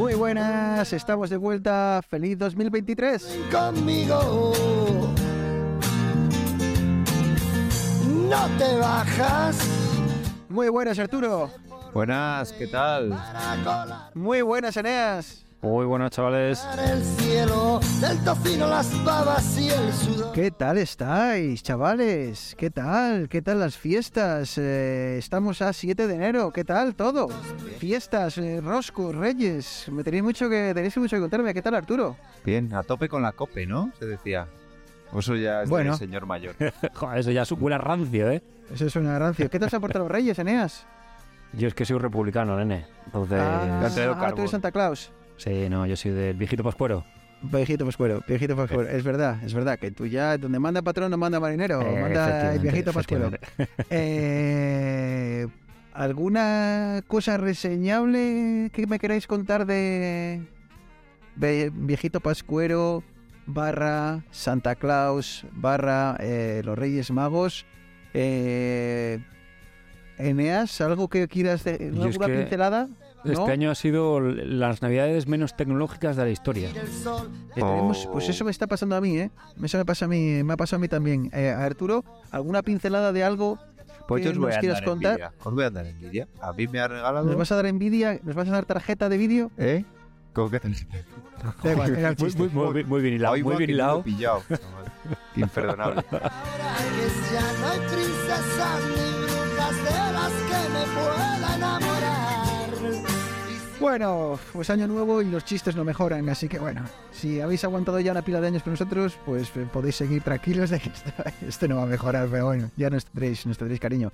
[0.00, 2.00] Muy buenas, estamos de vuelta.
[2.08, 3.38] Feliz 2023.
[3.52, 4.54] conmigo.
[8.30, 9.58] No te bajas
[10.48, 11.50] Muy buenas, Arturo.
[11.92, 13.12] Buenas, ¿qué tal?
[14.14, 15.44] Muy buenas, Eneas.
[15.62, 16.66] Muy buenas, chavales.
[16.90, 20.32] el cielo del tocino, las babas y el sudor.
[20.32, 22.54] ¿Qué tal estáis, chavales?
[22.58, 23.28] ¿Qué tal?
[23.28, 24.56] ¿Qué tal las fiestas?
[24.56, 26.50] Eh, estamos a 7 de enero.
[26.50, 27.28] ¿Qué tal todo?
[27.78, 29.86] Fiestas, eh, Rosco, Reyes.
[29.92, 31.52] Me tenéis mucho que tenéis mucho que contarme.
[31.52, 32.16] ¿Qué tal, Arturo?
[32.42, 33.92] Bien, a tope con la cope, ¿no?
[33.98, 34.46] Se decía.
[35.12, 35.90] O Eso ya es Bueno.
[35.90, 36.54] del señor mayor.
[36.94, 38.42] Joder, eso ya es un rancio, ¿eh?
[38.72, 39.50] Eso es una rancio.
[39.50, 40.86] ¿Qué tal se han portado los Reyes, Eneas?
[41.52, 42.86] Yo es que soy republicano, nene.
[43.04, 43.38] Entonces...
[43.42, 45.10] ah, ah, tú eres Santa Claus.
[45.40, 47.04] Sí, no, yo soy del viejito pascuero.
[47.42, 48.90] Viejito Pascuero, viejito Pascuero.
[48.90, 52.52] Es verdad, es verdad que tú ya, donde manda patrón no manda marinero, Eh, manda
[52.52, 53.30] el viejito Pascuero.
[53.88, 55.46] Eh,
[55.94, 60.42] ¿Alguna cosa reseñable que me queráis contar de,
[61.36, 63.02] viejito Pascuero
[63.46, 67.64] barra Santa Claus barra eh, los Reyes Magos?
[68.12, 69.18] Eh,
[70.18, 72.88] Eneas, ¿algo que quieras de, alguna pincelada?
[73.24, 73.32] ¿No?
[73.32, 76.70] Este año ha sido las navidades menos tecnológicas de la historia.
[76.70, 76.74] Eh,
[77.54, 78.12] tenemos- Oh.
[78.12, 79.30] Pues eso me está pasando a mí, ¿eh?
[79.62, 81.30] Eso me pasa a mí, me ha pasado a mí también.
[81.34, 83.58] Eh, Arturo, ¿alguna pincelada de algo
[84.08, 85.12] Pues ¿Qué yo os voy nos a contar?
[85.20, 85.32] envidia.
[85.44, 86.28] Os voy a dar envidia.
[86.40, 87.26] A mí me ha regalado...
[87.26, 88.18] ¿Nos vas a dar envidia?
[88.24, 89.50] ¿Nos vas a dar tarjeta de vídeo?
[89.56, 89.84] ¿Eh?
[90.32, 94.02] ¿Cómo que Muy, muy, muy, muy bien hilado, Hoy muy bien hilado.
[94.02, 94.42] pillado.
[95.36, 96.04] Imperdonable.
[96.10, 96.30] ahora
[96.96, 102.39] que ya no hay princesas ni brujas de las que me pueda enamorar.
[103.80, 107.98] Bueno, pues año nuevo y los chistes no mejoran, así que bueno, si habéis aguantado
[107.98, 111.10] ya una pila de años con nosotros, pues eh, podéis seguir tranquilos de que esto,
[111.48, 114.12] esto no va a mejorar, pero bueno, ya nos tendréis, cariño.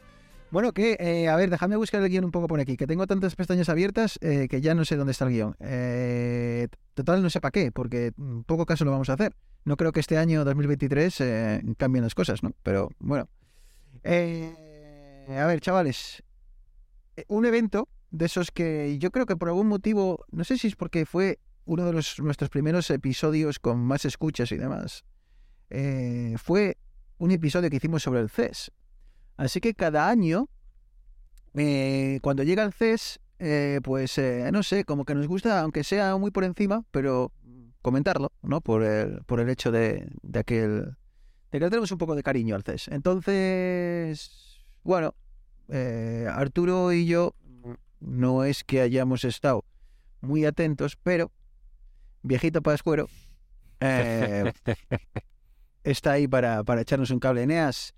[0.52, 3.08] Bueno, que, eh, a ver, dejadme buscar el guion un poco por aquí, que tengo
[3.08, 5.56] tantas pestañas abiertas eh, que ya no sé dónde está el guion.
[5.58, 8.12] Eh, total, no sé para qué, porque
[8.46, 9.34] poco caso lo vamos a hacer.
[9.64, 12.52] No creo que este año 2023 eh, cambien las cosas, ¿no?
[12.62, 13.28] Pero bueno.
[14.04, 16.22] A ver, chavales,
[17.26, 20.76] un evento de esos que yo creo que por algún motivo, no sé si es
[20.76, 25.04] porque fue uno de los, nuestros primeros episodios con más escuchas y demás,
[25.70, 26.78] eh, fue
[27.18, 28.72] un episodio que hicimos sobre el CES.
[29.36, 30.48] Así que cada año,
[31.54, 35.84] eh, cuando llega el CES, eh, pues eh, no sé, como que nos gusta, aunque
[35.84, 37.32] sea muy por encima, pero
[37.82, 38.60] comentarlo, ¿no?
[38.60, 40.96] Por el, por el hecho de, de aquel...
[41.52, 42.88] De que tenemos un poco de cariño al CES.
[42.88, 45.14] Entonces, bueno,
[46.28, 47.34] Arturo y yo
[48.00, 49.64] no es que hayamos estado
[50.20, 51.30] muy atentos, pero
[52.22, 53.08] viejito Pascuero
[53.80, 54.52] eh,
[55.84, 57.42] está ahí para, para echarnos un cable.
[57.42, 57.94] Eneas,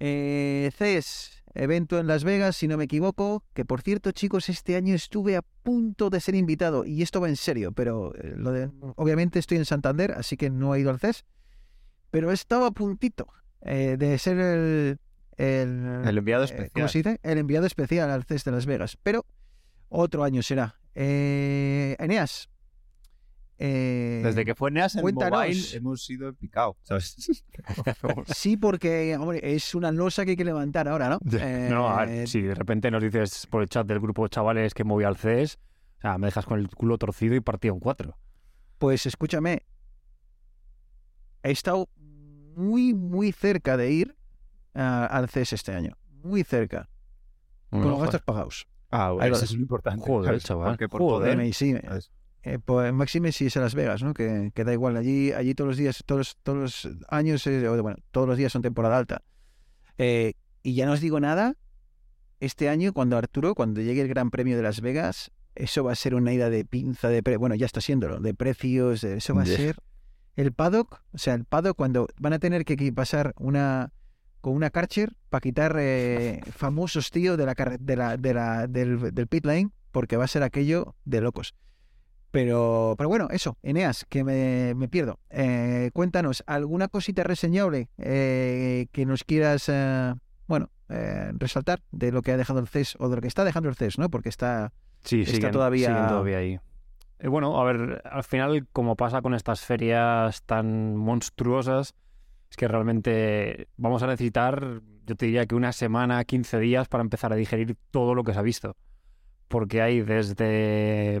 [0.00, 4.76] eh, CES, evento en Las Vegas, si no me equivoco, que por cierto, chicos, este
[4.76, 8.52] año estuve a punto de ser invitado, y esto va en serio, pero eh, lo
[8.52, 11.24] de, obviamente estoy en Santander, así que no he ido al CES,
[12.10, 13.26] pero he estado a puntito
[13.62, 14.98] eh, de ser el...
[15.36, 16.70] el El enviado eh, especial.
[16.72, 17.20] ¿Cómo se dice?
[17.22, 18.96] El enviado especial al CES de Las Vegas.
[19.02, 19.26] Pero
[19.88, 20.80] otro año será.
[20.94, 22.48] Eh, Eneas.
[23.58, 25.38] eh, Desde que fue Neas en cuéntanos.
[25.40, 26.76] mobile hemos sido en picado.
[26.82, 27.16] ¿sabes?
[28.34, 31.18] Sí, porque hombre, es una losa que hay que levantar ahora, ¿no?
[31.38, 34.30] Eh, No, a ver, si de repente nos dices por el chat del grupo de
[34.30, 35.58] chavales que moví al CES,
[35.98, 38.16] o sea, me dejas con el culo torcido y partido en cuatro.
[38.78, 39.64] Pues escúchame.
[41.42, 41.88] He estado
[42.54, 44.16] muy, muy cerca de ir
[44.74, 45.96] ah, al CES este año.
[46.22, 46.88] Muy cerca.
[47.70, 48.66] Con los gastos pagados.
[48.90, 50.04] Ah, bueno, eso es lo importante.
[50.06, 50.44] Joder, ¿sabes?
[50.44, 51.34] chaval, Porque por joder.
[51.34, 51.46] poder...
[51.48, 52.10] Eh, sí, ¿sabes?
[52.42, 54.14] Eh, pues máxime si es en Las Vegas, ¿no?
[54.14, 54.96] Que, que da igual.
[54.96, 58.62] Allí, allí todos los días, todos, todos los años, eh, bueno, todos los días son
[58.62, 59.22] temporada alta.
[59.98, 61.56] Eh, y ya no os digo nada.
[62.40, 65.96] Este año, cuando Arturo, cuando llegue el Gran Premio de Las Vegas, eso va a
[65.96, 69.34] ser una ida de pinza de pre bueno, ya está siéndolo, de precios, de- eso
[69.34, 69.56] va a Ya.
[69.56, 69.76] ser
[70.36, 73.92] el paddock, o sea, el paddock cuando van a tener que pasar una
[74.40, 79.12] con una Karcher para quitar eh, famosos tío de la, de la, de la del,
[79.14, 81.54] del pit lane porque va a ser aquello de locos.
[82.30, 85.18] Pero, pero bueno, eso, Eneas, que me, me pierdo.
[85.30, 89.70] Eh, cuéntanos, ¿alguna cosita reseñable eh, que nos quieras,
[90.46, 90.70] bueno,
[91.38, 93.76] resaltar de lo que ha dejado el CES o de lo que está dejando el
[93.76, 94.10] CES, ¿no?
[94.10, 94.72] Porque está,
[95.04, 96.60] Sí, Está siguen, todavía- siguen todavía ahí.
[97.24, 101.94] Bueno, a ver, al final, como pasa con estas ferias tan monstruosas,
[102.50, 107.02] es que realmente vamos a necesitar, yo te diría que una semana, 15 días para
[107.02, 108.76] empezar a digerir todo lo que se ha visto.
[109.48, 111.20] Porque hay desde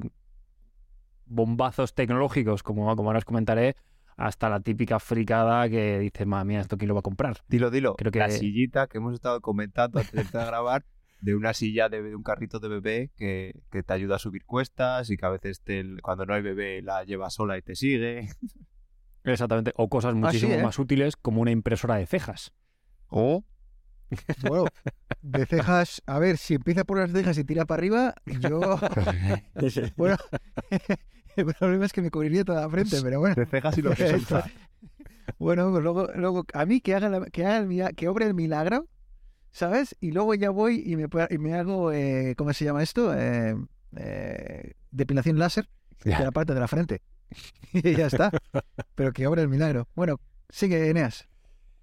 [1.26, 3.76] bombazos tecnológicos, como, como ahora os comentaré,
[4.16, 7.38] hasta la típica fricada que dice, madre mía, ¿esto quién lo va a comprar?
[7.48, 7.94] Dilo, dilo.
[7.96, 10.84] Creo que- La sillita que hemos estado comentando antes de empezar a grabar,
[11.20, 14.44] de una silla de, de un carrito de bebé que, que te ayuda a subir
[14.44, 17.74] cuestas y que a veces te- cuando no hay bebé la lleva sola y te
[17.74, 18.28] sigue.
[19.32, 19.72] Exactamente.
[19.76, 20.62] O cosas muchísimo ¿eh?
[20.62, 22.52] más útiles como una impresora de cejas.
[23.08, 23.44] O
[24.42, 24.66] Bueno,
[25.22, 28.78] de cejas, a ver, si empieza por las cejas y tira para arriba, yo.
[29.96, 30.16] Bueno,
[31.36, 33.34] el problema es que me cubriría toda la frente, pero bueno.
[33.34, 34.50] de cejas y lo que solta.
[35.38, 38.34] Bueno, pues luego, luego a mí que haga, la- que haga el que obre el
[38.34, 38.88] milagro,
[39.50, 39.94] ¿sabes?
[40.00, 43.14] Y luego ya voy y me, y me hago, eh, ¿cómo se llama esto?
[43.14, 43.54] Eh,
[43.96, 45.68] eh, depilación láser
[46.18, 47.02] de la parte de la frente.
[47.72, 48.30] y ya está.
[48.94, 49.88] Pero que obre el milagro.
[49.94, 51.28] Bueno, sigue, Eneas.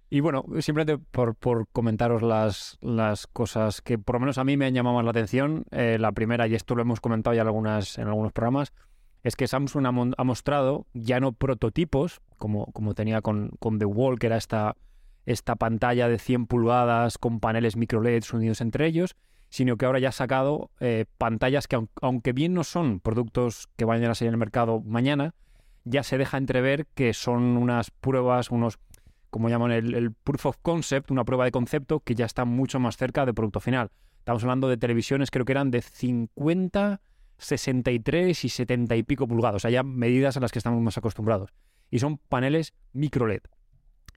[0.09, 4.55] Y bueno, simplemente por, por comentaros las, las cosas que por lo menos a mí
[4.55, 5.65] me han llamado más la atención.
[5.71, 8.71] eh, la primera, y esto lo hemos comentado ya en, algunas, en algunos programas,
[9.23, 14.19] es que Samsung ha mostrado ya no prototipos, como, como tenía con, con The Wall,
[14.19, 14.75] que era esta,
[15.25, 19.15] esta pantalla de 100 pulgadas con paneles micro LEDs unidos entre ellos,
[19.55, 23.69] sino que ahora ya ha sacado eh, pantallas que, aun- aunque bien no son productos
[23.77, 25.33] que vayan a salir el mercado mañana,
[25.85, 28.79] ya se deja entrever que son unas pruebas, unos
[29.29, 32.97] como llaman el, proof of concept, una prueba de concepto que ya está mucho más
[32.97, 33.91] cerca de producto final.
[34.19, 36.99] Estamos hablando de televisiones, creo que eran de 50,
[37.37, 40.97] 63 y 70 y pico pulgadas, o sea, ya medidas a las que estamos más
[40.97, 41.53] acostumbrados.
[41.89, 43.43] Y son paneles micro LED.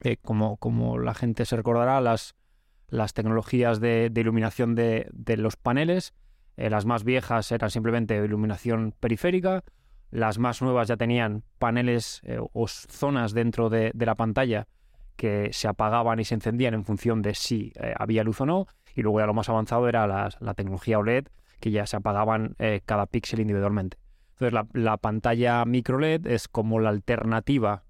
[0.03, 2.35] Eh, como, como la gente se recordará, las,
[2.89, 6.15] las tecnologías de, iluminación de, los paneles,
[6.57, 9.63] eh, las más viejas eran simplemente iluminación periférica,
[10.11, 14.67] las más nuevas ya tenían paneles eh, o zonas dentro de, la pantalla
[15.17, 18.67] que se apagaban y se encendían en función de si eh, había luz o no.
[18.95, 21.27] Y luego ya lo más avanzado era las- la tecnología OLED,
[21.61, 22.57] que ya se apagaban
[22.87, 23.99] cada píxel individualmente.
[24.31, 27.83] Entonces la, la pantalla micro LED es como la alternativa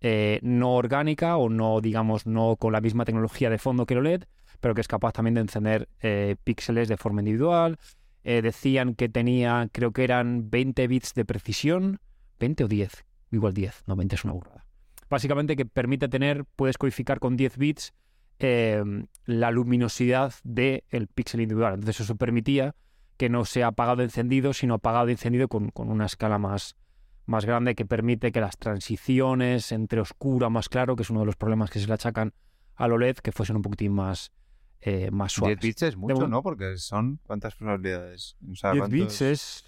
[0.00, 4.00] eh, no orgánica o no, digamos, no con la misma tecnología de fondo que el
[4.00, 4.24] OLED,
[4.60, 7.78] pero que es capaz también de encender eh, píxeles de forma individual.
[8.24, 12.00] Eh, decían que tenía, creo que eran 20 bits de precisión,
[12.40, 14.64] 20 o 10, igual 10, no 20 es una burrada.
[15.08, 17.94] Básicamente que permite tener, puedes codificar con 10 bits
[18.40, 18.82] eh,
[19.24, 21.74] la luminosidad del píxel individual.
[21.74, 22.74] Entonces eso permitía
[23.16, 26.76] que no sea apagado encendido, sino apagado encendido con, con una escala más,
[27.28, 31.20] más grande que permite que las transiciones entre oscuro a más claro, que es uno
[31.20, 32.32] de los problemas que se le achacan
[32.74, 34.32] al OLED, que fuesen un poquitín más,
[34.80, 35.58] eh, más 10 suaves.
[35.60, 36.42] bits es mucho, ¿no?
[36.42, 37.20] Porque son...
[37.24, 38.36] ¿Cuántas probabilidades?
[38.50, 38.90] O sea, 10 ¿cuántos?
[38.98, 39.64] bits es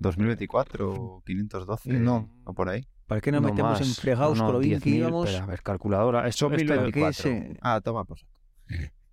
[0.00, 2.28] 2024 o 512 No.
[2.44, 2.86] o por ahí.
[3.06, 5.30] ¿Para qué nos no metemos en fregados no, con lo bien que 10.000, íbamos?
[5.30, 6.28] pero, a ver, calculadora.
[6.28, 7.22] Esto- 1024.
[7.22, 8.26] se- Ah, toma, pues.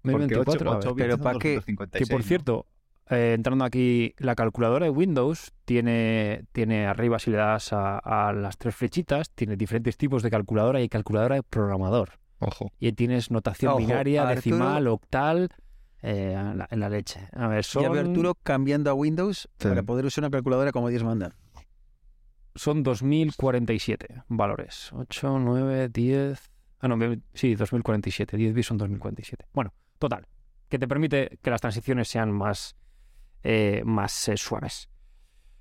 [0.03, 0.94] 1024, a ver.
[0.95, 1.62] pero ¿para qué?
[1.94, 2.65] Que por cierto,
[3.10, 8.34] eh, entrando aquí, la calculadora de Windows tiene, tiene arriba, si le das a, a
[8.34, 12.10] las tres flechitas, tiene diferentes tipos de calculadora y calculadora de programador.
[12.40, 12.72] Ojo.
[12.80, 15.50] Y tienes notación Ojo, binaria, Arturo- decimal, octal,
[16.02, 17.28] eh, en, la, en la leche.
[17.33, 19.68] A ver, son, Arturo cambiando a Windows Sí.
[19.69, 21.33] para poder usar una calculadora como Dios manda.
[22.56, 24.92] son 2047 valores.
[24.94, 26.52] 8, 9, 10...
[26.80, 26.97] Ah, no,
[27.33, 28.38] sí, 2047.
[28.38, 29.45] 10 bits son 2047.
[29.54, 30.28] Bueno, total.
[30.69, 32.76] Que te permite que las transiciones sean más,
[33.47, 34.90] eh, más eh, suaves.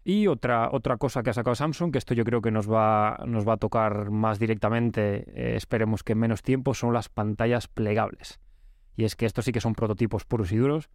[0.05, 3.23] Y otra, otra cosa que ha sacado Samsung, que esto yo creo que nos va,
[3.27, 7.69] nos va a tocar más directamente, eh, esperemos que en menos tiempo, son las pantallas
[7.69, 8.41] plegables.
[8.97, 10.89] Y es que estos sí que son prototipos puros y duros,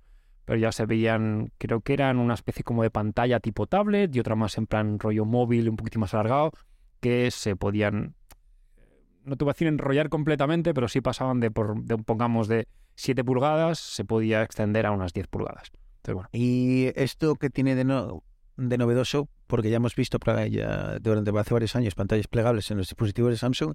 [0.46, 4.20] pero ya se veían, creo que eran una especie como de pantalla tipo tablet y
[4.20, 6.54] otra más en plan rollo móvil, un poquitín más alargado,
[7.02, 8.16] que se podían,
[9.26, 13.24] no te voy a decir enrollar completamente, pero sí pasaban de, por, pongamos, de 7
[13.24, 15.72] pulgadas, se podía extender a unas 10 pulgadas.
[16.06, 18.24] Bueno, Y esto que tiene de, no-
[18.58, 22.88] de novedoso, porque ya hemos visto ya durante hace varios años pantallas plegables en los
[22.88, 23.74] dispositivos de Samsung,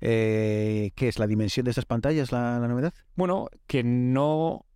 [0.00, 2.92] eh, ¿qué es la dimensión de estas pantallas la, la novedad?
[3.16, 4.66] Bueno, que no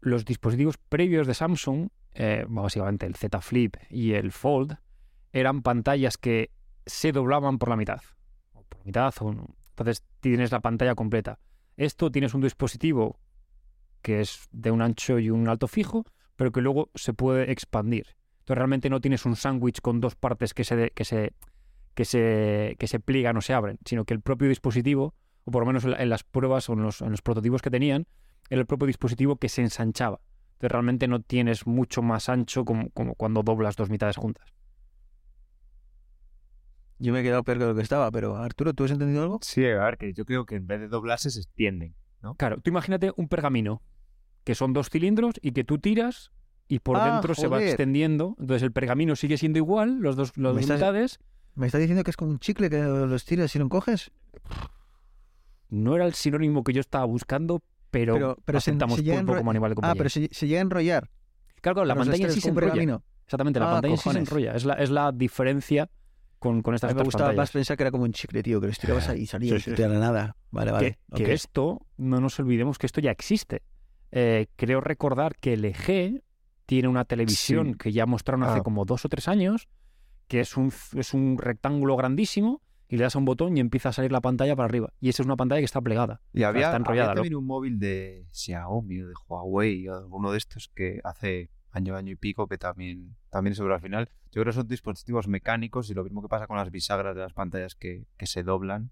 [0.00, 4.78] los dispositivos previos de Samsung, eh, básicamente el Z Flip y el Fold,
[5.32, 6.50] eran pantallas que
[6.86, 8.00] se doblaban por la mitad.
[8.54, 9.54] O por la mitad, o no.
[9.70, 11.38] entonces tienes la pantalla completa.
[11.76, 13.18] Esto tienes un dispositivo
[14.06, 16.04] que es de un ancho y un alto fijo,
[16.36, 18.06] pero que luego se puede expandir.
[18.38, 21.32] Entonces realmente no tienes un sándwich con dos partes que se, de- que se
[21.96, 25.62] que se que se pliegan o se abren, sino que el propio dispositivo o por
[25.62, 28.06] lo menos en, la- en las pruebas o en los, en los prototipos que tenían,
[28.48, 30.20] era el propio dispositivo que se ensanchaba.
[30.54, 34.46] Entonces realmente no tienes mucho más ancho como, como cuando doblas dos mitades juntas.
[36.98, 39.38] Yo me he quedado peor que lo que estaba, pero Arturo, ¿tú has entendido algo?
[39.42, 41.94] Sí, a ver, que yo creo que en vez de doblarse se extienden.
[42.38, 43.82] Claro, tú imagínate un pergamino,
[44.46, 46.30] que son dos cilindros y que tú tiras
[46.68, 48.36] y por Ah, dentro se va extendiendo.
[48.38, 51.18] Entonces el pergamino sigue siendo igual, los dos, las Me dos estás- mitades.
[51.56, 54.12] ¿Me estás diciendo que es como un chicle que lo estiras y lo encoges?
[55.68, 59.50] No era el sinónimo que yo estaba buscando, pero, Pero- pero aceptamos se pulpo como
[59.50, 59.94] animal de Ah, compañía.
[59.98, 61.10] pero se, se llega a enrollar.
[61.60, 62.66] Claro, claro, la los pantalla sí se enrolla.
[62.68, 63.02] pergamino.
[63.24, 64.54] Exactamente, la Ah, pantalla sí se enrolla.
[64.54, 65.90] Es la, es la diferencia
[66.38, 68.42] con, con estas A mí me otras gustaba más pensar que era como un chicle,
[68.44, 70.36] tío, que lo estirabas ahí y salía Sí, sí, nada.
[70.52, 70.98] Vale, vale.
[71.14, 73.62] que, esto, no nos olvidemos que esto ya existe.
[74.18, 76.22] Eh, creo recordar que LG
[76.64, 77.74] tiene una televisión Sí.
[77.78, 78.62] que ya mostraron hace Ah.
[78.62, 79.68] como dos o tres años,
[80.26, 83.90] que es un, es un rectángulo grandísimo y le das a un botón y empieza
[83.90, 84.90] a salir la pantalla para arriba.
[85.00, 86.22] Y esa es una pantalla que está plegada.
[86.32, 87.20] Y había, está enrollada, había ¿no?
[87.22, 91.94] también un móvil de Xiaomi o de Huawei o alguno de estos que hace año,
[91.94, 94.08] año y pico que también, también sobre al final.
[94.32, 97.20] Yo creo que son dispositivos mecánicos y lo mismo que pasa con las bisagras de
[97.20, 98.90] las pantallas que, que se doblan.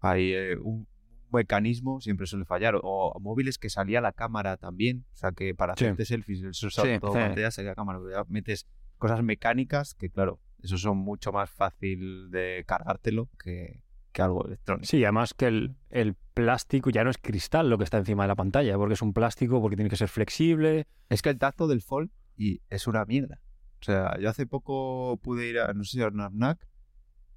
[0.00, 0.88] Hay eh, un
[1.32, 2.76] mecanismo siempre suele fallar.
[2.76, 5.04] O, o móviles que salía la cámara también.
[5.12, 5.84] O sea que para Sí.
[5.84, 7.18] hacerte selfies, eso Sí, todo sí.
[7.18, 7.98] pantalla, salía la cámara.
[8.10, 8.66] ya metes
[8.98, 13.82] cosas mecánicas que claro, eso son mucho más fácil de cargártelo que,
[14.12, 14.86] que algo electrónico.
[14.86, 18.28] Sí, además que el, el plástico ya no es cristal lo que está encima de
[18.28, 20.86] la pantalla, porque es un plástico, porque tiene que ser flexible.
[21.08, 23.40] Es que el tacto del Fold y es una mierda.
[23.80, 26.68] O sea, yo hace poco pude ir a, no sé a una FNAC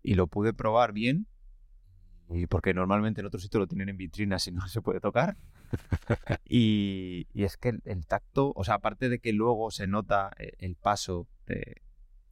[0.01, 1.27] y lo pude probar bien.
[2.33, 5.37] Y porque normalmente en otros sitios lo tienen en vitrinas y no se puede tocar.
[6.47, 10.31] y, y es que el, el tacto, o sea, aparte de que luego se nota
[10.37, 11.81] eh, el paso de,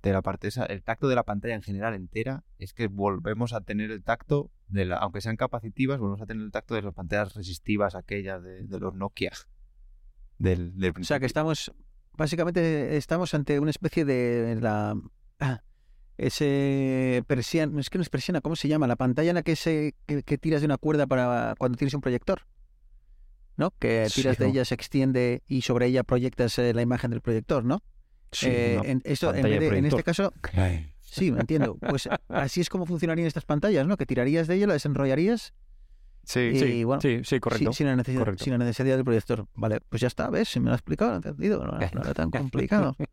[0.01, 3.53] de la parte esa, el tacto de la pantalla en general entera, es que volvemos
[3.53, 6.81] a tener el tacto, de la, aunque sean capacitivas, volvemos a tener el tacto de
[6.81, 9.31] las pantallas resistivas, aquellas de, de los Nokia.
[10.37, 11.71] Del, del O sea, que estamos,
[12.13, 14.95] básicamente estamos ante una especie de la...
[15.39, 15.61] ah,
[16.21, 18.87] ese persiana, es que no es persiana, ¿cómo se llama?
[18.87, 21.93] La pantalla en la que, se, que, que tiras de una cuerda para cuando tienes
[21.93, 22.41] un proyector.
[23.57, 23.73] ¿No?
[23.79, 27.21] Que Sí, tiras de ella, se extiende y sobre ella proyectas eh, la imagen del
[27.21, 27.83] proyector, ¿no?
[28.43, 30.33] Eh, una en, esto, en, de este caso,
[31.01, 31.77] sí, me entiendo.
[31.77, 33.97] Pues así es como funcionarían estas pantallas, ¿no?
[33.97, 35.53] Que tirarías de ella, la desenrollarías
[36.23, 37.73] Sí, y Sí, bueno, sí, sí, correcto.
[37.73, 38.43] sin, sin la necesidad, correcto.
[38.43, 39.47] sin la necesidad del proyector.
[39.55, 40.49] Vale, pues ya está, ¿ves?
[40.49, 41.65] Se me lo ha explicado, lo he entendido.
[41.65, 42.95] No, no era tan complicado.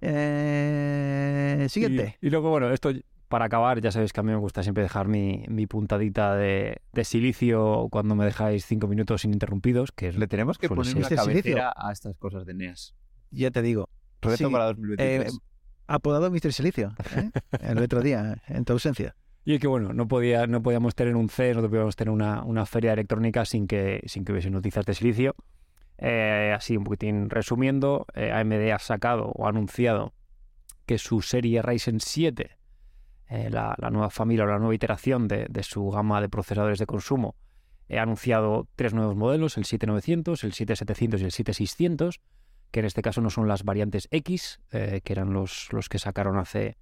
[0.00, 2.16] Eh, siguiente.
[2.20, 2.90] Y, y luego, bueno, esto
[3.28, 6.80] para acabar, ya sabéis que a mí me gusta siempre dejar mi, mi puntadita de,
[6.92, 11.02] de silicio cuando me dejáis cinco minutos ininterrumpidos, que es Le tenemos que poner una
[11.02, 11.32] Este silicio.
[11.42, 12.94] cabecera a estas cosas de NEAS.
[13.30, 13.90] Ya te digo.
[14.22, 15.38] Reto Sí, para eh, 2023.
[15.88, 16.52] apodado Mr.
[16.54, 16.94] Silicio.
[17.16, 17.30] ¿eh?
[17.60, 19.14] El otro día, en tu ausencia.
[19.44, 22.42] Y es que bueno, no podía, no podíamos tener un CES, no podíamos tener una,
[22.44, 25.34] una feria electrónica sin que, sin que hubiese noticias de silicio.
[25.98, 30.14] Eh, así un poquitín resumiendo, eh, AMD ha sacado o anunciado
[30.86, 32.56] que su serie Ryzen 7,
[33.28, 36.78] eh, la, la nueva familia o la nueva iteración de, de su gama de procesadores
[36.78, 37.34] de consumo,
[37.90, 42.20] ha anunciado tres nuevos modelos, el 7900, el 7700 y el 7600,
[42.70, 46.36] que en este caso no son las variantes X, que eran los, los que sacaron
[46.36, 46.76] hace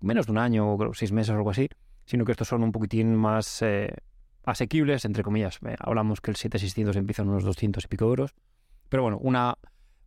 [0.00, 1.68] menos de un año o seis meses o algo así,
[2.04, 3.62] sino que estos son un poquitín más
[4.44, 5.58] asequibles, entre comillas.
[5.66, 8.34] Eh, hablamos que el 7600 empieza en unos 200 y pico euros.
[8.88, 9.56] Pero bueno, una,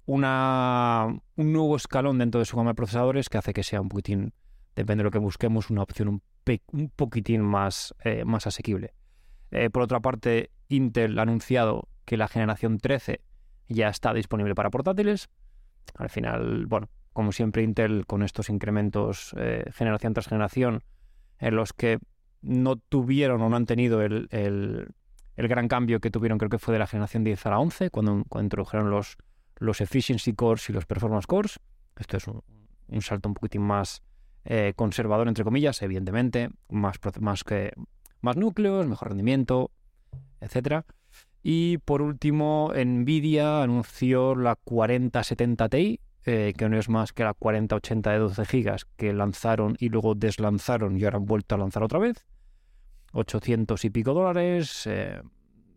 [0.05, 3.89] una, un nuevo escalón dentro de su gama de procesadores que hace que sea un
[3.89, 4.33] poquitín,
[4.75, 6.23] depende de lo que busquemos, una opción un,
[6.71, 8.93] un poquitín más, eh, más asequible.
[9.51, 13.21] Eh, por otra parte, Intel ha anunciado que la generación 13
[13.69, 15.29] ya está disponible para portátiles.
[15.95, 19.35] Al final, bueno, como siempre, Intel con estos incrementos
[19.73, 20.83] generación tras generación,
[21.39, 21.99] en los que
[22.43, 24.87] no tuvieron o no han tenido el, el-
[25.35, 27.89] el gran cambio que tuvieron, creo que fue de la generación 10 a la 11,
[27.89, 29.17] cuando, introdujeron los,
[29.57, 31.59] los Efficiency Cores y los Performance Cores.
[31.97, 32.43] Esto es un,
[32.87, 34.03] un salto un poquitín más
[34.45, 37.71] eh, conservador, entre comillas, evidentemente, más, más, que,
[38.21, 39.71] más núcleos, mejor rendimiento,
[40.39, 40.85] etcétera.
[41.41, 47.33] Y por último, Nvidia anunció la 4070 Ti, eh, que no es más que la
[47.33, 51.81] 4080 de 12 GB que lanzaron y luego deslanzaron y ahora han vuelto a lanzar
[51.83, 52.25] otra vez.
[53.13, 54.85] 800 y pico dólares.
[54.87, 55.21] eh,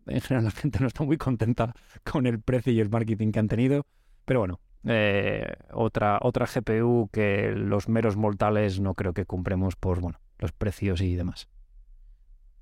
[0.07, 3.39] en general la gente no está muy contenta con el precio y el marketing que
[3.39, 3.85] han tenido.
[4.25, 9.99] Pero bueno, eh, otra, otra GPU que los meros mortales no creo que cumplemos por
[9.99, 11.47] bueno, los precios y demás.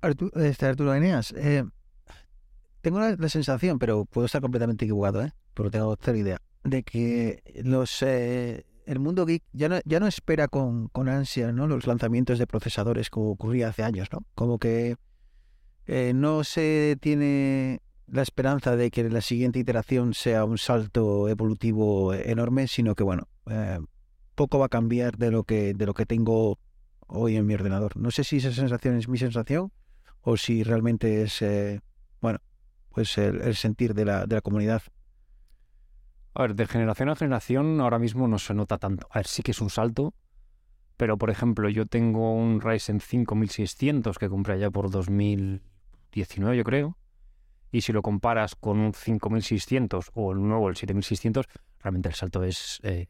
[0.00, 1.64] Arturo, este Arturo Eneas, eh,
[2.80, 5.32] tengo la, sensación, pero puedo estar completamente equivocado, ¿eh?
[5.54, 8.04] pero tengo cero idea, de que los
[8.86, 13.30] el mundo geek ya no, ya no espera con, ansia los lanzamientos de procesadores como
[13.30, 14.24] ocurría hace años, ¿no?
[14.34, 14.96] Como que
[15.86, 22.14] eh, no se tiene la esperanza de que la siguiente iteración sea un salto evolutivo
[22.14, 23.80] enorme, sino que bueno, eh,
[24.34, 26.58] poco va a cambiar de lo que de lo que tengo
[27.08, 27.96] hoy en mi ordenador.
[27.96, 29.72] No sé si esa sensación es mi sensación
[30.20, 31.80] o si realmente es, eh,
[32.20, 32.40] bueno,
[32.90, 34.82] pues el, el sentir de la, de la comunidad.
[36.38, 39.08] A ver, de generación a generación ahora mismo no se nota tanto.
[39.10, 40.12] A ver, sí que es un salto,
[40.98, 46.98] pero por ejemplo, yo tengo un Ryzen 5600 que compré ya por 2019, yo creo.
[47.72, 51.46] Y si lo comparas con un 5600 o el nuevo, el 7600,
[51.80, 53.08] realmente el salto es eh,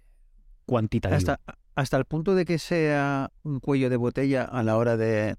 [0.64, 1.16] cuantitativo.
[1.16, 1.40] Hasta,
[1.74, 5.34] hasta el punto de que sea un cuello de botella a la hora de,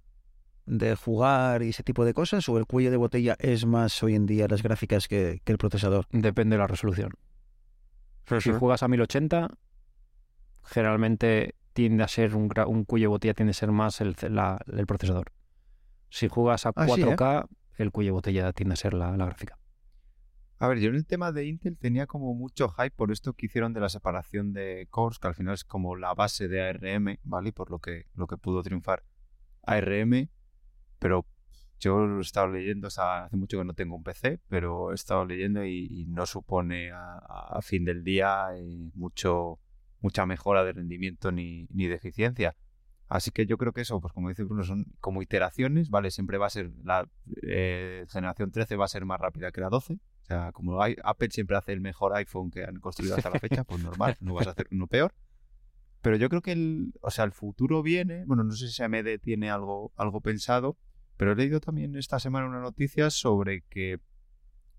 [0.65, 4.15] de jugar y ese tipo de cosas, o el cuello de botella es más hoy
[4.15, 6.06] en día las gráficas que, que el procesador.
[6.12, 7.12] Depende de la resolución.
[8.41, 9.50] Si juegas a 1080,
[10.63, 14.60] generalmente tiende a ser un, un cuello de botella tiende a ser más el, la-
[14.67, 15.31] el procesador.
[16.10, 17.15] Si juegas a Ah, sí, ¿eh?
[17.15, 19.57] 4K, el cuello de botella tiende a ser la, la gráfica.
[20.60, 23.46] A ver, yo en el tema de Intel tenía como mucho hype por esto que
[23.46, 27.19] hicieron de la separación de cores, que al final es como la base de ARM,
[27.24, 27.50] ¿vale?
[27.50, 29.03] Y por lo que, lo que pudo triunfar
[29.62, 30.29] ARM,
[30.98, 31.27] pero
[31.79, 35.65] yo he estado leyendo, hace mucho que no tengo un PC, pero he estado leyendo
[35.65, 39.60] y, no supone a, fin del día eh, mucho,
[40.01, 42.55] mucha mejora de rendimiento ni, ni de eficiencia.
[43.10, 46.12] Así que yo creo que eso, pues como dice Bruno, son como iteraciones, ¿vale?
[46.12, 47.07] Siempre va a ser la
[47.43, 49.93] eh, generación 13 va a ser más rápida que la 12.
[49.93, 53.63] O sea, como Apple siempre hace el mejor iPhone que han construido hasta la fecha,
[53.63, 55.13] pues normal, no vas a hacer uno peor.
[56.01, 59.19] Pero yo creo que el, o sea, el futuro viene, bueno, no sé si AMD
[59.22, 60.77] tiene algo, algo pensado,
[61.17, 64.00] pero he leído también esta semana una noticia sobre que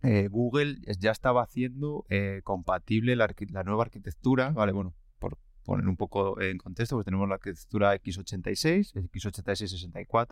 [0.03, 3.29] eh, Google ya estaba haciendo eh, compatible la,
[3.65, 8.95] nueva arquitectura, vale, bueno, por poner un poco en contexto, pues tenemos la arquitectura x86,
[8.95, 10.29] x86-64,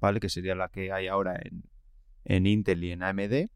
[0.00, 0.20] ¿vale?
[0.20, 1.64] Que sería la que hay ahora en,
[2.24, 3.50] en Intel y en AMD.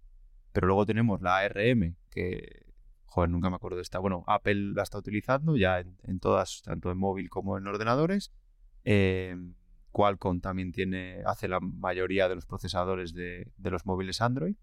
[0.52, 2.66] Pero luego tenemos la ARM, que,
[3.04, 3.98] joder, nunca me acuerdo de esta.
[3.98, 8.32] Bueno, Apple la está utilizando ya en, en todas, tanto en móvil como en ordenadores.
[8.84, 9.36] Eh,
[9.92, 14.56] Qualcomm también tiene, hace la mayoría de los procesadores de, los móviles Android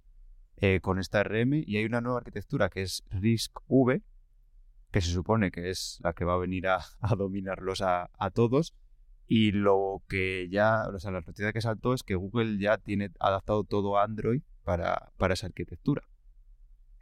[0.57, 1.53] eh, con esta ARM.
[1.65, 4.01] Y hay una nueva arquitectura que es RISC-V,
[4.91, 6.79] que se supone que es la que va a venir a,
[7.17, 8.73] dominarlos a, todos.
[9.27, 13.11] Y lo que ya, o sea, la noticia que saltó es que Google ya tiene
[13.19, 16.03] adaptado todo Android para, para esa arquitectura.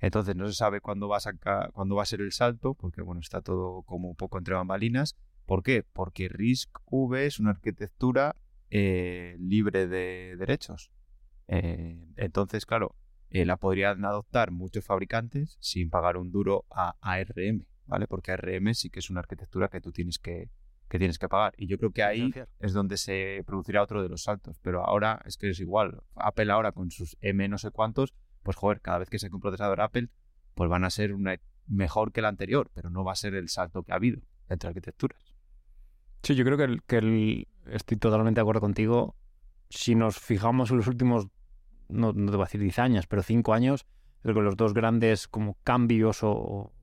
[0.03, 3.01] Entonces no se sabe cuándo va a sacar, cuándo va a ser el salto, porque
[3.01, 5.15] bueno, está todo como un poco entre bambalinas.
[5.45, 5.83] ¿Por qué?
[5.83, 8.35] Porque RISC-V es una arquitectura
[8.69, 10.91] eh, libre de derechos.
[11.47, 12.95] Eh, entonces, claro,
[13.29, 18.07] eh, la podrían adoptar muchos fabricantes sin pagar un duro a ARM, ¿vale?
[18.07, 20.49] Porque ARM sí que es una arquitectura que tú tienes que,
[20.87, 21.53] que tienes que pagar.
[21.57, 24.59] Y yo creo que ahí es donde se producirá otro de los saltos.
[24.61, 26.01] Pero ahora es que es igual.
[26.15, 29.41] Apple ahora con sus M no sé cuántos, pues joder, cada vez que saque un
[29.41, 30.09] procesador Apple,
[30.53, 33.49] pues van a ser una mejor que la anterior, pero no va a ser el
[33.49, 35.32] salto que ha habido entre arquitecturas.
[36.23, 39.15] Sí, yo creo que, el- que el- estoy totalmente de acuerdo contigo.
[39.69, 41.27] Si nos fijamos en los últimos,
[41.89, 43.85] no, no te voy a decir 10 años, pero 5 años,
[44.21, 46.73] creo que los dos grandes como cambios o, o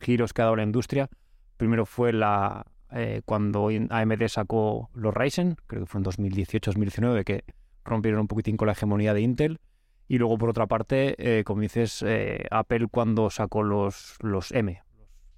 [0.00, 1.08] giros que ha dado la industria,
[1.56, 7.44] primero fue la eh, cuando AMD sacó los Ryzen, creo que fue en 2018-2019, que
[7.84, 9.60] rompieron un poquitín con la hegemonía de Intel.
[10.08, 14.82] Y luego, por otra parte, eh, como dices, eh, Apple cuando sacó los, los M,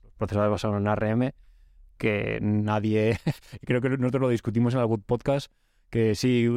[0.03, 1.33] los procesadores basados en ARM,
[2.03, 3.17] que nadie,
[3.65, 5.53] creo que nosotros lo discutimos en algún podcast,
[5.89, 6.49] que sí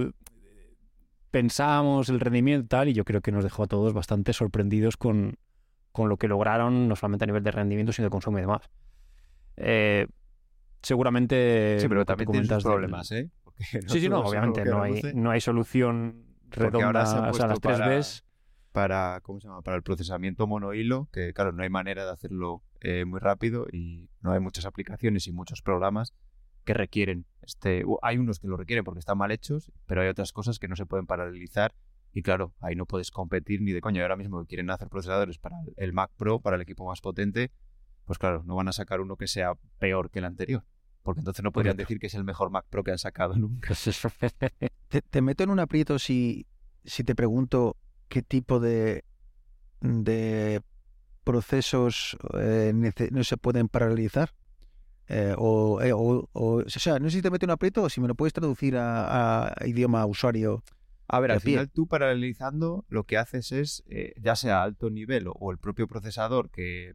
[1.32, 4.98] pensábamos el rendimiento y tal, y yo creo que nos dejó a todos bastante sorprendidos
[4.98, 5.38] con,
[5.92, 8.62] con lo que lograron, no solamente a nivel de rendimiento, sino de consumo y demás.
[9.58, 10.08] Eh,
[10.82, 11.78] seguramente...
[11.80, 13.30] Sí, pero también comentas del- problemas, ¿eh?
[13.44, 17.60] Porque Sí, sí, no, obviamente no hay, no hay solución redonda, ha o sea, las
[17.60, 18.24] tres para- Bs.
[18.72, 19.62] para, ¿cómo se llama?
[19.62, 24.10] Para el procesamiento monohilo, que claro, no hay manera de hacerlo eh, muy rápido y
[24.21, 26.13] no hay muchas aplicaciones y muchos programas
[26.63, 27.84] que requieren este.
[28.02, 30.76] Hay unos que lo requieren porque están mal hechos, pero hay otras cosas que no
[30.76, 31.74] se pueden paralelizar
[32.13, 34.02] y claro, ahí no puedes competir ni de coña.
[34.02, 37.52] Ahora mismo que quieren hacer procesadores para el- Mac Pro, para el equipo más potente,
[38.06, 40.63] pues claro, no van a sacar uno que sea peor que el anterior.
[41.04, 43.74] Porque entonces no podrían decir que es el mejor Mac Pro que han sacado nunca.
[44.89, 46.45] Te, te meto en un aprieto si,
[46.84, 47.76] si te pregunto
[48.08, 49.04] qué tipo de,
[49.82, 50.62] de
[51.26, 52.72] procesos eh,
[53.12, 54.30] no se pueden paralelizar.
[55.08, 57.84] Eh, o, eh, o, o- o sea, no sé si te meto en un aprieto
[57.84, 60.64] o si me lo puedes traducir a, a idioma usuario.
[61.08, 61.52] A ver, al pie.
[61.54, 63.84] final tú paralelizando lo que haces es,
[64.20, 66.94] ya sea a alto nivel o, el propio procesador que,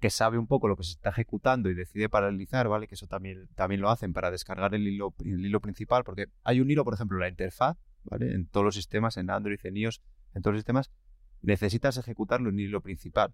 [0.00, 2.88] que sabe un poco lo que se está ejecutando y decide paralelizar, ¿vale?
[2.88, 6.60] Que eso también, también lo hacen para descargar el hilo, el hilo principal, porque hay
[6.60, 8.32] un hilo, por ejemplo, la interfaz, ¿vale?
[8.34, 10.02] En todos los sistemas, en Android, en iOS,
[10.34, 10.90] en todos los sistemas,
[11.40, 13.32] necesitas ejecutarlo en el hilo principal.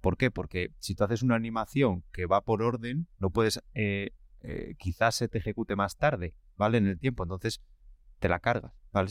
[0.00, 0.30] ¿Por qué?
[0.30, 4.10] Porque si tú haces una animación que va por orden, no puedes, eh,
[4.40, 6.78] eh, quizás se te ejecute más tarde, ¿vale?
[6.78, 7.22] En el tiempo.
[7.22, 7.62] Entonces,
[8.18, 9.10] te la cargas, ¿vale?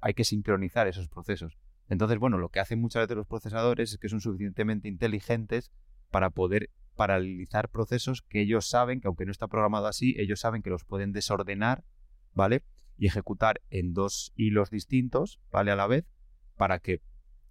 [0.00, 1.58] Hay que sincronizar esos procesos.
[1.88, 5.70] Entonces, bueno, lo que hacen muchas veces los procesadores es que son suficientemente inteligentes
[6.10, 10.62] para poder paralelizar procesos que ellos saben que aunque no está programado así, ellos saben
[10.62, 11.84] que los pueden desordenar,
[12.32, 12.62] ¿vale?
[12.96, 15.72] Y ejecutar en dos hilos distintos, ¿vale?
[15.72, 16.06] A la vez,
[16.56, 17.02] para que,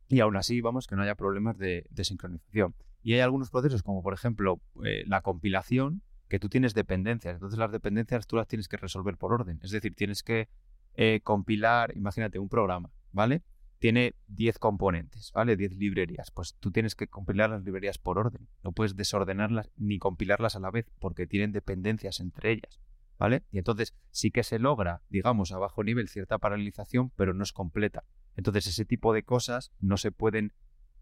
[0.10, 2.76] y aún así, vamos, que no haya problemas de, sincronización.
[3.02, 7.36] Y hay algunos procesos, como por ejemplo eh, la compilación, que tú tienes dependencias.
[7.36, 9.60] Entonces las dependencias tú las tienes que resolver por orden.
[9.64, 10.50] Es decir, tienes que
[10.96, 13.44] eh, compilar, imagínate, un programa, ¿vale?
[13.78, 15.56] Tiene 10 componentes, ¿vale?
[15.56, 16.32] 10 librerías.
[16.32, 18.48] Pues tú tienes que compilar las librerías por orden.
[18.64, 22.80] No puedes desordenarlas ni compilarlas a la vez porque tienen dependencias entre ellas,
[23.18, 23.44] ¿vale?
[23.52, 27.54] Y entonces sí que se logra, digamos, a bajo nivel cierta paralelización, pero no es
[27.54, 28.04] completa.
[28.40, 30.54] Entonces ese tipo de cosas no se pueden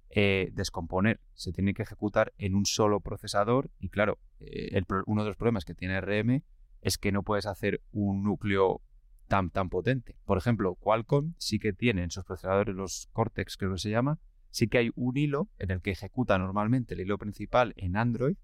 [0.09, 5.29] eh, descomponer, se tienen que ejecutar en un solo procesador y claro, eh, uno de
[5.29, 6.41] los problemas que tiene RM
[6.81, 8.81] es que no puedes hacer un núcleo
[9.27, 10.15] tan, tan potente.
[10.25, 14.19] Por ejemplo, Qualcomm sí que tiene en sus procesadores los Cortex, creo que se llama,
[14.49, 18.37] sí que hay un hilo en el que ejecuta normalmente el hilo principal en Android,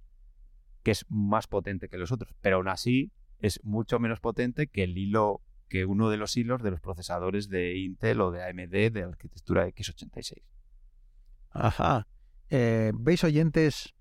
[0.83, 4.83] que es más potente que los otros, pero aún así es mucho menos potente que
[4.83, 8.91] el hilo, que uno de los hilos de los procesadores de Intel o de AMD
[8.91, 10.41] de arquitectura x86.
[11.51, 12.07] Ajá.
[12.49, 13.93] Eh, ¿Veis oyentes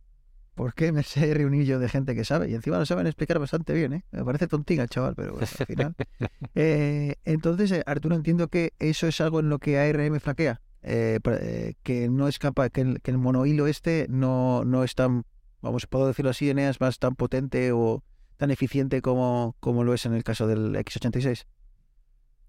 [0.55, 2.51] por qué me sé reunir yo de gente que sabe?
[2.51, 4.05] Y encima lo saben explicar bastante bien, ¿eh?
[4.11, 5.95] Me parece tontiga el chaval, pero bueno, al final.
[6.55, 10.61] Eh, entonces, eh, Arturo, entiendo que eso es algo en lo que ARM flaquea.
[10.83, 15.25] eh, que no es capaz, que el, que el monohilo este no, no es tan,
[15.63, 18.03] vamos, puedo decirlo así, Eneas, más tan potente o
[18.43, 21.45] tan eficiente como, como lo es en el caso del X86.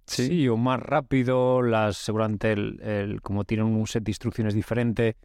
[0.07, 0.47] Sí.
[0.49, 5.17] o más rápido, las seguramente el, el- como tienen un set de instrucciones diferente,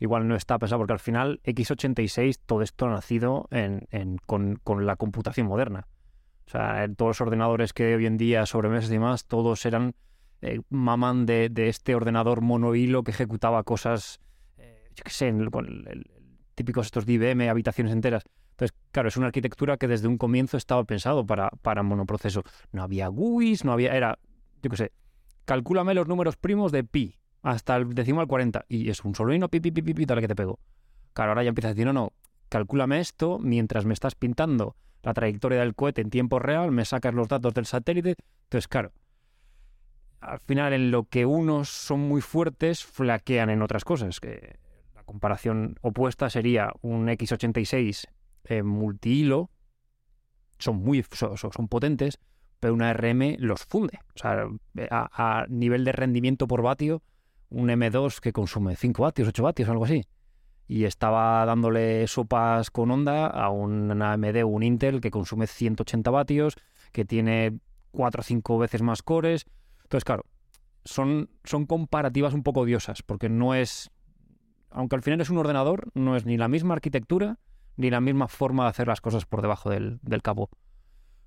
[0.00, 4.56] igual no está pensado, porque al final x86 todo esto ha nacido en, en- con,
[4.64, 5.86] con la computación moderna.
[6.48, 9.94] O sea, en todos los ordenadores que hoy en día, sobremesas y demás, todos eran,
[10.42, 14.18] eh, maman de, de este ordenador monohilo que ejecutaba cosas,
[14.58, 16.10] eh, yo qué sé, en el- con el- el-
[16.56, 18.24] típicos estos de IBM, habitaciones enteras.
[18.56, 22.42] Entonces, claro, es una arquitectura que desde un comienzo estaba pensado para, para monoproceso.
[22.72, 24.18] No había GUIs, no había, era,
[24.62, 24.92] yo qué sé,
[25.44, 29.50] calcúlame los números primos de pi hasta el decimal 40 y es un solo hilo,
[29.50, 30.58] pi, pi, pi, pi, pi, dale que te pego.
[31.12, 32.14] Claro, ahora ya empiezas a decir, no, no,
[32.48, 37.12] calcúlame esto mientras me estás pintando la trayectoria del cohete en tiempo real, me sacas
[37.12, 38.14] los datos del satélite.
[38.44, 38.92] Entonces, claro,
[40.20, 44.18] al final en lo que unos son muy fuertes, flaquean en otras cosas.
[44.18, 44.56] Que
[44.94, 48.06] la comparación opuesta sería un X86
[48.46, 49.50] eh, multihilo,
[50.58, 52.18] son muy so- so- son potentes,
[52.60, 53.98] pero una RM los funde.
[54.14, 54.46] O sea,
[54.90, 57.02] a, a nivel de rendimiento por vatio,
[57.50, 60.04] un M2 que consume 5 vatios, 8 vatios, algo así.
[60.68, 66.10] Y estaba dándole sopas con onda a un AMD o un Intel que consume 180
[66.10, 66.56] vatios,
[66.92, 67.60] que tiene
[67.92, 69.44] 4 o 5 veces más cores.
[69.84, 70.24] Entonces, claro,
[70.84, 73.90] son, son comparativas un poco odiosas, porque no es.
[74.70, 77.38] Aunque al final es un ordenador, no es ni la misma arquitectura
[77.76, 80.50] ni la misma forma de hacer las cosas por debajo del, del cabo.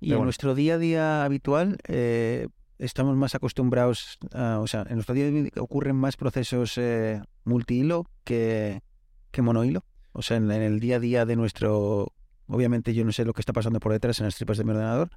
[0.00, 4.94] Y en nuestro día a día habitual eh, estamos más acostumbrados, a, o sea, en
[4.94, 8.82] nuestro día a día ocurren más procesos eh, multihilo que,
[9.30, 9.84] que monohilo.
[10.12, 12.14] O sea, en, en el día a día de nuestro,
[12.46, 14.70] obviamente yo no sé lo que está pasando por detrás en las tripas de mi
[14.70, 15.10] ordenador,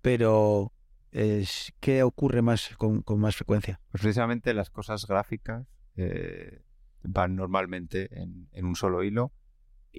[0.00, 0.72] pero
[1.12, 3.80] es, ¿qué ocurre más con, con más frecuencia?
[3.90, 5.66] Pues precisamente las cosas gráficas
[5.96, 6.62] eh,
[7.02, 9.32] van normalmente en, en un solo hilo.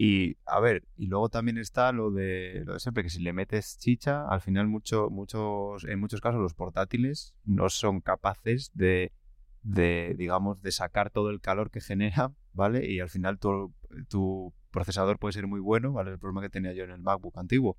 [0.02, 3.34] Y a ver, y luego también está lo de, lo de siempre, que si le
[3.34, 9.12] metes chicha, al final mucho, muchos, en muchos casos los portátiles no son capaces de,
[9.62, 12.90] de, digamos, de sacar todo el calor que genera, ¿vale?
[12.90, 13.74] Y al final tu,
[14.08, 16.12] tu procesador puede ser muy bueno, ¿vale?
[16.12, 17.78] El problema que tenía yo en el MacBook antiguo.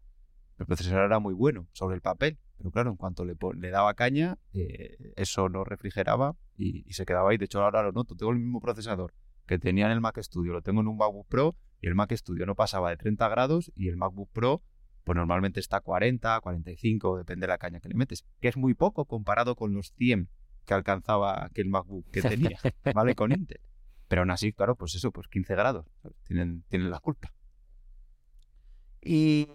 [0.59, 3.94] El procesador era muy bueno sobre el papel, pero claro, en cuanto le, le daba
[3.94, 7.38] caña, eh, eso no refrigeraba y, y se quedaba ahí.
[7.38, 8.14] De hecho, ahora lo noto.
[8.14, 9.14] Tengo el mismo procesador
[9.46, 12.12] que tenía en el Mac Studio, lo tengo en un MacBook Pro y el Mac
[12.12, 14.62] Studio no pasaba de 30 grados y el MacBook Pro,
[15.04, 18.56] pues normalmente está a 40, 45, depende de la caña que le metes, que es
[18.56, 20.28] muy poco comparado con los 100
[20.66, 22.58] que alcanzaba aquel MacBook que tenía,
[22.94, 23.14] ¿vale?
[23.14, 23.60] Con Intel.
[24.08, 25.86] Pero aún así, claro, pues eso, pues 15 grados.
[26.24, 27.32] Tienen, tienen la culpa.
[29.00, 29.48] Y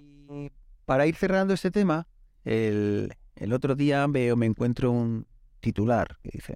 [0.86, 2.08] para ir cerrando este tema,
[2.44, 5.28] el, el otro día veo, me encuentro un
[5.60, 6.56] titular que dice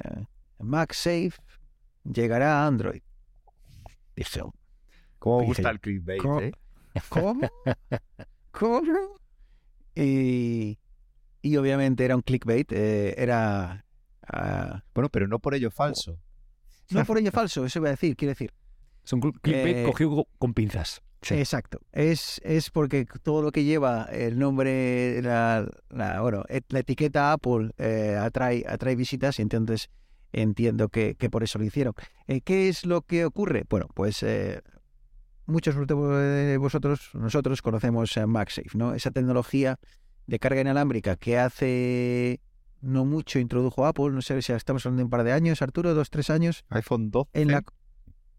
[0.60, 1.34] MagSafe
[2.03, 3.01] llegará a Android.
[4.15, 4.41] Dije,
[5.19, 6.41] ¿Cómo Dije gusta el clickbait, ¿cómo?
[6.41, 6.51] eh?
[7.10, 7.49] ¿cómo?
[8.51, 9.15] ¿Cómo?
[9.95, 10.77] Y,
[11.41, 13.86] y obviamente era un clickbait, eh, era...
[14.27, 16.17] ah, Bueno, pero no por ello falso.
[16.91, 18.53] no por ello falso, eso iba a decir, quiero decir.
[19.03, 21.01] Es un cl- clickbait Eh, cogido con pinzas.
[21.21, 21.36] Sí.
[21.36, 21.79] Exacto.
[21.91, 27.71] Es, es porque todo lo que lleva el nombre, la, la, bueno, la etiqueta Apple
[27.77, 29.89] eh, atrae, atrae visitas y entonces
[30.32, 31.93] entiendo que, que por eso lo hicieron.
[32.27, 33.65] Eh, ¿Qué es lo que ocurre?
[33.69, 34.62] Bueno, pues eh,
[35.49, 38.93] muchos de vosotros, nosotros conocemos MagSafe, ¿no?
[38.93, 39.79] Esa tecnología
[40.27, 42.41] de carga inalámbrica que hace
[42.81, 45.93] no mucho introdujo Apple, no sé si estamos hablando de un par de años, Arturo,
[45.93, 47.29] dos, tres años iPhone 12.
[47.33, 47.63] en la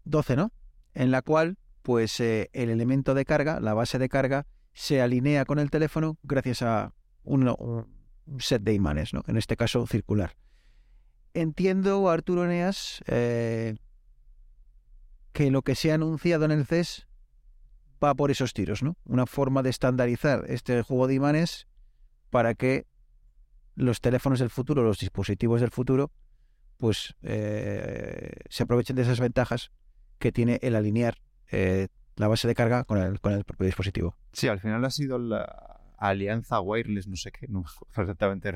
[0.05, 0.51] 12, ¿no?
[0.93, 5.45] En la cual, pues eh, el elemento de carga, la base de carga, se alinea
[5.45, 6.93] con el teléfono gracias a
[7.23, 9.23] un, un set de imanes, ¿no?
[9.27, 10.35] En este caso, circular.
[11.33, 13.75] Entiendo, Arturo Eneas, eh,
[15.33, 17.07] que lo que se ha anunciado en el CES
[18.03, 18.97] va por esos tiros, ¿no?
[19.05, 21.67] Una forma de estandarizar este juego de imanes
[22.29, 22.87] para que
[23.75, 26.11] los teléfonos del futuro, los dispositivos del futuro,
[26.77, 29.71] pues eh, se aprovechen de esas ventajas
[30.17, 31.17] que tiene el alinear
[31.51, 34.17] eh, la base de carga con el, con el propio dispositivo.
[34.33, 38.53] Sí, al final ha sido la alianza wireless, no sé qué, no exactamente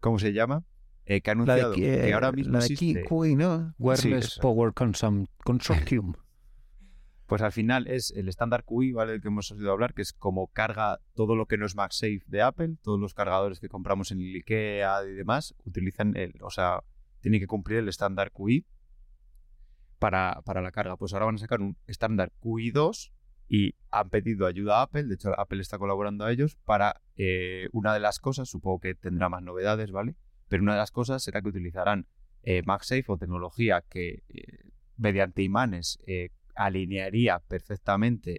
[0.00, 0.64] cómo se llama,
[1.12, 3.02] eh, que ha La de, anunciado que ahora mismo la de existe.
[3.02, 3.74] Kiwi, ¿no?
[3.78, 4.38] Wireless.
[4.38, 6.14] Power Consum- Consortium.
[7.26, 9.12] Pues al final es el estándar QI, ¿vale?
[9.14, 12.22] El que hemos oído hablar, que es como carga todo lo que no es MagSafe
[12.26, 16.50] de Apple, todos los cargadores que compramos en el IKEA y demás, utilizan el, o
[16.50, 16.80] sea,
[17.20, 18.66] tienen que cumplir el estándar QI
[20.00, 20.96] para, para la carga.
[20.96, 23.12] Pues ahora van a sacar un estándar QI 2
[23.48, 27.68] y han pedido ayuda a Apple, de hecho Apple está colaborando a ellos para eh,
[27.70, 30.16] una de las cosas, supongo que tendrá más novedades, ¿vale?
[30.50, 32.06] Pero una de las cosas será que utilizarán
[32.42, 38.36] eh, MagSafe o tecnología que eh, mediante imanes eh, alinearía perfectamente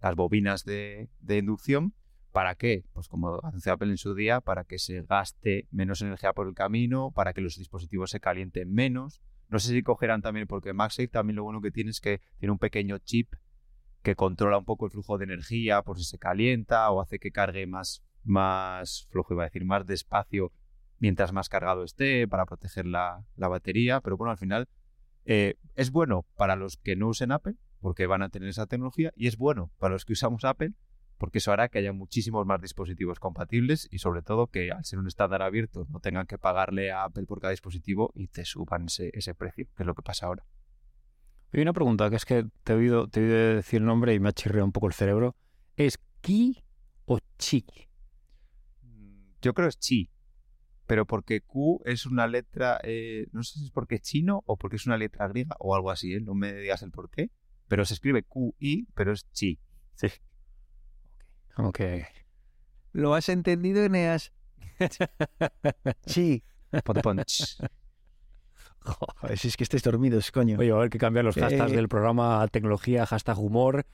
[0.00, 1.94] las bobinas de, inducción.
[2.32, 2.84] ¿Para qué?
[2.92, 6.54] Pues como hace Apple en su día, para que se gaste menos energía por el
[6.54, 9.22] camino, para que los dispositivos se calienten menos.
[9.48, 12.50] No sé si cogerán también, porque MagSafe también lo bueno que tiene es que tiene
[12.50, 13.32] un pequeño chip
[14.02, 17.30] que controla un poco el flujo de energía por si se calienta o hace que
[17.30, 20.50] cargue más, más flojo, iba a decir, más despacio
[21.02, 24.00] mientras más cargado esté para proteger la, la batería.
[24.00, 24.68] Pero bueno, al final
[25.24, 29.12] eh, es bueno para los que no usen Apple, porque van a tener esa tecnología,
[29.16, 30.74] y es bueno para los que usamos Apple,
[31.18, 35.00] porque eso hará que haya muchísimos más dispositivos compatibles y sobre todo que al ser
[35.00, 38.84] un estándar abierto no tengan que pagarle a Apple por cada dispositivo y te suban
[38.86, 40.46] ese, ese precio, que es lo que pasa ahora.
[41.52, 44.14] Hay una pregunta que es que te he oído, te he oído decir el nombre
[44.14, 45.34] y me ha chirreado un poco el cerebro.
[45.76, 46.62] ¿Es Ki
[47.06, 47.66] o Chi?
[49.42, 50.11] Yo creo es Chi,
[50.86, 54.56] pero porque Q es una letra, eh, no sé si es porque es chino o
[54.56, 56.20] porque es una letra griega o algo así, ¿eh?
[56.20, 57.30] no me digas el por qué,
[57.68, 59.58] pero se escribe QI, pero es Chi.
[59.94, 60.08] Sí.
[61.56, 61.80] Ok.
[62.92, 64.32] ¿Lo has entendido, Eneas?
[66.06, 66.44] Sí.
[68.80, 70.58] Joder, si es que estáis dormidos, coño.
[70.58, 73.86] Oye, a haber que cambiar los hashtags Eh, del programa tecnología, hashtag humor.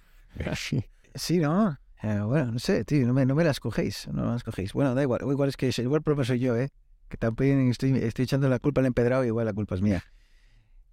[1.15, 1.79] Sí, ¿no?
[2.03, 4.73] Eh, bueno, no sé, tío, no me, no me las cogéis, no me las cogéis.
[4.73, 6.71] Bueno, da igual, igual es que igual el problema soy yo, ¿eh?
[7.09, 10.05] Que también estoy, estoy echando la culpa al empedrado, igual la culpa es mía.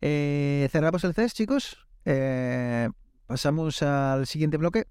[0.01, 1.77] Eh, cerramos el CES, chicos.
[2.05, 2.89] Eh,
[3.27, 4.87] pasamos al siguiente bloque.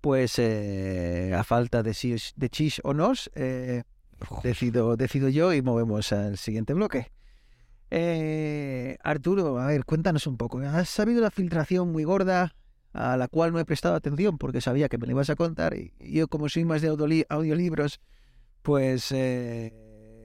[0.00, 3.30] Pues eh, a falta de, si, de chis o nos,
[4.42, 7.10] decido, decido yo y movemos al siguiente bloque.
[9.02, 10.58] Arturo, a ver, cuéntanos un poco.
[10.60, 12.54] ¿Has habido una filtración muy gorda
[12.96, 15.74] a la cual no he prestado atención porque sabía que me lo ibas a contar
[15.74, 18.00] y yo como soy más de audioli- audiolibros,
[18.62, 19.72] pues eh,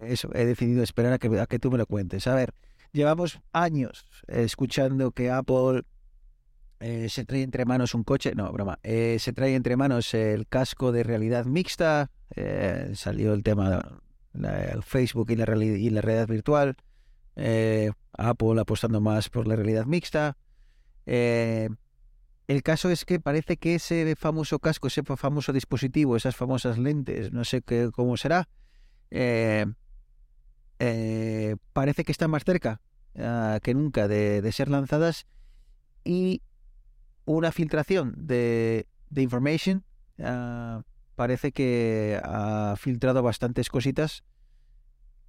[0.01, 2.27] eso, he decidido esperar a que, a que tú me lo cuentes.
[2.27, 2.53] A ver,
[2.93, 5.83] llevamos años escuchando que Apple
[6.79, 10.47] eh, se trae entre manos un coche, no, broma, eh, se trae entre manos el
[10.47, 12.09] casco de realidad mixta,
[12.93, 14.01] salió el tema
[14.81, 16.77] Facebook y la, reali- y la realidad virtual,
[18.13, 20.37] Apple apostando más por la realidad mixta.
[22.51, 27.31] El caso es que parece que ese famoso casco, ese famoso dispositivo, esas famosas lentes,
[27.31, 28.49] no sé qué, cómo será,
[29.09, 29.65] eh,
[30.79, 32.81] eh, parece que están más cerca
[33.17, 35.27] ah, que nunca de, ser lanzadas
[36.03, 36.41] y
[37.23, 39.85] una filtración de, de information
[40.19, 40.83] ah,
[41.15, 44.25] parece que ha filtrado bastantes cositas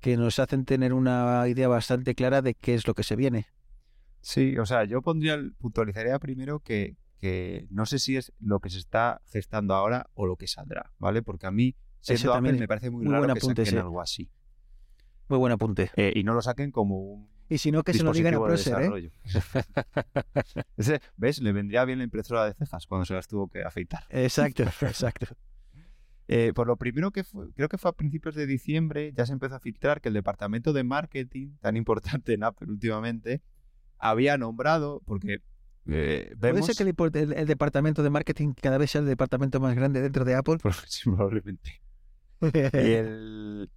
[0.01, 3.47] que nos hacen tener una idea bastante clara de qué es lo que se viene.
[4.23, 8.69] Sí, o sea, yo pondría, puntualizaría primero que, que no sé si es lo que
[8.69, 11.23] se está gestando ahora o lo que saldrá, ¿vale?
[11.23, 13.77] Porque a mí, siendo también Apple, me parece muy, muy raro buen que saquen sí.
[13.77, 14.29] algo así.
[15.29, 15.93] Muy buen apunte.
[15.95, 18.39] Eh, y no lo saquen como un Y si no, que se lo digan a
[18.39, 19.63] dispositivo de Proser,
[20.57, 20.65] ¿eh?
[20.77, 21.41] Ese, ¿Ves?
[21.41, 24.03] Le vendría bien la impresora de cejas cuando se las tuvo que afeitar.
[24.11, 25.27] Exacto, exacto.
[26.27, 29.33] Eh, por lo primero que fue, creo que fue a principios de diciembre, ya se
[29.33, 33.43] empezó a filtrar que el departamento de marketing, tan importante en Apple últimamente,
[33.99, 35.39] había nombrado, porque
[35.87, 39.07] eh, ¿Puede ser que el, import- el- el departamento de marketing cada vez sea el
[39.07, 40.59] departamento más grande dentro de Apple?
[40.87, 41.81] Sí, probablemente.
[42.41, 42.49] Y
[42.93, 43.71] el,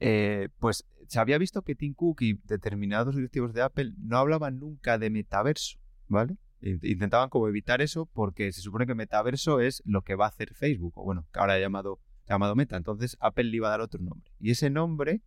[0.00, 4.58] eh, pues se había visto que Tim Cook y determinados directivos de Apple no hablaban
[4.58, 5.78] nunca de metaverso,
[6.08, 6.36] ¿vale?
[6.62, 10.28] In- Intentaban como evitar eso porque se supone que metaverso es lo que va a
[10.28, 12.76] hacer Facebook, o bueno, que ahora ha llamado, llamado Meta.
[12.76, 14.30] Entonces Apple le iba a dar otro nombre.
[14.40, 15.20] Y ese nombre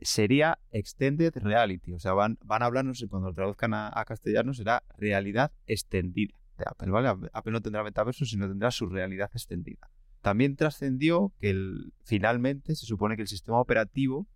[0.00, 1.92] sería Extended Reality.
[1.92, 6.34] O sea, van, van a hablarnos, y cuando lo traduzcan a, castellano, será realidad extendida
[6.58, 7.28] de Apple, ¿vale?
[7.32, 9.90] Apple no tendrá metaverso, sino tendrá su realidad extendida.
[10.22, 11.54] También trascendió que
[12.02, 14.26] finalmente se supone que el sistema operativo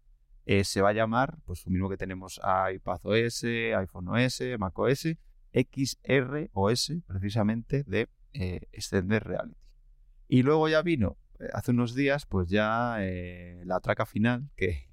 [0.47, 5.09] eh, se va a llamar, pues lo mismo que tenemos a iPadOS, iPhone OS, macOS,
[5.53, 9.67] XROS, precisamente de eh, Extended Reality.
[10.29, 12.99] Y luego ya vino, eh, hace unos días, pues ya
[13.65, 14.90] la traca final, que,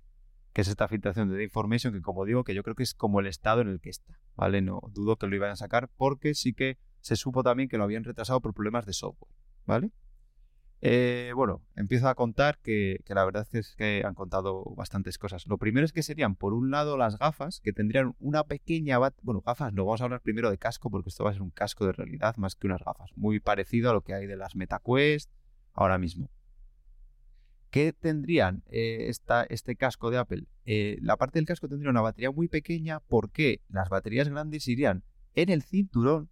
[0.58, 2.96] que es esta filtración de The Information, que como digo, que yo creo que es
[2.96, 4.64] como el estado en el que está, ¿vale?
[4.64, 7.84] No dudo que lo iban a sacar, porque sí que se supo también que lo
[7.84, 9.32] habían retrasado por problemas de software,
[9.68, 9.92] ¿vale?
[10.82, 15.46] Eh, bueno, empiezo a contar que, que la verdad es que han contado bastantes cosas.
[15.46, 18.98] Lo primero es que serían, por un lado, las gafas, que tendrían una pequeña...
[19.22, 21.52] Bueno, gafas, no, vamos a hablar primero de casco, porque esto va a ser un
[21.52, 23.12] casco de realidad más que unas gafas.
[23.16, 25.30] Muy parecido a lo que hay de las MetaQuest
[25.74, 26.32] ahora mismo.
[27.70, 30.46] ¿Qué tendrían eh, esta, este casco de Apple?
[30.66, 35.04] Eh, la parte del casco tendría una batería muy pequeña porque las baterías grandes irían
[35.34, 36.30] en el cinturón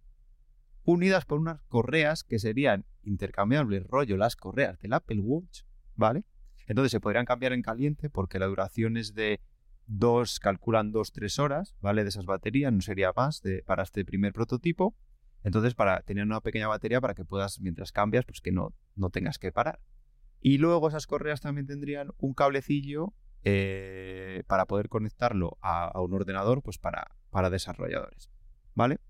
[0.84, 5.62] unidas por unas correas que serían intercambiables, rollo las correas del Apple Watch,
[5.94, 6.24] ¿vale?
[6.66, 9.40] Entonces se podrían cambiar en caliente porque la duración es de
[9.86, 12.02] dos, calculan dos, tres horas, ¿vale?
[12.02, 14.96] De esas baterías, no sería más de, para este primer prototipo.
[15.44, 19.10] Entonces, para tener una pequeña batería para que puedas, mientras cambias, pues que no, no
[19.10, 19.80] tengas que parar.
[20.46, 26.62] Y luego esas correas también tendrían un cablecillo eh, para poder conectarlo a, un ordenador,
[26.62, 28.30] pues para, para desarrolladores,
[28.72, 29.00] ¿vale?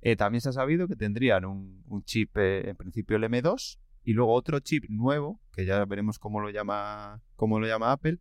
[0.00, 4.14] Eh, también se ha sabido que tendrían un, chip, eh, en principio el M2, y
[4.14, 8.20] luego otro chip nuevo, que ya veremos cómo lo llama, cómo lo llama Apple,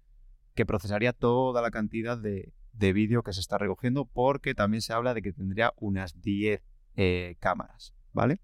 [0.54, 4.92] que procesaría toda la cantidad de, de vídeo que se está recogiendo, porque también se
[4.92, 6.62] habla de que tendría unas 10
[6.98, 8.42] eh, cámaras, ¿vale?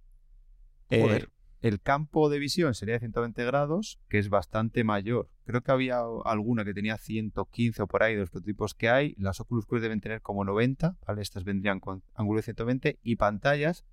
[0.90, 1.30] Joder.
[1.64, 5.30] El campo de visión sería de 120 grados, que es bastante mayor.
[5.46, 9.16] Creo que había alguna que tenía 115 o por ahí de los prototipos que hay.
[9.18, 11.22] Las Oculus Quest deben tener como 90, ¿vale?
[11.22, 13.86] Estas vendrían con ángulo de 120 y pantallas.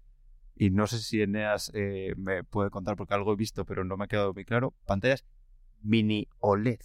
[0.56, 3.96] Y no sé si Eneas eh, me puede contar porque algo he visto, pero no
[3.96, 4.74] me ha quedado muy claro.
[4.84, 5.24] Pantallas
[5.80, 6.80] mini OLED.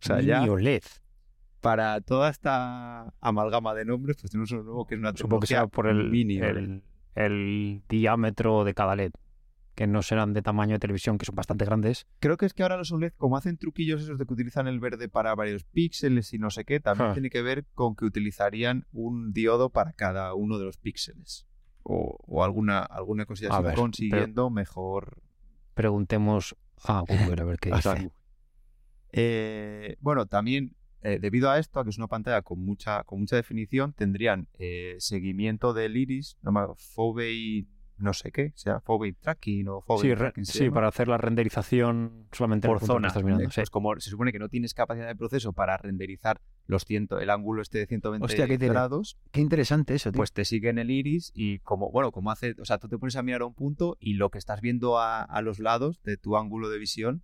[0.00, 0.82] O sea, ya Mini OLED.
[1.60, 5.46] para toda esta amalgama de nombres, pues tenemos uno nuevo que es una Supongo que
[5.46, 6.82] será por el, mini OLED.
[7.14, 9.12] El, diámetro de cada LED,
[9.74, 12.06] que no serán de tamaño de televisión, que son bastante grandes.
[12.20, 14.80] Creo que es que ahora los OLED, como hacen truquillos esos de que utilizan el
[14.80, 17.12] verde para varios píxeles y no sé qué, también Ah.
[17.14, 21.46] tiene que ver con que utilizarían un diodo para cada uno de los píxeles.
[21.84, 25.20] O, o alguna, alguna cosilla así, ver, consiguiendo mejor.
[25.74, 28.10] Preguntemos a Google a ver qué dice.
[29.12, 33.20] Eh, bueno, también eh, debido a esto, a que es una pantalla con mucha, con
[33.20, 37.66] mucha definición, tendrían eh, seguimiento del iris, no Fovey
[38.02, 42.26] no sé qué, sea, Fovey tracking o Fovey Sí, tracking sí, para hacer la renderización
[42.32, 43.08] solamente por zona.
[43.08, 43.48] estás mirando.
[43.50, 43.54] Sí.
[43.54, 47.30] Pues como se supone que no tienes capacidad de proceso para renderizar los ciento, el
[47.30, 50.16] ángulo este de 120 Hostia, qué grados, Qué interesante eso, tío.
[50.16, 52.98] pues te sigue en el iris y como, bueno, como hace, o sea, tú te
[52.98, 56.02] pones a mirar a un punto y lo que estás viendo a, a los lados
[56.02, 57.22] de tu ángulo de visión,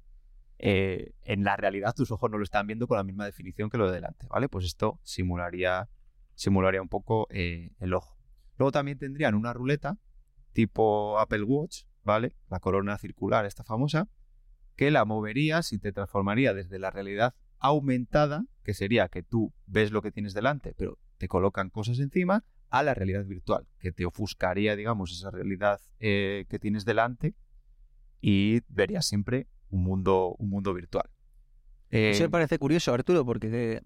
[0.58, 3.78] eh, en la realidad tus ojos no lo están viendo con la misma definición que
[3.78, 4.48] lo de delante, ¿vale?
[4.48, 5.88] Pues esto simularía,
[6.34, 8.18] simularía un poco eh, el ojo.
[8.56, 9.98] Luego también tendrían una ruleta
[10.52, 12.34] tipo Apple Watch, ¿vale?
[12.48, 14.08] La corona circular, esta famosa,
[14.74, 19.92] que la moverías y te transformaría desde la realidad aumentada, que sería que tú ves
[19.92, 24.04] lo que tienes delante, pero te colocan cosas encima, a la realidad virtual, que te
[24.04, 27.34] ofuscaría, digamos, esa realidad eh, que tienes delante
[28.20, 31.04] y verías siempre un mundo, un mundo virtual.
[31.90, 33.80] Eh, Eso me parece curioso, Arturo, porque eh,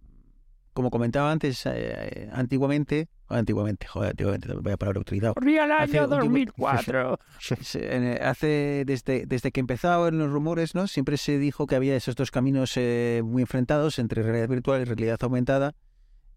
[0.72, 5.34] como comentaba antes, eh, eh, antiguamente, antiguamente, joder, antiguamente, vaya palabra utilizado.
[5.34, 6.24] Corría el Hace año un tiempo-
[6.56, 7.18] 2004.
[7.62, 10.86] Se- en, eh, Hace desde, desde que empezaron los rumores, ¿no?
[10.88, 14.84] Siempre se dijo que había esos dos caminos eh, muy enfrentados entre realidad virtual y
[14.84, 15.74] realidad aumentada.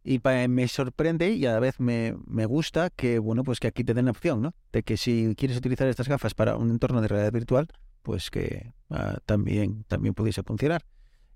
[0.03, 3.67] Y pa- me sorprende y a la vez me, me gusta que bueno pues que
[3.67, 4.53] aquí te den la opción, ¿no?
[4.71, 7.67] De que si quieres utilizar estas gafas para un entorno de realidad virtual,
[8.05, 10.85] pues que ah, también también pudiese funcionar.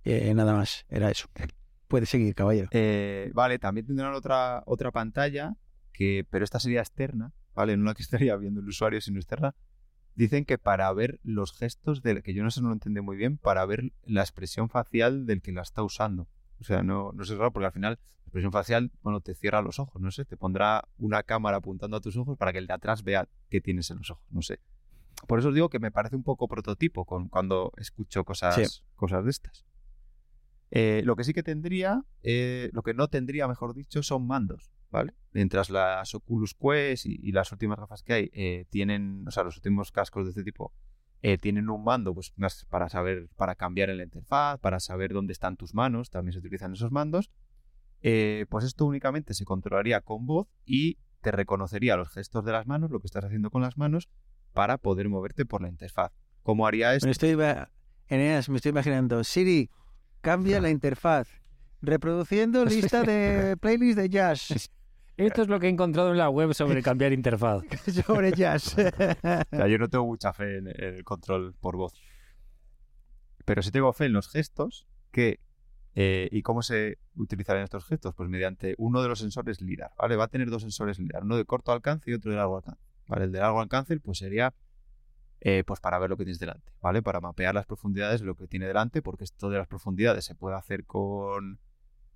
[0.06, 1.28] Eh, nada más, era eso.
[1.88, 2.70] Puede seguir, caballero.
[2.72, 5.58] Eh, vale, también tendrán otra, otra pantalla,
[5.92, 7.76] que, pero esta sería externa, ¿vale?
[7.76, 9.56] No la que estaría viendo el usuario, sino externa.
[10.14, 13.18] Dicen que para ver los gestos del que yo no sé, no lo entendí muy
[13.18, 16.28] bien, para ver la expresión facial del que la está usando.
[16.62, 19.62] O sea, no, no es raro porque al final la expresión facial, bueno, te cierra
[19.64, 22.68] los ojos, no sé, te pondrá una cámara apuntando a tus ojos para que el
[22.68, 24.60] de atrás vea qué tienes en los ojos, no sé.
[25.28, 28.82] Por eso os digo que me parece un poco prototipo con, cuando escucho cosas, Sí.
[28.96, 29.66] cosas de estas.
[30.72, 34.72] Eh, lo que sí que tendría, eh, lo que no tendría, mejor dicho, son mandos,
[34.92, 35.16] ¿vale?
[35.34, 39.44] Mientras las Oculus Quest y, y las últimas gafas que hay eh, tienen, o sea,
[39.44, 40.74] los últimos cascos de este tipo
[41.42, 45.34] tienen un mando, pues más para saber, para cambiar en la interfaz, para saber dónde
[45.34, 47.30] están tus manos, también se utilizan esos mandos.
[48.02, 52.90] pues esto únicamente se controlaría con voz y te reconocería los gestos de las manos,
[52.90, 54.08] lo que estás haciendo con las manos,
[54.54, 56.12] para poder moverte por la interfaz.
[56.44, 57.06] ¿Cómo haría esto?
[57.08, 57.38] Me estoy,
[58.08, 59.24] Eneas, me estoy imaginando.
[59.24, 59.70] Siri,
[60.22, 61.28] cambia la interfaz.
[61.82, 64.70] Reproduciendo lista de playlist de jazz.
[65.16, 67.64] Esto es lo que he encontrado en la web sobre cambiar interfaz.
[68.06, 68.76] Sobre jazz.
[68.78, 71.94] O sea, yo no tengo mucha fe en, en el control por voz.
[73.46, 75.40] Pero sí tengo fe en los gestos que...
[75.96, 78.14] eh, ¿Y cómo se utilizarán estos gestos?
[78.16, 80.16] Pues mediante uno de los sensores LIDAR, ¿vale?
[80.16, 82.82] Va a tener dos sensores LIDAR, uno de corto alcance y otro de largo alcance.
[83.10, 83.26] ¿Vale?
[83.26, 84.54] El de largo alcance pues sería
[85.42, 87.02] eh, pues para ver lo que tienes delante, ¿vale?
[87.02, 90.36] Para mapear las profundidades de lo que tiene delante, porque esto de las profundidades se
[90.36, 91.60] puede hacer con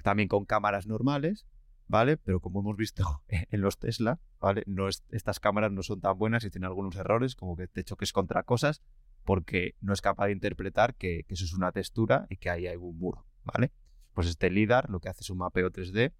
[0.03, 1.47] también con cámaras normales,
[1.87, 2.17] ¿vale?
[2.17, 4.63] Pero como hemos visto en los Tesla, ¿vale?
[4.67, 7.83] No es- estas cámaras no son tan buenas y tienen algunos errores, como que te
[7.83, 8.83] choques contra cosas,
[9.23, 12.75] porque no es capaz de interpretar que, eso es una textura y que ahí hay
[12.75, 13.71] un muro, ¿vale?
[14.13, 16.13] Pues este LIDAR lo que hace es un mapeo 3D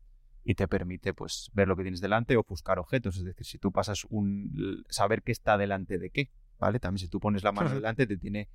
[0.44, 3.58] y te permite pues ver lo que tienes delante o buscar objetos, es decir, si
[3.58, 6.30] tú pasas un saber qué está delante de qué,
[6.60, 6.80] ¿vale?
[6.80, 8.50] También si tú pones la mano delante te tiene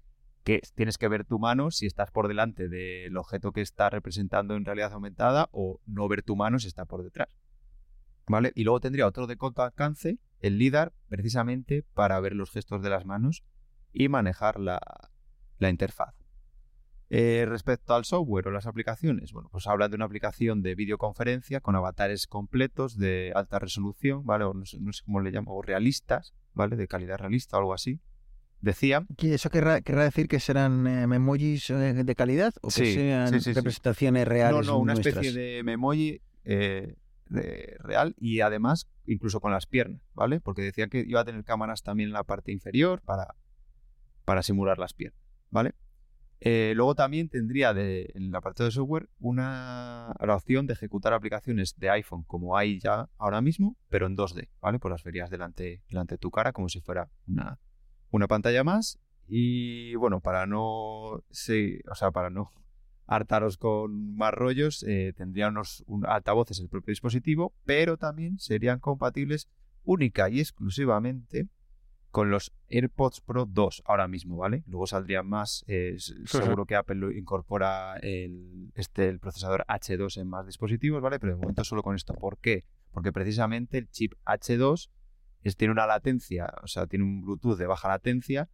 [0.45, 4.55] que tienes que ver tu mano si estás por delante del objeto que está representando
[4.55, 7.29] en realidad aumentada o no ver tu mano si está por detrás.
[8.27, 8.53] ¿Vale?
[8.55, 12.91] Y luego tendría otro de corto alcance, el LIDAR, precisamente para ver los gestos de
[12.91, 13.43] las manos
[13.93, 14.81] y manejar la,
[15.59, 16.18] la interfaz.
[17.11, 21.61] Eh, respecto al software o las aplicaciones, bueno, pues hablan de una aplicación de videoconferencia
[21.61, 24.45] con avatares completos de alta resolución, ¿vale?
[24.45, 26.77] O no sé, no sé cómo le llamo, o realistas, ¿vale?
[26.77, 27.99] De calidad realista o algo así.
[28.61, 32.73] Decía ¿Y ¿Eso querrá, querrá decir que serán eh, memojis eh, de calidad o que
[32.75, 33.55] Sí, sean sí, sí, sí.
[33.55, 34.67] representaciones reales?
[34.67, 35.25] No, no, una nuestras?
[35.25, 36.97] especie de memoji eh,
[37.31, 40.41] de- real y además incluso con las piernas, ¿vale?
[40.41, 43.35] Porque decía que iba a tener cámaras también en la parte inferior para,
[44.27, 45.73] para simular las piernas, ¿vale?
[46.41, 51.13] Eh, luego también tendría de, en la parte de software una la opción de ejecutar
[51.13, 54.79] aplicaciones de iPhone como hay ya ahora mismo, pero en 2D, ¿vale?
[54.79, 57.59] Pues las verías delante, delante de tu cara como si fuera una,
[58.11, 59.01] una pantalla más.
[59.27, 60.65] Y bueno, para no
[61.11, 62.53] o sea, para no
[63.07, 68.79] hartaros con más rollos, eh, tendría unos un, altavoces el propio dispositivo, pero también serían
[68.79, 69.49] compatibles
[69.83, 71.49] única y exclusivamente
[72.19, 74.65] con los AirPods Pro 2 ahora mismo, ¿vale?
[74.67, 75.95] Luego saldrían más, eh,
[76.25, 81.21] seguro que Apple lo incorpora el, este, el procesador H2 en más dispositivos, ¿vale?
[81.21, 82.15] Pero de momento solo con esto.
[82.15, 82.65] ¿Por qué?
[82.91, 84.91] Porque precisamente el chip H2
[85.45, 88.51] es, tiene una latencia, o sea, tiene un Bluetooth de baja latencia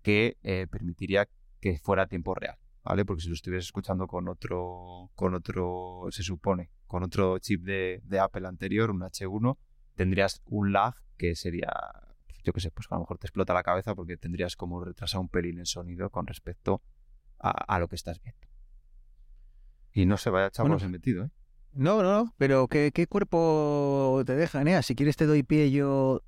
[0.00, 1.28] que eh, permitiría
[1.60, 3.04] que fuera a tiempo real, ¿vale?
[3.04, 8.00] Porque si lo estuvieras escuchando con otro, con otro, se supone, con otro chip de,
[8.04, 9.58] de Apple anterior, un H1,
[9.96, 11.68] tendrías un lag que sería,
[12.42, 15.20] yo qué sé, pues a lo mejor te explota la cabeza porque tendrías como retrasado
[15.22, 16.82] un pelín el sonido con respecto
[17.38, 18.40] a, a lo que estás viendo.
[19.92, 21.30] Y no se vaya chavos Bueno, metido, ¿eh?
[21.72, 24.86] No, no, no, pero ¿qué, qué cuerpo te deja, Eneas?
[24.86, 26.22] Si quieres te doy pie yo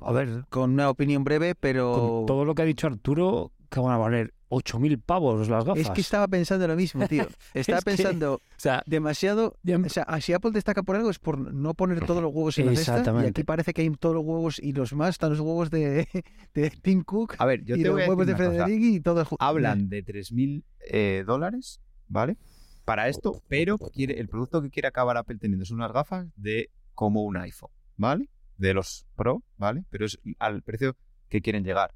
[0.00, 1.92] A ver, con una opinión breve, pero...
[1.92, 5.82] con todo lo que ha dicho Arturo, que van a valer 8.000 pavos las gafas.
[5.82, 7.26] Es que estaba pensando lo mismo, tío.
[7.54, 9.56] Estaba Es que- pensando O sea, demasiado...
[9.62, 12.56] ya- O sea, si Apple destaca por algo es por no poner todos los huevos
[12.58, 13.12] en la cesta.
[13.22, 16.06] Y aquí parece que hay todos los huevos y los más están los huevos de,
[16.54, 18.46] de Tim Cook A ver, yo y te los voy huevos de decir.
[18.46, 19.26] Frederick y todo.
[19.40, 22.36] hablan de 3.000 eh, dólares, ¿vale?
[22.84, 26.70] Para esto, pero quiere, el producto que quiere acabar Apple teniendo es unas gafas de
[26.94, 28.28] como un iPhone, ¿vale?
[28.58, 29.84] De los Pro, ¿vale?
[29.90, 30.94] Pero es al precio
[31.28, 31.92] que quieren llegar.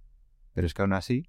[0.54, 1.28] Pero es que aún así,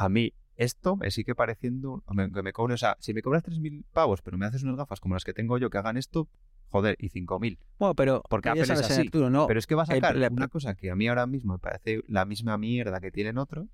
[0.00, 3.42] a mí esto me sigue pareciendo me- que me cobre, o sea, si me cobras
[3.42, 6.28] 3.000 pavos, pero me haces unas gafas como las que tengo yo que hagan esto,
[6.68, 7.58] joder, y 5.000.
[7.78, 10.16] Bueno, pero Porque es sabes, así, Arturo, no, Pero es que va a el- sacar
[10.16, 13.38] la- una cosa que a mí ahora mismo me parece la misma mierda que tienen
[13.38, 13.66] otros.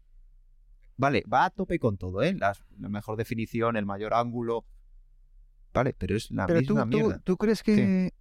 [0.96, 2.34] Vale, va a tope con todo, ¿eh?
[2.34, 4.64] Las- la mejor definición, el mayor ángulo.
[5.74, 7.18] Vale, pero es la Pero misma tú, mierda.
[7.24, 8.12] tú crees que...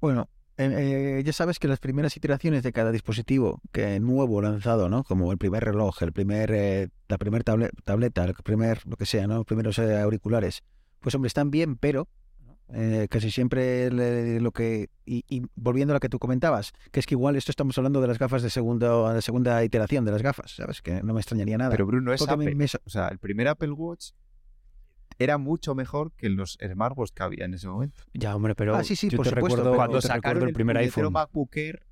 [0.00, 0.28] Bueno,
[0.70, 5.04] eh, ya sabes que las primeras iteraciones de cada dispositivo que nuevo lanzado, ¿no?
[5.04, 7.42] Como el primer reloj, el primer, eh, la primera
[7.84, 9.36] tableta, el primer, lo que sea, ¿no?
[9.36, 10.62] Los primeros eh, auriculares.
[11.00, 12.08] Pues hombre, están bien, pero
[12.74, 14.88] eh, casi siempre le- lo que...
[15.04, 18.00] Y, y volviendo a lo que tú comentabas, que es que igual esto estamos hablando
[18.00, 20.80] de las gafas de, segundo, de segunda iteración de las gafas, ¿sabes?
[20.80, 21.70] Que no me extrañaría nada.
[21.70, 22.54] Pero Bruno es Apple.
[22.54, 24.10] me O sea, el primer Apple Watch
[25.22, 28.02] era mucho mejor que los smartwatches que había en ese momento.
[28.14, 30.52] Ya, hombre, pero Ah, sí, sí, yo por te supuesto, recuerdo, Cuando te sacaron el
[30.54, 31.12] primer puñetero iPhone.
[31.12, 31.86] MacBook Air,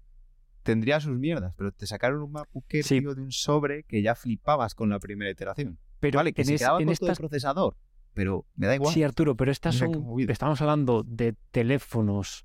[0.62, 3.00] tendría sus mierdas, pero te sacaron un MacBook Air Sí.
[3.00, 5.78] tío, de un sobre que ya flipabas con la primera iteración.
[6.00, 7.76] Pero vale, que en, se es- quedaba en estas procesador,
[8.14, 8.92] pero me da igual.
[8.92, 10.04] Sí, Arturo, pero estas son.
[10.28, 12.44] Estamos hablando de teléfonos,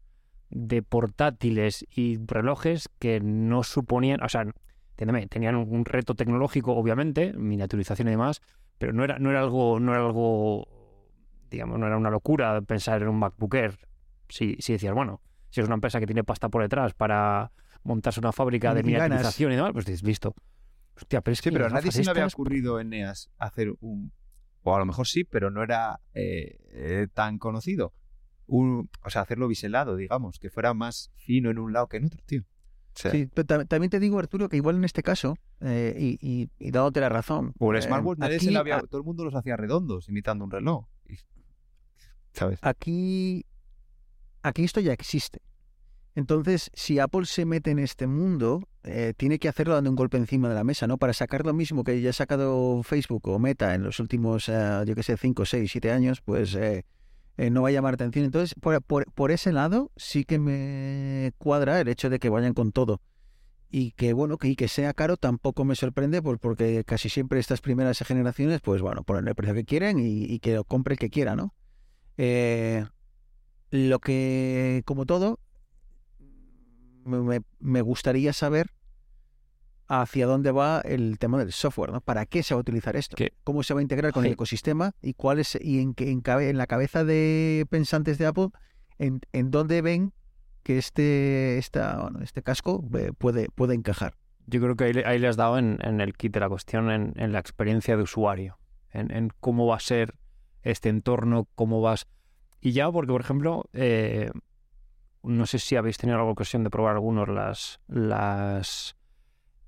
[0.50, 4.22] de portátiles y relojes que no suponían.
[4.24, 4.46] O sea,
[4.92, 8.42] entiéndeme, tenían un reto tecnológico, obviamente, miniaturización y demás,
[8.78, 9.80] pero no era, no era algo.
[9.80, 10.68] No era algo.
[11.56, 13.78] Digamos, no era una locura pensar en un MacBook Air.
[14.30, 17.52] Si, si decías, bueno, si es una empresa que tiene pasta por detrás para
[17.84, 20.34] montarse una fábrica de miniaturización y demás, pues dices, listo.
[20.98, 23.74] Hostia, pero es Sí, que pero a nadie se le había ocurrido en NEAS hacer
[23.80, 24.12] un.
[24.64, 27.94] O a lo mejor sí, pero no era eh, eh, tan conocido.
[28.48, 32.06] Un, o sea, hacerlo biselado, digamos, que fuera más fino en un lado que en
[32.06, 32.42] otro, tío.
[32.42, 35.96] O sea, Sí, pero ta- también te digo, Arturo, que igual en este caso, eh,
[36.00, 37.54] y, y, y dándote la razón.
[37.60, 39.58] O el eh, smartwatch nadie se aquí- le había- a- todo el mundo los hacía
[39.58, 40.86] redondos, imitando un reloj.
[42.62, 43.46] Aquí,
[44.44, 45.42] aquí esto ya existe.
[46.16, 50.16] Entonces, si Apple se mete en este mundo, eh, tiene que hacerlo dando un golpe
[50.16, 50.98] encima de la mesa, ¿no?
[50.98, 54.84] Para sacar lo mismo que ya ha sacado Facebook o Meta en los últimos, eh,
[54.86, 56.86] yo qué sé, 5, 6, 7 años, pues eh,
[57.38, 58.24] eh, no va a llamar atención.
[58.24, 63.02] Entonces, por ese lado, sí que me cuadra el hecho de que vayan con todo.
[63.70, 67.42] Y que, bueno, que, y que sea caro tampoco me sorprende, pues porque casi siempre
[67.42, 70.94] estas primeras generaciones, pues bueno, ponen el precio que quieren y, y que lo compre
[70.94, 71.54] el que quiera, ¿no?
[72.18, 72.86] Eh,
[73.72, 75.40] lo que, como todo,
[77.04, 78.72] me, me- gustaría saber
[79.88, 82.02] hacia dónde va el tema del software, ¿no?
[82.02, 83.16] ¿Para qué se va a utilizar esto?
[83.44, 84.94] ¿Cómo se va a integrar con el ecosistema?
[85.02, 88.50] ¿Y cuál es, y en, en, en la cabeza de pensantes de Apple,
[88.98, 90.14] en, en dónde ven
[90.64, 94.16] que este, esta, bueno, este casco eh, puede, puede encajar?
[94.48, 96.90] Yo creo que ahí, ahí le has dado en, en el kit de la cuestión,
[96.90, 98.58] en, en la experiencia de usuario,
[98.92, 100.16] en, en cómo va a ser
[100.66, 102.08] este entorno, cómo vas...
[102.60, 104.32] Y ya, porque por ejemplo, eh,
[105.24, 107.80] no sé si habéis tenido la ocasión de probar algunos las...
[107.88, 108.98] las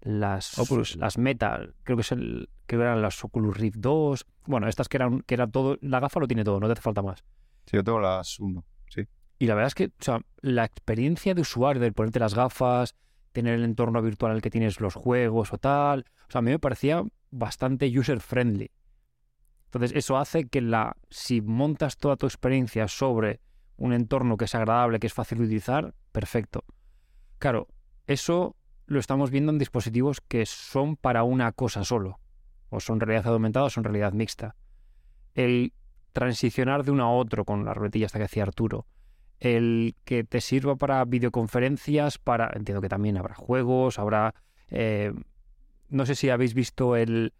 [0.01, 0.95] las Oculus.
[0.95, 4.97] las Meta, creo que es el que eran las Oculus Rift 2, bueno, estas que
[4.97, 7.23] eran que era todo, la gafa lo tiene todo, no te hace falta más.
[7.65, 8.63] Sí, yo tengo las 1.
[8.89, 9.01] Sí.
[9.39, 12.95] Y la verdad es que, o sea, la experiencia de usuario, de ponerte las gafas,
[13.31, 16.41] tener el entorno virtual en el que tienes los juegos o tal, o sea, a
[16.41, 18.71] mí me parecía bastante user friendly.
[19.67, 23.41] Entonces, eso hace que la si montas toda tu experiencia sobre
[23.75, 26.63] un entorno que es agradable, que es fácil de utilizar, perfecto.
[27.37, 27.67] Claro,
[28.07, 28.55] eso
[28.85, 32.19] lo estamos viendo en dispositivos que son para una cosa solo.
[32.69, 34.55] O son realidad aumentada o son realidad mixta.
[35.35, 35.73] El
[36.13, 38.87] transicionar de uno a otro con la ruletilla hasta que decía Arturo.
[39.39, 42.49] El que te sirva para videoconferencias, para.
[42.55, 44.33] Entiendo que también habrá juegos, habrá.
[44.69, 45.13] eh,
[45.89, 47.33] no sé si habéis visto el.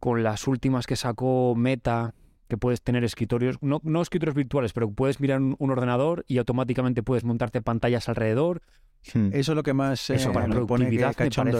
[0.00, 2.14] Con las últimas que sacó Meta,
[2.48, 6.38] que puedes tener escritorios, no, no escritorios virtuales, pero puedes mirar un, un ordenador y
[6.38, 8.62] automáticamente puedes montarte pantallas alrededor.
[9.14, 9.28] Hmm.
[9.32, 10.96] Eso es lo que más eh, Eso para me pone que me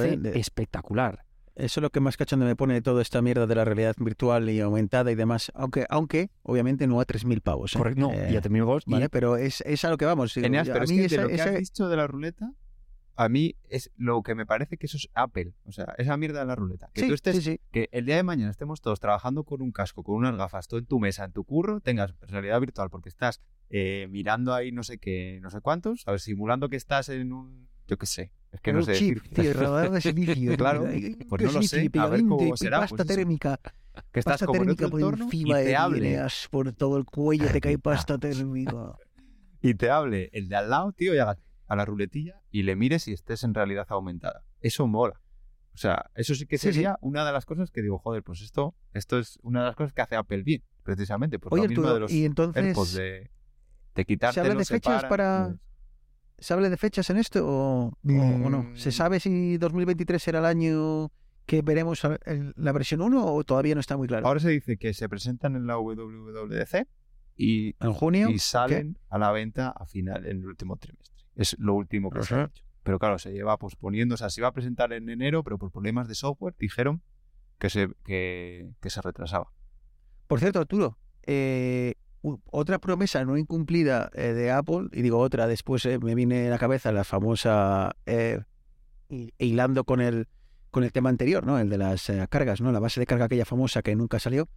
[0.05, 0.17] ¿eh?
[0.17, 1.25] De- espectacular.
[1.55, 3.95] Eso es lo que más cachondo me pone de toda esta mierda de la realidad
[3.99, 5.53] virtual y aumentada y demás.
[5.55, 7.75] Aunque, aunque obviamente no a 3.000 pavos.
[7.75, 7.79] ¿eh?
[7.79, 8.85] Correcto, no, Eh, ya terminamos.
[8.87, 10.35] y- Vale, pero es, es a lo que vamos.
[10.37, 10.41] a
[10.73, 12.53] pero es mí que de esa- lo que esa- has dicho de la ruleta,
[13.21, 15.53] a mí es lo que me parece que eso es Apple.
[15.65, 16.89] O sea, esa mierda de la ruleta.
[16.95, 17.61] Que sí, tú estés sí, sí.
[17.71, 20.81] que el día de mañana estemos todos trabajando con un casco, con unas gafas, todo
[20.81, 24.83] en tu mesa, en tu curro, tengas realidad virtual porque estás eh, mirando ahí no
[24.83, 28.33] sé qué, no sé cuántos, a ver, simulando que estás en un, yo qué sé,
[28.53, 30.57] es que no un sé chip, decir, tío, de silicio.
[30.57, 30.85] Claro,
[31.29, 33.61] pues ¿qué no lo sé, a ver cómo será, Pasta pues térmica.
[34.13, 36.97] que estás Pasta como en térmica otro por encima y de te hable, por todo
[36.97, 38.95] el cuello te cae pasta térmica.
[39.61, 41.37] y te hable el de al lado, tío, y hagas
[41.71, 44.45] a la ruletilla y le mires y estés en realidad aumentada.
[44.61, 45.21] Eso mola.
[45.73, 46.73] O sea, eso sí que Sí, sí.
[46.75, 49.77] sería una de las cosas que digo, joder, pues esto, esto es una de las
[49.77, 51.39] cosas que hace Apple bien, precisamente.
[51.39, 53.31] Por Oye, lo mismo Arturo, de los y entonces, de,
[53.95, 55.55] de ¿se habla de fechas para-
[56.39, 58.77] ¿se habla de fechas en esto o, no?
[58.77, 58.93] ¿Se Mm.
[58.93, 61.13] sabe si 2023 será el año
[61.47, 62.03] que veremos
[62.57, 64.27] la versión 1 o todavía no está muy claro?
[64.27, 66.87] Ahora se dice que se presentan en la WWDC
[67.37, 68.29] y, ¿En junio?
[68.29, 71.20] y salen a la venta a final en el último trimestre.
[71.41, 72.63] Es lo último que se ha dicho.
[72.83, 75.71] Pero claro, se lleva posponiendo, o sea, se iba a presentar en enero, pero por
[75.71, 77.03] problemas de software dijeron
[77.59, 79.51] que se, que, que se retrasaba.
[80.27, 85.85] Por cierto, Arturo, eh, otra promesa no incumplida eh, de Apple, y digo otra, después
[85.87, 87.97] eh, me viene a la cabeza la famosa,
[89.09, 90.29] hi- hilando con el,
[90.71, 91.59] con el tema anterior, ¿no?
[91.59, 92.73] El de las cargas, ¿no?
[92.73, 94.49] La base de carga aquella famosa que nunca salió.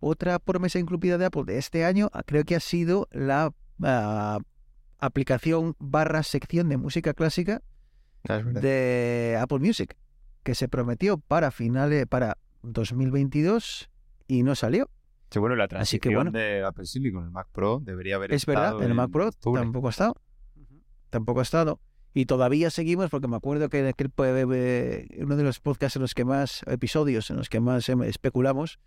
[0.00, 3.52] Otra promesa incumplida de Apple de este año ah, creo que ha sido la
[3.82, 4.38] ah,
[4.98, 7.62] aplicación barra sección de música clásica
[8.24, 9.96] de Apple Music,
[10.42, 13.90] que se prometió para finales, para 2022
[14.26, 14.90] y no salió.
[15.30, 16.30] Sí, bueno, la Así que, transición bueno.
[16.32, 19.60] de Apple Silicon, el Mac Pro, debería haber Es verdad, estado el Mac Pro octubre.
[19.62, 20.14] tampoco ha estado.
[21.10, 21.80] Tampoco ha estado.
[22.14, 26.14] Y todavía seguimos, porque me acuerdo que en aquel uno de los podcasts en los
[26.14, 28.78] que más, episodios en los que más em, especulamos,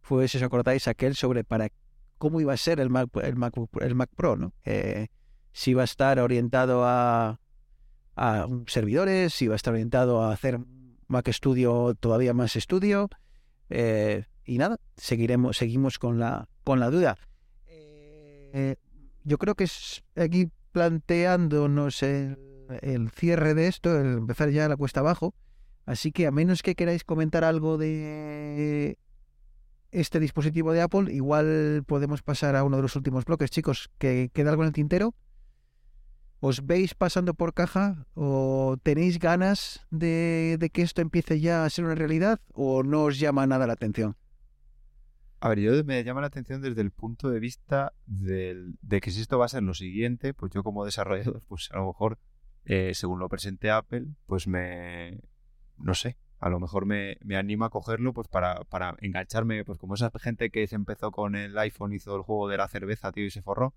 [0.00, 1.68] fue, si os acordáis, aquel sobre para
[2.16, 4.54] cómo iba a ser el Mac, el Mac, el Mac Pro, ¿no?
[4.64, 5.08] Eh,
[5.58, 7.40] si iba a estar orientado a,
[8.14, 10.60] a servidores, si iba a estar orientado a hacer
[11.08, 13.08] Mac Studio todavía más estudio.
[13.68, 17.18] eh, y nada, seguiremos, seguimos con la, con la duda.
[17.66, 18.76] Eh,
[19.24, 22.38] yo creo que es aquí planteándonos el,
[22.80, 25.34] el cierre de esto, el empezar ya la cuesta abajo.
[25.86, 28.96] Así que a menos que queráis comentar algo de
[29.90, 33.90] este dispositivo de Apple, igual podemos pasar a uno de los últimos bloques, chicos.
[33.98, 35.14] ¿Que queda algo en el tintero?
[36.40, 41.84] ¿Os veis pasando por caja o tenéis ganas de, que esto empiece ya a ser
[41.84, 44.16] una realidad o no os llama nada la atención?
[45.40, 49.20] A ver, yo me llama la atención desde el punto de vista de que si
[49.20, 52.18] esto va a ser lo siguiente, pues yo como desarrollador, pues a lo mejor,
[52.64, 55.20] eh, según lo presente Apple, pues me,
[55.76, 59.78] no sé, a lo mejor me, me anima a cogerlo pues para, para engancharme, pues
[59.78, 63.10] como esa gente que se empezó con el iPhone, hizo el juego de la cerveza,
[63.10, 63.74] tío, y se forró,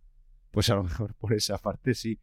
[0.52, 2.20] pues a lo mejor por esa parte sí.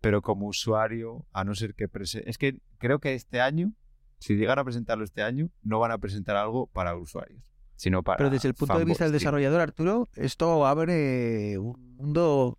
[0.00, 2.28] Pero como usuario, a no ser que presente...
[2.30, 3.72] Es que creo que este año,
[4.18, 7.42] si llegan a presentarlo este año, no van a presentar algo para usuarios,
[7.76, 12.58] sino para Pero desde el punto de vista del desarrollador, Arturo, ¿esto abre un mundo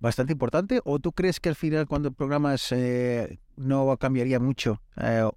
[0.00, 0.80] bastante importante?
[0.84, 5.28] ¿O tú crees que al final cuando programas eh, no cambiaría mucho eh,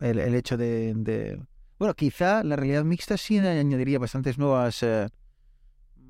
[0.00, 1.40] el, el hecho de, de-
[1.78, 5.08] Bueno, quizá la realidad mixta sí añadiría bastantes nuevas eh,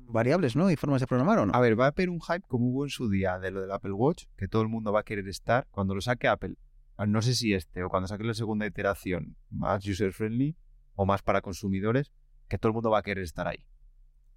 [0.07, 0.69] variables, ¿no?
[0.69, 1.53] Y formas de programar, ¿o no?
[1.53, 3.71] A ver, va a haber un hype como hubo en su día de lo del
[3.71, 5.67] Apple Watch, que todo el mundo va a querer estar.
[5.71, 6.55] Cuando lo saque Apple,
[6.97, 10.55] ah, no sé si este o cuando saque la segunda iteración más user-friendly
[10.95, 12.11] o más para consumidores,
[12.47, 13.65] que todo el mundo va a querer estar ahí.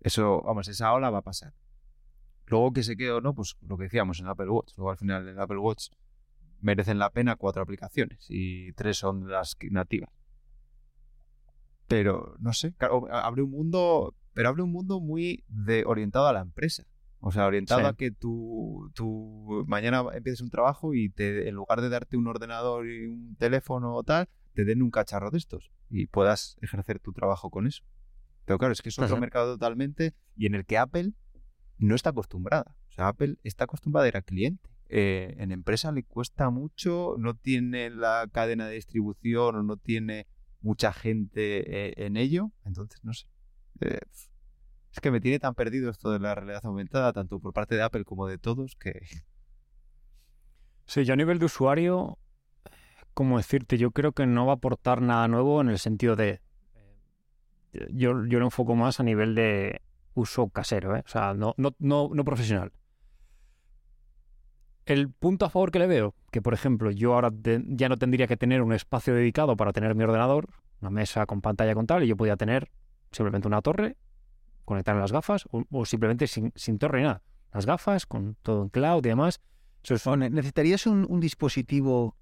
[0.00, 1.54] Eso, vamos, esa ola va a pasar.
[2.46, 4.72] Luego que se quede o no, pues lo que decíamos en Apple Watch.
[4.76, 5.88] Luego al final en Apple Watch
[6.60, 10.10] merecen la pena cuatro aplicaciones y tres son las nativas.
[11.88, 16.32] Pero, no sé, claro, abre un mundo, pero abre un mundo muy de, orientado a
[16.34, 16.84] la empresa.
[17.20, 17.86] O sea, orientado Sí.
[17.86, 22.26] a que tú, tú mañana empieces un trabajo y te, en lugar de darte un
[22.26, 27.00] ordenador y un teléfono o tal, te den un cacharro de estos y puedas ejercer
[27.00, 27.82] tu trabajo con eso.
[28.44, 29.20] Pero claro, es que es otro Ajá.
[29.20, 31.14] mercado totalmente y en el que Apple
[31.78, 32.76] no está acostumbrada.
[32.90, 34.68] O sea, Apple está acostumbrada a ir al cliente.
[34.90, 40.26] Eh, en empresa le cuesta mucho, no tiene la cadena de distribución o no tiene
[40.60, 42.52] mucha gente eh, en ello.
[42.66, 43.26] Entonces, no sé.
[43.80, 44.00] Eh,
[44.92, 47.82] es que me tiene tan perdido esto de la realidad aumentada, tanto por parte de
[47.82, 49.00] Apple como de todos, que
[50.86, 52.18] Sí, yo a nivel de usuario,
[53.12, 56.40] como decirte, yo creo que no va a aportar nada nuevo en el sentido de.
[57.72, 59.82] eh, Yo, yo lo enfoco más a nivel de
[60.14, 61.02] uso casero, ¿eh?
[61.04, 62.72] o sea, no, no, no, no profesional.
[64.86, 67.30] El punto a favor que le veo, que por ejemplo, yo ahora
[67.66, 70.48] ya no tendría que tener un espacio dedicado para tener mi ordenador,
[70.80, 72.70] una mesa con pantalla con tal, y yo podía tener
[73.16, 73.96] simplemente una torre,
[74.64, 77.22] conectar las gafas, o, o simplemente sin, sin torre ni nada.
[77.52, 79.40] Las gafas, con todo en cloud y demás.
[79.82, 82.16] Eso es O necesitarías un, un dispositivo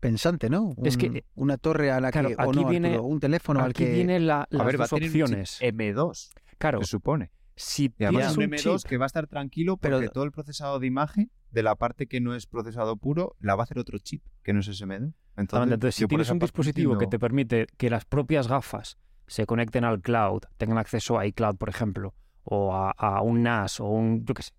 [0.00, 0.74] pensante, ¿no?
[0.84, 3.20] Es que, eh, una torre a la claro, que o aquí no, viene- Arturo, un
[3.20, 5.60] teléfono al Aquí que viene la, las a ver, va a dos un chip opciones.
[5.60, 7.30] M2, Claro, se supone.
[7.56, 10.08] si Y además tienes un un M2 chip, que va a estar tranquilo Pero- porque
[10.10, 13.62] todo el procesado de imagen de la parte que no es procesado puro la va
[13.62, 14.92] a hacer otro chip que no es SMD.
[14.92, 18.96] Entonces, Exactamente, entonces, si tienes un dispositivo que te permite que las propias gafas
[19.28, 23.86] se conecten al cloud, tengan acceso a iCloud, por ejemplo, o a, un NAS o
[23.86, 24.52] un, yo qué sé,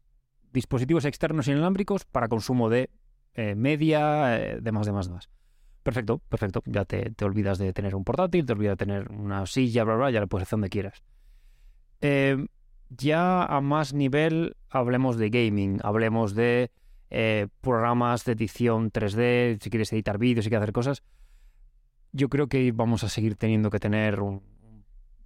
[0.54, 2.90] dispositivos externos inalámbricos para consumo de
[3.34, 5.30] eh, media, eh, demás, demás, demás.
[5.84, 6.62] Perfecto, perfecto.
[6.66, 10.12] Ya te, olvidas de tener un portátil, te olvidas de tener una silla, bla, bla,
[10.12, 11.04] ya le puedes hacer donde quieras.
[12.02, 12.46] Eh,
[12.90, 16.72] ya a más nivel, hablemos de gaming, hablemos de
[17.10, 21.04] eh, programas de edición 3D, si quieres editar vídeos, si quieres hacer cosas.
[22.12, 24.44] Yo creo que vamos a seguir teniendo que tener un,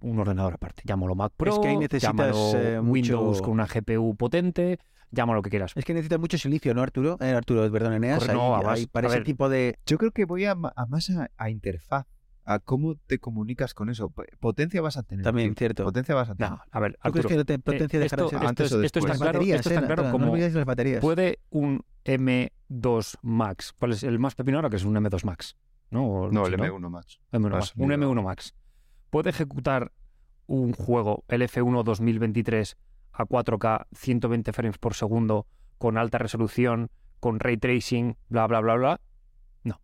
[0.04, 0.82] un ordenador aparte.
[0.84, 4.78] Llámalo Mac Pro, Es que ahí necesitas, llámalo eh, Windows mucho- con una GPU potente,
[5.10, 5.72] llámalo lo que quieras.
[5.76, 7.16] Es que necesitas mucho silicio, ¿no, Arturo?
[7.20, 8.28] Eh, Arturo, perdón, Eneas.
[8.28, 9.78] Ahí- no, ahí para a ese ver, tipo de...
[9.86, 12.06] Yo creo que voy a, más a, a interfaz,
[12.44, 14.12] a cómo te comunicas con eso.
[14.40, 15.24] Potencia vas a tener.
[15.24, 15.58] También, tío.
[15.58, 15.84] cierto.
[15.84, 16.50] Potencia vas a tener.
[16.52, 18.38] No, a ver, ¿Tú crees Arturo, que la te- potencia eh, esto, ser?
[18.46, 19.08] antes esto o es- esto está después.
[19.08, 21.00] Las claro, baterías, esto eh, está claro no, como no olvidéis las baterías.
[21.00, 24.68] puede un M2 Max, ¿cuál es el más pepino ahora?
[24.70, 25.56] Que es un M2 Max,
[25.90, 26.28] ¿no?
[26.30, 27.18] No, el M1 Max.
[27.32, 28.12] M1 Ha Max, un salido.
[28.14, 28.54] M1 Max.
[29.14, 29.92] Puede ejecutar
[30.48, 32.76] un juego, el F1 2023,
[33.12, 35.46] a 4K, 120 frames por segundo,
[35.78, 36.90] con alta resolución,
[37.20, 39.00] con ray tracing, bla, bla, bla, bla.
[39.62, 39.80] No.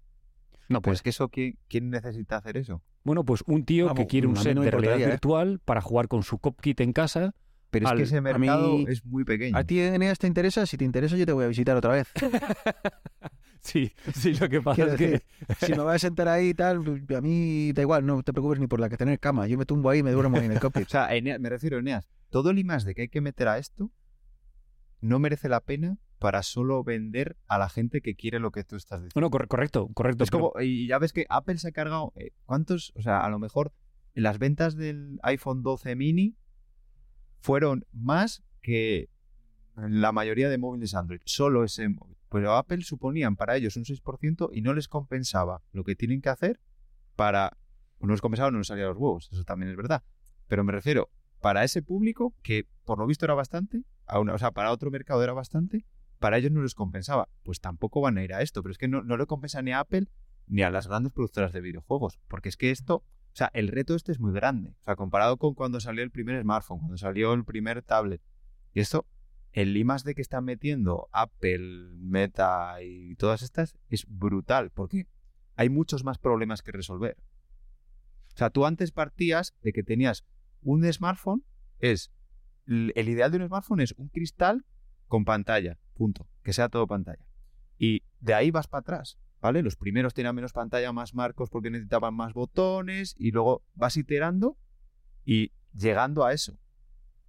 [0.69, 1.03] No Pues puede.
[1.05, 2.83] que eso, ¿quién, quién necesita hacer eso?
[3.05, 5.07] Bueno, pues un tío que Vamos, quiere un set no de realidad ¿eh?
[5.07, 7.33] virtual para jugar con su copkit en casa.
[7.71, 9.57] Pero es que ese mí- mercado es muy pequeño.
[9.57, 10.67] ¿A ti, Eneas, te interesa?
[10.67, 12.09] Si te interesa, yo te voy a visitar otra vez.
[13.63, 15.67] Sí, sí, lo que pasa Quiero es que...
[15.67, 16.79] si me vas a sentar ahí y tal,
[17.17, 19.47] a mí da igual, no te preocupes ni por la que tener cama.
[19.47, 20.85] Yo me tumbo ahí y me duermo en el cockpit.
[20.87, 23.49] O sea, Eneas- me refiero, Eneas, todo el I más de que hay que meter
[23.49, 23.91] a esto
[25.01, 28.77] no merece la pena para solo vender a la gente que quiere lo que tú
[28.77, 29.15] estás diciendo.
[29.15, 30.25] Bueno, cor- correcto, correcto.
[30.25, 32.93] Es pero- como, y ya ves que Apple se ha cargado, eh, ¿cuántos?
[32.97, 33.73] O sea, a lo mejor
[34.15, 36.37] en las ventas del iPhone 12 mini
[37.41, 39.09] fueron más que
[39.77, 42.17] la mayoría de móviles Android, solo ese móvil.
[42.31, 46.29] Pero Apple suponían para ellos un 6% y no les compensaba lo que tienen que
[46.29, 46.61] hacer
[47.17, 47.57] para...
[48.01, 50.03] No les compensaba, no les salía los huevos, eso también es verdad.
[50.49, 51.11] Pero me refiero,
[51.41, 54.91] para ese público, que por lo visto era bastante, a una- o sea, para otro
[54.91, 55.85] mercado era bastante,
[56.19, 57.29] para ellos no les compensaba.
[57.43, 59.73] Pues tampoco van a ir a esto, pero es que no, no le compensa ni
[59.73, 60.07] a Apple
[60.47, 63.95] ni a las grandes productoras de videojuegos, porque es que esto, o sea, el reto
[63.95, 67.33] este es muy grande, o sea, comparado con cuando salió el primer smartphone, cuando salió
[67.35, 68.21] el primer tablet,
[68.75, 69.07] y esto,
[69.53, 75.07] el I de que están metiendo Apple, Meta y todas estas es brutal, porque
[75.57, 77.17] hay muchos más problemas que resolver.
[78.35, 80.25] O sea, tú antes partías de que tenías
[80.63, 81.45] un smartphone,
[81.79, 82.13] es
[82.67, 84.65] el ideal de un smartphone es un cristal
[85.07, 87.27] con pantalla, punto, que sea todo pantalla.
[87.77, 89.63] Y de ahí vas para atrás, ¿vale?
[89.63, 94.57] Los primeros tenían menos pantalla, más marcos porque necesitaban más botones y luego vas iterando
[95.25, 96.59] y llegando a eso.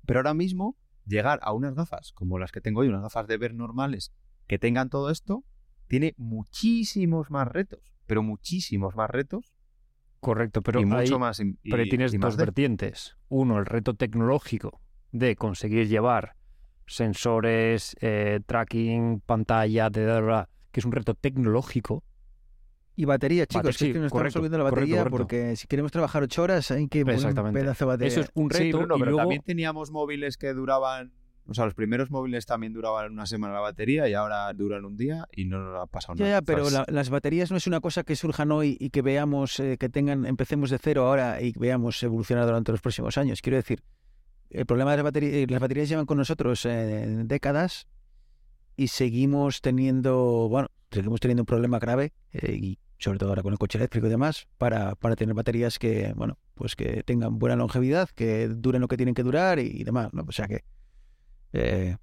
[0.05, 3.37] Pero ahora mismo llegar a unas gafas como las que tengo hoy, unas gafas de
[3.37, 4.11] ver normales
[4.47, 5.43] que tengan todo esto,
[5.87, 9.53] tiene muchísimos más retos, pero muchísimos más retos
[10.19, 11.39] correcto, pero y mucho más.
[11.39, 13.17] y- Pero tienes y más dos de- vertientes.
[13.29, 14.81] Uno, el reto tecnológico
[15.11, 16.35] de conseguir llevar
[16.85, 22.03] sensores, eh, tracking, pantalla, bla, que es un reto tecnológico.
[23.01, 25.17] Y batería, chicos, Bate- que sí, es que nos correcto, estamos olvidando la batería correcto.
[25.17, 28.07] porque si queremos trabajar ocho horas hay que poner un pedazo de batería.
[28.09, 31.11] Eso es un reto Sí, Bruno, y pero luego también teníamos móviles que duraban.
[31.47, 34.97] O sea, los primeros móviles también duraban una semana la batería y ahora duran un
[34.97, 36.29] día y no nos ha pasado nada.
[36.29, 39.77] ya, pero las baterías no es una cosa que surjan hoy y que veamos, eh,
[39.79, 43.41] que tengan, empecemos de cero ahora y veamos evolucionar durante los próximos años.
[43.41, 43.81] Quiero decir,
[44.51, 47.87] el problema de las baterías, las baterías llevan con nosotros eh, décadas
[48.75, 53.51] y seguimos teniendo, bueno, seguimos teniendo un problema grave eh, y sobre todo ahora con
[53.53, 57.55] el coche eléctrico y demás, para, para tener baterías que, bueno, pues que tengan buena
[57.55, 60.23] longevidad, que duren lo que tienen que durar y, demás, ¿no?
[60.27, 60.63] O sea que,
[61.53, 61.97] eh,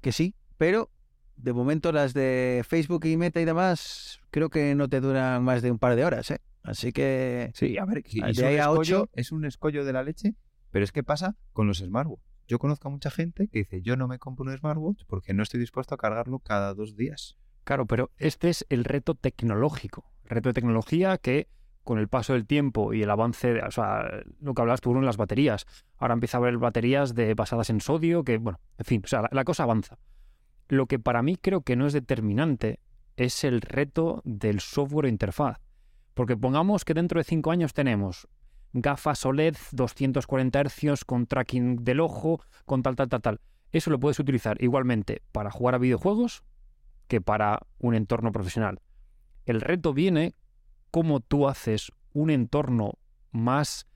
[0.00, 0.90] que sí, pero
[1.36, 5.60] de momento las de Facebook y Meta y demás, creo que no te duran más
[5.60, 6.40] de un par de horas, ¿eh?
[6.62, 7.50] Así que...
[7.54, 10.02] Sí, a ver, y de ahí un a escollo, ocho- es un escollo de la
[10.02, 10.34] leche,
[10.70, 12.22] pero es que pasa con los smartwatch.
[12.48, 15.42] Yo conozco a mucha gente que dice, yo no me compro un smartwatch porque no
[15.42, 17.36] estoy dispuesto a cargarlo cada dos días.
[17.66, 20.04] Claro, pero este es el reto tecnológico.
[20.24, 21.48] Reto de tecnología que
[21.82, 24.08] con el paso del tiempo y el avance, de- o sea,
[24.40, 25.66] lo que hablabas tú en las baterías.
[25.96, 29.22] Ahora empieza a haber baterías de, basadas en sodio, que, bueno, en fin, o sea,
[29.22, 29.98] la, la cosa avanza.
[30.68, 32.78] Lo que para mí creo que no es determinante
[33.16, 35.58] es el reto del software interfaz.
[36.14, 38.28] Porque pongamos que dentro de cinco años tenemos
[38.74, 43.40] gafas OLED 240 Hz con tracking del ojo, con tal, tal, tal, tal.
[43.72, 46.44] Eso lo puedes utilizar igualmente para jugar a videojuegos
[47.08, 48.80] que para un entorno profesional.
[49.44, 50.34] El reto viene
[50.90, 52.94] cómo tú haces un entorno
[53.30, 53.86] más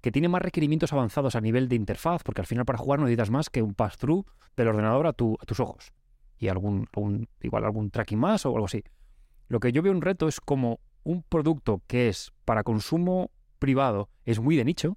[0.00, 3.06] que tiene más requerimientos avanzados a nivel de interfaz, porque al final para jugar no
[3.06, 4.24] necesitas más que un pass-through
[4.56, 5.92] del ordenador a, tu- a tus ojos
[6.38, 8.84] y algún, algún- igual algún tracking más o algo así.
[9.48, 14.08] Lo que yo veo un reto es como un producto que es para consumo privado
[14.24, 14.96] es muy de nicho,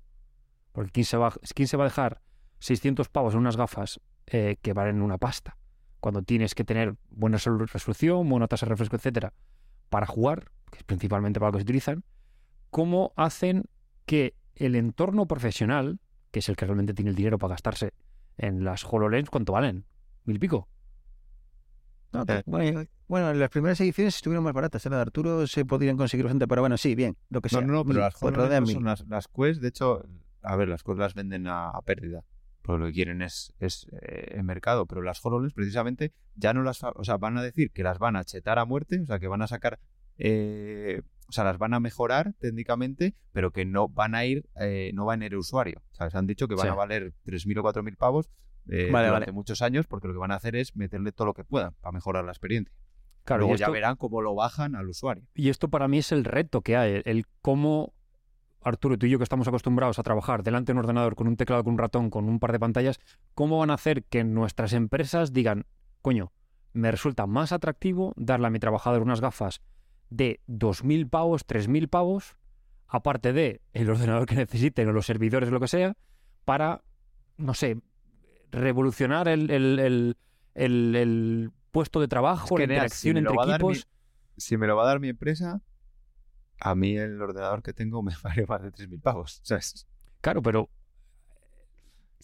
[0.72, 2.22] porque ¿quién se va, quién se va a dejar
[2.60, 5.58] 600 pavos en unas gafas eh, que valen una pasta?
[6.00, 9.34] Cuando tienes que tener buena resol- resolución, buena tasa de refresco, etcétera,
[9.90, 12.04] para jugar, que es principalmente para lo que se utilizan,
[12.70, 13.66] cómo hacen
[14.06, 16.00] que el entorno profesional,
[16.32, 17.94] que es el que realmente tiene el dinero para gastarse
[18.38, 19.86] en las HoloLens, ¿cuánto valen?
[20.26, 20.68] ¿Mil y pico?
[22.12, 22.44] no, Eh.
[22.46, 24.86] bueno, bueno, las primeras ediciones estuvieron más baratas.
[24.86, 24.90] ¿eh?
[24.90, 27.68] La de Arturo se podrían conseguir bastante, pero bueno, sí, bien, lo que No, sea.
[27.68, 30.04] no, no, pero mil, las HoloLens no son las, las Quest, de hecho,
[30.42, 32.24] a ver, las Quest las venden a, a pérdida.
[32.70, 36.62] Porque lo que quieren es, es eh, el mercado, pero las HoloLens precisamente ya no
[36.62, 39.18] las, o sea, van a decir que las van a chetar a muerte, o sea,
[39.18, 39.80] que van a sacar,
[40.20, 44.92] eh, o sea, las van a mejorar técnicamente, pero que no van a ir, eh,
[44.94, 45.82] no van a ir el usuario.
[45.92, 46.72] O sea, les han dicho que van Sí.
[46.72, 48.30] a valer 3.000 o 4.000 pavos
[48.66, 49.32] Vale, durante vale.
[49.32, 51.92] muchos años, porque lo que van a hacer es meterle todo lo que puedan para
[51.92, 52.72] mejorar la experiencia.
[53.24, 55.24] Claro, Luego y ya verán cómo lo bajan al usuario.
[55.34, 57.96] Y esto para mí es el reto que hay, el cómo
[58.62, 61.38] Arturo, tú y yo que estamos acostumbrados a trabajar delante de un ordenador con un
[61.38, 63.00] teclado, con un ratón, con un par de pantallas,
[63.34, 65.66] ¿cómo van a hacer que nuestras empresas digan,
[66.02, 66.32] coño,
[66.74, 69.62] me resulta más atractivo darle a mi trabajador unas gafas
[70.10, 72.36] de 2.000 pavos, 3.000 pavos,
[72.88, 75.96] aparte de el ordenador que necesiten o los servidores o lo que sea,
[76.46, 76.82] para,
[77.38, 77.78] no sé,
[78.52, 79.80] revolucionar el, el-
[80.56, 83.88] el- el- puesto de trabajo, que, la interacción si entre mi- equipos.
[84.38, 85.62] Si me lo va a dar mi empresa,
[86.60, 89.40] a mí el ordenador que tengo me vale más de 3.000 pavos.
[89.44, 89.88] ¿sabes?
[90.22, 90.70] Claro, pero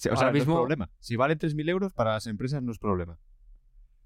[0.09, 0.89] Ahora no mismo- es problema.
[0.99, 3.17] Si vale 3.000 euros, para las empresas no es problema.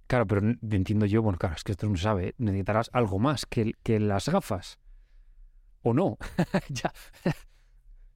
[0.08, 3.46] Claro, pero entiendo yo, bueno, claro, es que esto no se sabe, necesitarás algo más
[3.46, 4.80] que, que las gafas.
[5.82, 6.18] ¿O no?
[6.70, 6.94] ya.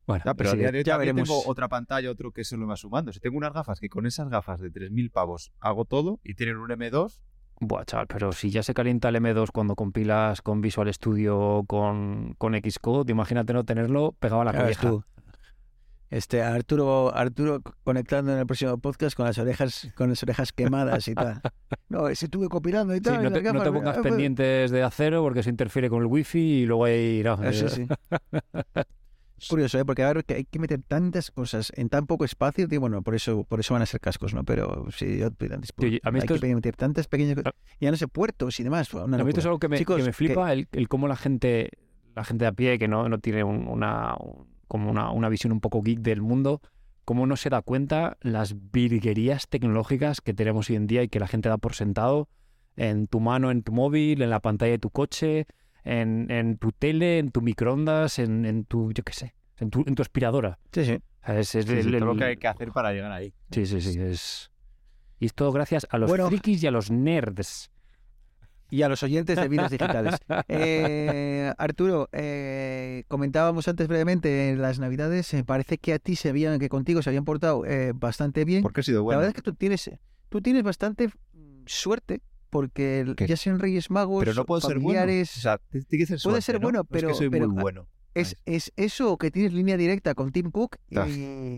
[0.05, 1.29] Bueno, Ya, pero sí, a día de hoy ya veremos.
[1.29, 3.13] tengo otra pantalla, otro que se lo va sumando.
[3.13, 6.57] Si tengo unas gafas que con esas gafas de 3.000 pavos hago todo y tienen
[6.57, 7.21] un M2,
[7.67, 12.35] Buah, chaval, pero si ya se calienta el M2 cuando compilas con Visual Studio con,
[12.37, 15.03] con Xcode, imagínate no tenerlo pegado a la tú.
[16.09, 21.07] Este, Arturo, Arturo conectando en el próximo podcast con las orejas, con las orejas quemadas
[21.07, 21.41] y tal.
[21.89, 23.23] No, si estuve compilando y Sí, tal.
[23.23, 26.65] no, te, pongas ah, pues- pendientes de acero porque eso interfiere con el wifi y
[26.65, 27.21] luego ahí...
[27.23, 27.87] no, Ah, sí, sí.
[29.43, 29.85] Es curioso, ¿eh?
[29.85, 33.01] porque a ver, que hay que meter tantas cosas en tan poco espacio, tío, bueno,
[33.01, 34.43] por eso, por eso van a ser cascos, ¿no?
[34.43, 37.53] Pero sí, yo antes, Tío, a mí hay esto que meter tantas pequeñas cosas.
[37.79, 38.93] Ya no sé, puertos y demás.
[38.93, 40.87] Una A mí esto es algo que me, Chicos, que me que- flipa, el, el
[40.87, 41.69] cómo la gente,
[42.15, 45.29] la gente de a pie, que no, no tiene un- una, un- como una, una
[45.29, 46.61] visión un poco geek del mundo,
[47.05, 51.19] cómo no se da cuenta las virguerías tecnológicas que tenemos hoy en día y que
[51.19, 52.29] la gente da por sentado
[52.75, 55.45] en tu mano, en tu móvil, en la pantalla de tu coche,
[55.83, 59.83] en, en tu tele, en tu microondas, en, en tu, yo qué sé, en tu,
[59.87, 60.59] en tu aspiradora.
[60.71, 60.93] Sí, sí.
[60.93, 63.11] O sea, es, es sí, sí, el- todo lo que hay que hacer para llegar
[63.11, 63.33] ahí.
[63.51, 64.49] Sí, sí, sí, es...
[65.19, 66.27] Y es todo gracias a los Bueno.
[66.27, 67.69] frikis y a los nerds.
[68.69, 70.15] Y a los oyentes de vidas digitales.
[70.49, 76.29] Eh, Arturo, eh, comentábamos antes brevemente en las navidades, eh, parece que a ti se
[76.29, 78.61] habían, que contigo se habían portado eh, bastante bien.
[78.63, 79.19] Porque he sido La bueno.
[79.19, 79.89] verdad es que tú tienes,
[80.29, 82.21] tú tienes bastante mm, suerte
[82.53, 84.99] porque ya sean Reyes Magos, pero no puedo ser bueno.
[84.99, 86.61] O familiares, sea, te- tiene que ser Puede ser ¿no?
[86.61, 87.87] bueno, No es pero- que soy pero- muy bueno.
[88.13, 91.07] es, es eso que tienes línea directa con Tim Cook y Ah.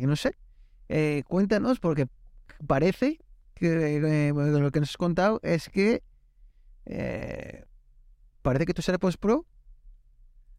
[0.07, 0.35] no sé.
[0.89, 2.07] Eh, cuéntanos porque
[2.65, 3.19] parece
[3.55, 6.01] que eh, lo que nos has contado es que
[6.85, 7.65] eh,
[8.41, 9.45] parece que tus AirPods Pro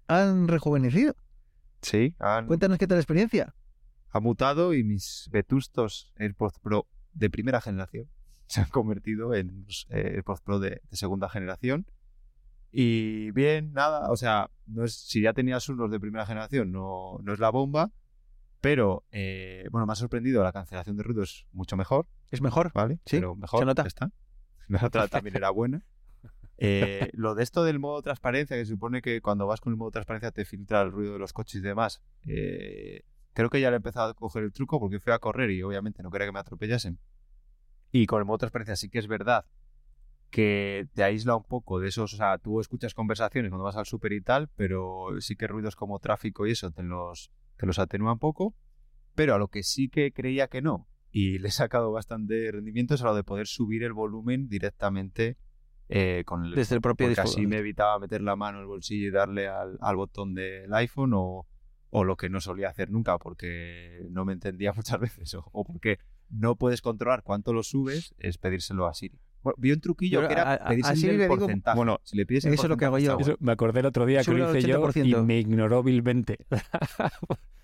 [0.08, 1.14] han rejuvenecido.
[1.82, 3.54] Sí, han, Cuéntanos qué tal la experiencia.
[4.10, 8.08] ha mutado y mis vetustos AirPods Pro de primera generación
[8.46, 11.86] se han convertido en los, eh, AirPods Pro de, de segunda generación.
[12.70, 17.18] Y bien, nada, o sea, no es, si ya tenías unos de primera generación, no,
[17.22, 17.90] no es la bomba,
[18.60, 22.72] pero eh, bueno, me ha sorprendido, la cancelación de ruido es mucho mejor, Es mejor.
[22.74, 22.98] ¿vale?
[23.06, 23.82] Sí, pero mejor, se nota.
[23.86, 24.10] está.
[24.68, 25.84] La otra también era buena.
[26.58, 29.76] Eh, lo de esto del modo transparencia, que se supone que cuando vas con el
[29.76, 33.02] modo transparencia te filtra el ruido de los coches y demás, eh,
[33.34, 35.62] creo que ya le he empezado a coger el truco porque fui a correr y
[35.62, 36.98] obviamente no quería que me atropellasen.
[37.92, 39.46] Y con el modo transparencia sí que es verdad
[40.30, 43.86] que te aísla un poco de esos, o sea, tú escuchas conversaciones cuando vas al
[43.86, 47.78] súper y tal, pero sí que ruidos como tráfico y eso te los, te los
[47.78, 48.54] atenúa un poco.
[49.14, 52.94] Pero a lo que sí que creía que no, y le he sacado bastante rendimiento,
[52.94, 55.38] es a lo de poder subir el volumen directamente
[55.88, 58.68] eh, con el Desde el propio porque así me evitaba meter la mano en el
[58.68, 61.46] bolsillo y darle al, al botón del iPhone o,
[61.90, 65.64] o lo que no solía hacer nunca porque no me entendía muchas veces o, o
[65.64, 65.98] porque
[66.30, 69.18] no puedes controlar cuánto lo subes, es pedírselo a Siri.
[69.42, 71.48] Bueno, vi un truquillo que era a- a- pedirse a Siri el le digo-.
[71.76, 73.16] Bueno, si le pides el eso es lo que hago yo.
[73.18, 75.24] Eso, me acordé el otro día que lo hice yo y 80%.
[75.24, 76.38] me ignoró vilmente.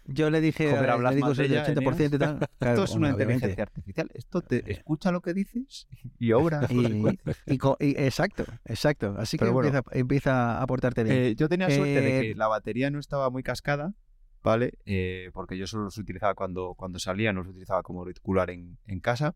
[0.05, 2.39] Yo le dije, Joder, le hablas digo más de el ella, 80% y tal.
[2.59, 3.35] Claro, Esto es una bueno, obviamente.
[3.47, 4.11] inteligencia artificial.
[4.15, 5.87] Esto te escucha lo que dices
[6.19, 6.67] y obra.
[6.71, 9.15] Y, y co- y- exacto, exacto.
[9.17, 9.69] Así que Pero bueno.
[9.69, 11.17] empieza, empieza a aportarte bien.
[11.17, 13.95] Eh, yo tenía suerte de Eh, que la batería no estaba muy cascada,
[14.43, 14.75] ¿vale?
[14.85, 18.79] Eh, porque yo solo los utilizaba cuando, cuando salía, no los utilizaba como auricular en,
[18.87, 19.35] en casa.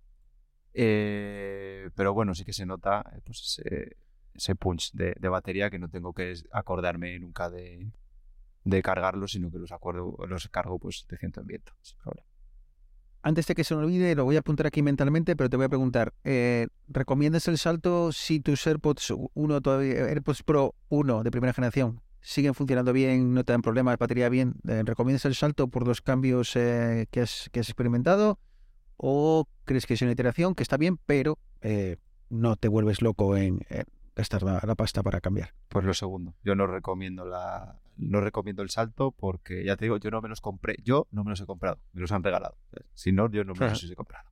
[0.75, 3.97] Eh, pero bueno, sí que se nota eh, pues ese,
[4.35, 7.91] ese punch de, de batería que no tengo que acordarme nunca de,
[8.65, 11.73] de cargarlos, sino que los, acuerdo, los cargo pues de ciento en viento.
[13.23, 15.67] Antes de que se me olvide, lo voy a apuntar aquí mentalmente, pero te voy
[15.67, 21.31] a preguntar, eh, ¿recomiendas el salto si tus AirPods 1 todavía, AirPods Pro 1 de
[21.31, 24.55] primera generación siguen funcionando bien, no te dan problemas, batería bien?
[24.67, 28.41] Eh, ¿Recomiendas el salto por los cambios eh, que, has, que has experimentado?
[28.97, 31.99] ¿O crees que es una iteración que está bien, pero eh,
[32.29, 33.85] no te vuelves loco en eh,
[34.17, 35.55] gastar la, la pasta para cambiar?
[35.69, 39.99] Pues lo segundo, yo no recomiendo la no recomiendo el salto porque ya te digo,
[39.99, 42.59] yo no me los compré, yo no me los he comprado, me los han regalado.
[42.93, 44.29] Si no, yo no me los he comprado.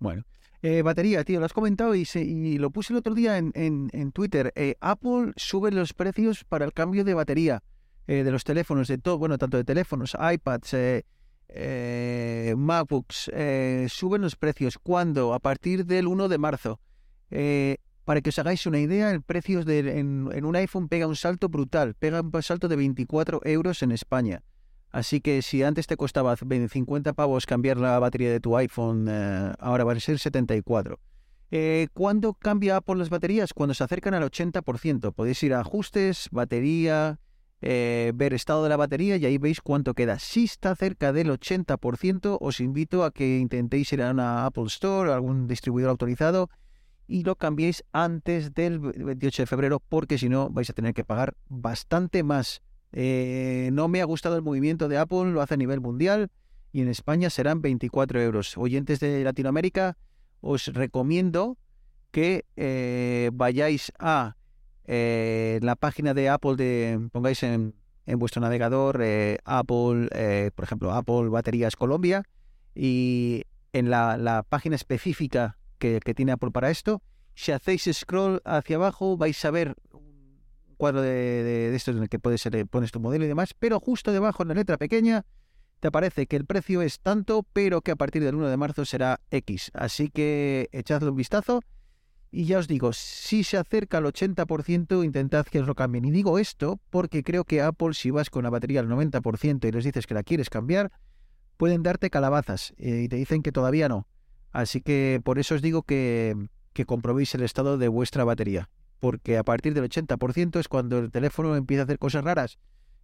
[0.00, 0.24] Bueno,
[0.62, 3.52] eh, batería, tío, lo has comentado y, se- y lo puse el otro día en,
[3.54, 4.52] en- en Twitter.
[4.56, 7.62] Eh, Apple sube los precios para el cambio de batería
[8.06, 11.04] eh, de los teléfonos, de todo, bueno, tanto de teléfonos, iPads, eh,
[11.48, 14.78] eh, MacBooks, eh, suben los precios.
[14.78, 15.34] ¿Cuándo?
[15.34, 16.80] A partir del 1 de marzo.
[18.04, 21.16] Para que os hagáis una idea, el precio de, en, en un iPhone pega un
[21.16, 24.42] salto brutal, pega un salto de 24 euros en España.
[24.96, 29.52] Así que si antes te costaba 50 pavos cambiar la batería de tu iPhone, eh,
[29.58, 30.98] ahora va a ser 74.
[31.50, 33.52] Eh, ¿Cuándo cambia Apple las baterías?
[33.52, 35.12] Cuando se acercan al 80%.
[35.12, 37.20] Podéis ir a ajustes, batería,
[37.60, 40.18] eh, ver estado de la batería y ahí veis cuánto queda.
[40.18, 45.10] Si está cerca del 80%, os invito a que intentéis ir a una Apple Store
[45.10, 46.48] o algún distribuidor autorizado
[47.06, 51.04] y lo cambiéis antes del 28 de febrero porque si no vais a tener que
[51.04, 52.62] pagar bastante más.
[52.98, 56.30] Eh, no me ha gustado el movimiento de Apple, lo hace a nivel mundial
[56.72, 58.56] y en España serán 24 euros.
[58.56, 59.98] Oyentes de Latinoamérica,
[60.40, 61.58] os recomiendo
[62.10, 64.36] que eh, vayáis a
[64.86, 67.74] eh, la página de Apple, de, pongáis en,
[68.06, 72.22] en vuestro navegador eh, Apple, eh, por ejemplo, Apple Baterías Colombia
[72.74, 73.42] y
[73.72, 77.02] en la, página específica que, tiene Apple para esto,
[77.34, 79.74] si hacéis scroll hacia abajo vais a ver
[80.76, 83.80] cuadro de, de, estos en el que puedes ser, pones tu modelo y demás, pero
[83.80, 85.24] justo debajo en la letra pequeña
[85.80, 88.84] te aparece que el precio es tanto, pero que a partir del 1 de marzo
[88.84, 89.70] será X.
[89.74, 91.60] Así que echadle un vistazo.
[92.30, 96.04] Y ya os digo, si se acerca al 80%, intentad que os lo cambien.
[96.04, 99.72] Y digo esto porque creo que Apple, si vas con la batería al 90% y
[99.72, 100.92] les dices que la quieres cambiar,
[101.56, 104.06] pueden darte calabazas eh, y te dicen que todavía no.
[104.52, 106.48] Así que por eso os digo que
[106.86, 108.68] comprobéis el estado de vuestra batería.
[109.00, 112.58] Porque a partir del 80% es cuando el teléfono empieza a hacer cosas raras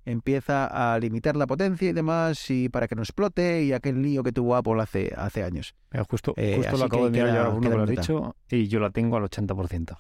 [0.05, 4.25] empieza a limitar la potencia y demás y para que no explote y aquel lío
[4.25, 5.77] que tuvo Apple hace, hace años.
[5.93, 8.81] Mira, justo Eh, justo lo acabo de mirar yo que lo has dicho y yo
[8.81, 9.97] la tengo al 80%.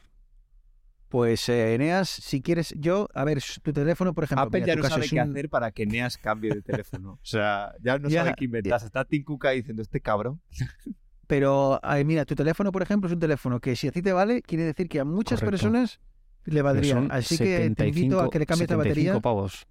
[1.08, 4.72] Pues eh, Eneas, si quieres, yo, a ver, tu teléfono, por ejemplo, Apple mira, ya
[4.72, 7.12] tu no caso sabe es qué un- hacer para que Neas cambie de teléfono.
[7.12, 8.82] O sea, ya no Ya, sabe qué inventar.
[8.82, 10.40] Está Tim Cook ahí diciendo, este cabrón.
[11.32, 14.12] Pero, ay, mira, tu teléfono, por ejemplo, es un teléfono que si a ti te
[14.12, 15.50] vale, quiere decir que a muchas Correcto.
[15.62, 15.98] personas
[16.44, 17.06] le valdría.
[17.08, 19.20] Así que te invito a que le cambies la 75 batería.
[19.22, 19.66] pavos.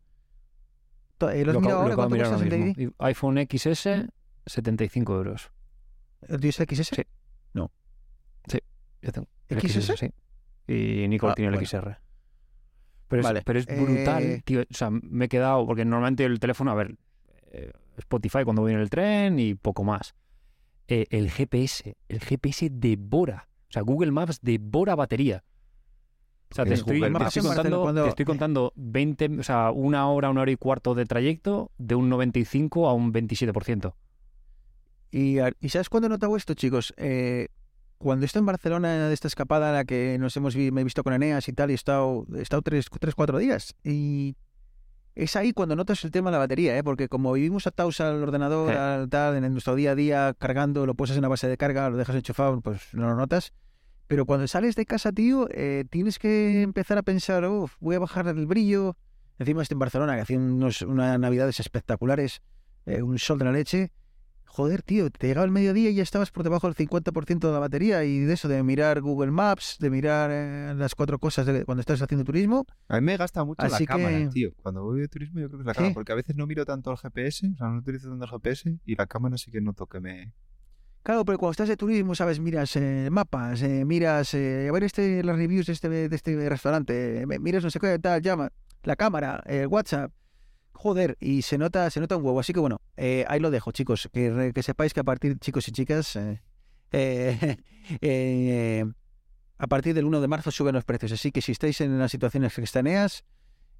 [1.19, 1.93] Eh, ¿Lo has Lo mirado ahora?
[1.95, 3.89] ¿Cuánto cuesta el iPhone XS,
[4.47, 5.51] 75 euros.
[6.27, 6.95] ¿El XS?
[6.95, 7.03] Sí.
[9.03, 9.99] Yo tengo el ¿XS?
[9.99, 10.11] sí.
[10.67, 11.67] Y Nicole Ah, tiene el bueno.
[11.67, 11.95] XR.
[13.07, 13.41] Pero es, Vale.
[13.45, 14.61] pero es brutal, Eh, tío.
[14.61, 16.95] O sea, me he quedado, porque normalmente el teléfono, a ver,
[17.51, 20.15] eh, Spotify cuando voy en el tren y poco más.
[20.87, 23.47] Eh, el GPS, el GPS devora.
[23.69, 25.43] O sea, Google Maps devora batería.
[26.51, 27.09] O sea, te Es estoy, te
[27.41, 31.05] contando, cuando- te estoy contando 20, o sea, una hora, una hora y cuarto de
[31.05, 33.95] trayecto de un 95 a un 27%.
[35.11, 36.93] Y, a- ¿y sabes cuándo he notado esto, chicos?
[36.97, 37.47] Eh,
[37.97, 40.83] cuando estoy en Barcelona de esta escapada en la que nos hemos vi- me he
[40.83, 43.75] visto con Eneas y tal, y he estado, he estado tres, tres, cuatro días.
[43.83, 44.35] Y
[45.15, 46.83] es ahí cuando notas el tema de la batería, ¿eh?
[46.83, 48.77] porque como vivimos atados al ordenador, Sí.
[48.77, 51.89] al tal, en nuestro día a día, cargando, lo puesas en la base de carga,
[51.89, 53.53] lo dejas enchufado, pues no lo notas.
[54.07, 57.99] Pero cuando sales de casa, tío, eh, tienes que empezar a pensar, "Uf, voy a
[57.99, 58.97] bajar el brillo.
[59.39, 62.41] Encima estoy en Barcelona, que hacía unos, unas navidades espectaculares,
[62.85, 63.91] eh, un sol de la leche.
[64.53, 67.59] Joder, tío, te llegaba el mediodía y ya estabas por debajo del 50% de la
[67.59, 71.63] batería y de eso, de mirar Google Maps, de mirar eh, las cuatro cosas de
[71.63, 72.65] cuando estás haciendo turismo.
[72.89, 74.51] A mí me gasta mucho Así la cámara, tío.
[74.61, 75.93] Cuando voy de turismo yo creo que es la cámara.
[75.93, 78.77] Porque a veces no miro tanto el GPS, o sea, no utilizo tanto el GPS
[78.83, 80.33] y la cámara sí que noto que me...
[81.01, 84.83] Claro, pero cuando estás de turismo, sabes, miras eh, mapas, eh, miras, eh, a ver
[84.83, 88.51] este, las reviews de este, de este restaurante, miras no sé qué, tal, llama,
[88.83, 90.11] la cámara, el WhatsApp.
[90.81, 92.39] Joder, y se nota, se nota un huevo.
[92.39, 94.09] Así que bueno, eh, ahí lo dejo, chicos.
[94.11, 96.41] Que, sepáis que a partir, chicos y chicas, eh,
[96.91, 97.57] eh,
[98.01, 98.85] eh,
[99.59, 101.11] a partir del 1 de marzo suben los precios.
[101.11, 103.23] Así que si estáis en las situaciones extraneas,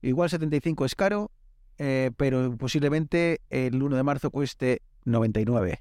[0.03, 1.31] igual 75 es caro,
[1.79, 5.79] eh, pero posiblemente el 1 de marzo cueste 99.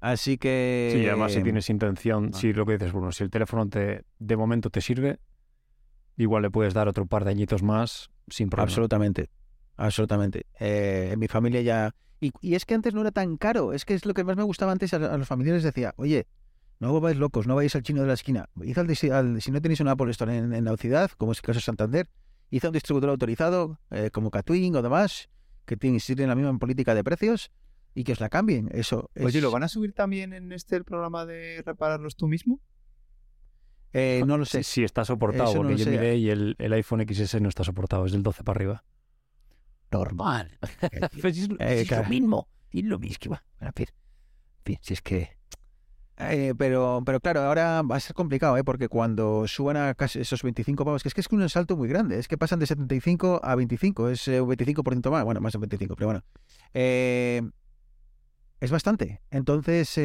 [0.00, 0.90] Así que...
[0.92, 2.36] Sí, además si tienes intención, ah.
[2.36, 5.20] si lo que dices, Bruno, si el teléfono te, de momento te sirve,
[6.16, 8.64] igual le puedes dar otro par de añitos más sin problema.
[8.64, 9.30] Absolutamente,
[9.76, 10.46] absolutamente.
[10.60, 11.94] Eh, en mi familia ya...
[12.20, 14.36] Y, y es que antes no era tan caro, es que es lo que más
[14.36, 16.26] me gustaba antes a, a los familiares, decía, oye,
[16.80, 19.60] no vais locos, no vais al chino de la esquina, id al, al- si no
[19.60, 22.08] tenéis un Apple Store en, en la ciudad, como es el caso de Santander,
[22.50, 25.28] id a un distribuidor autorizado, eh, como Catwing o demás,
[25.66, 27.50] que tienen, tienen la misma política de precios,
[27.94, 28.70] y que os la cambien.
[28.72, 32.28] Eso es- Oye, ¿lo van a subir también en este el programa de repararlos tú
[32.28, 32.60] mismo?
[33.92, 34.62] eh, no lo sé.
[34.62, 35.90] Si, está soportado, Eso porque yo sé.
[35.90, 38.84] miré y el, el iPhone XS no está soportado, es del 12 para arriba.
[39.90, 40.58] Normal.
[41.20, 42.04] Pues es, Eh, es claro.
[42.04, 42.48] lo mismo.
[42.70, 43.28] Es lo mismo.
[43.28, 43.86] Bueno, en fin.
[44.58, 45.36] En fin, si es que...
[46.18, 48.64] Eh, pero, pero claro, ahora va a ser complicado, ¿eh?
[48.64, 51.88] porque cuando suban a casi esos 25 pavos, que es que es un salto muy
[51.88, 55.52] grande, es que pasan de 75 a 25, es eh, un 25% más, bueno, más
[55.52, 56.24] de 25, pero bueno.
[56.72, 57.42] Eh,
[58.60, 59.20] es bastante.
[59.30, 60.00] Entonces,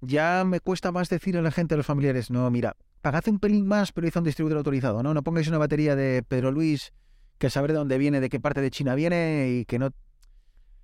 [0.00, 3.38] ya me cuesta más decir a la gente, a los familiares, no, mira, pagad un
[3.38, 5.12] pelín más, pero hizo un distribuidor autorizado, ¿no?
[5.12, 6.92] No pongáis una batería de Pedro Luis
[7.42, 9.90] que saber de dónde viene, de qué parte de China viene y que no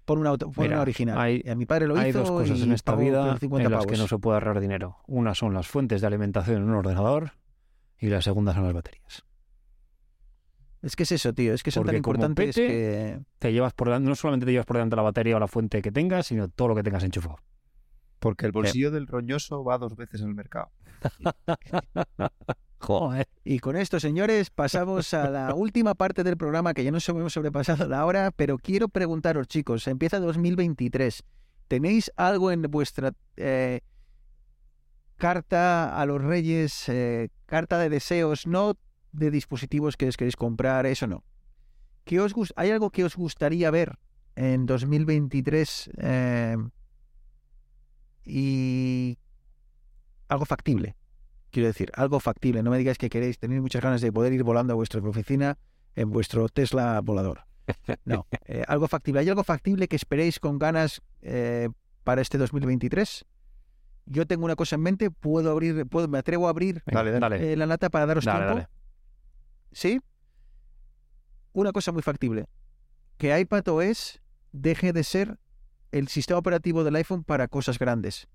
[0.04, 1.16] pon una, auto- pon Mira, una original.
[1.18, 3.72] hay- a mi padre lo Hay hizo dos cosas y en esta vida 50 en
[3.72, 4.96] las que no se puede ahorrar dinero.
[5.06, 7.32] Una son las fuentes de alimentación en un ordenador
[7.98, 9.24] y la segunda son las baterías.
[10.82, 11.54] Es que es eso, tío.
[11.54, 13.20] Es que son tan Porque como importantes pete- que...
[13.38, 15.80] Te llevas por delante, no solamente te llevas por delante la batería o la fuente
[15.82, 17.36] que tengas, sino todo lo que tengas enchufado.
[18.18, 20.70] Porque el bolsillo del roñoso va dos veces al mercado.
[22.78, 23.28] Joder.
[23.44, 27.32] Y con esto, señores, pasamos a la última parte del programa que ya nos hemos
[27.32, 31.24] sobrepasado la hora, pero quiero preguntaros, chicos, empieza 2023.
[31.66, 33.80] ¿Tenéis algo en vuestra eh,
[35.16, 38.78] carta a los reyes, eh, carta de deseos, no
[39.12, 41.24] de dispositivos que os queréis comprar, eso no?
[42.04, 43.98] ¿Qué os ¿Hay algo que os gustaría ver
[44.34, 46.56] en 2023 eh,
[48.24, 49.18] y
[50.28, 50.97] algo factible?
[51.50, 52.62] Quiero decir, algo factible.
[52.62, 55.58] No me digáis que queréis, tenéis muchas ganas de poder ir volando a vuestra oficina
[55.94, 57.44] en vuestro Tesla volador.
[58.04, 59.20] No, eh, algo factible.
[59.20, 61.68] ¿Hay algo factible que esperéis con ganas eh,
[62.04, 63.24] para este 2023?
[64.06, 67.20] Yo tengo una cosa en mente, puedo abrir, puedo, me atrevo a abrir Venga, Dale,
[67.20, 67.52] dale.
[67.52, 68.54] eh, la lata para daros Dale, tiempo.
[68.54, 68.68] dale.
[69.72, 70.00] ¿Sí?
[71.52, 72.46] Una cosa muy factible.
[73.16, 74.20] Que iPadOS
[74.52, 75.38] deje de ser
[75.92, 78.28] el sistema operativo del iPhone para cosas grandes.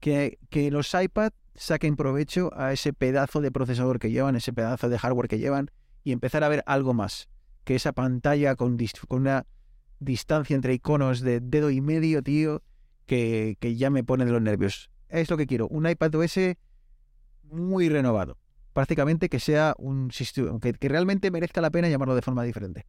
[0.00, 4.88] Que, que los iPad saquen provecho a ese pedazo de procesador que llevan, ese pedazo
[4.88, 5.70] de hardware que llevan
[6.04, 7.28] y empezar a ver algo más.
[7.64, 8.78] Que esa pantalla con,
[9.10, 9.46] una
[9.98, 12.62] distancia entre iconos de dedo y medio, tío,
[13.04, 14.90] que, que ya me pone de los nervios.
[15.08, 15.68] Es lo que quiero.
[15.68, 16.38] Un iPadOS
[17.42, 18.38] muy renovado
[18.78, 22.86] prácticamente que sea un sistema, que, que realmente merezca la pena llamarlo de forma diferente.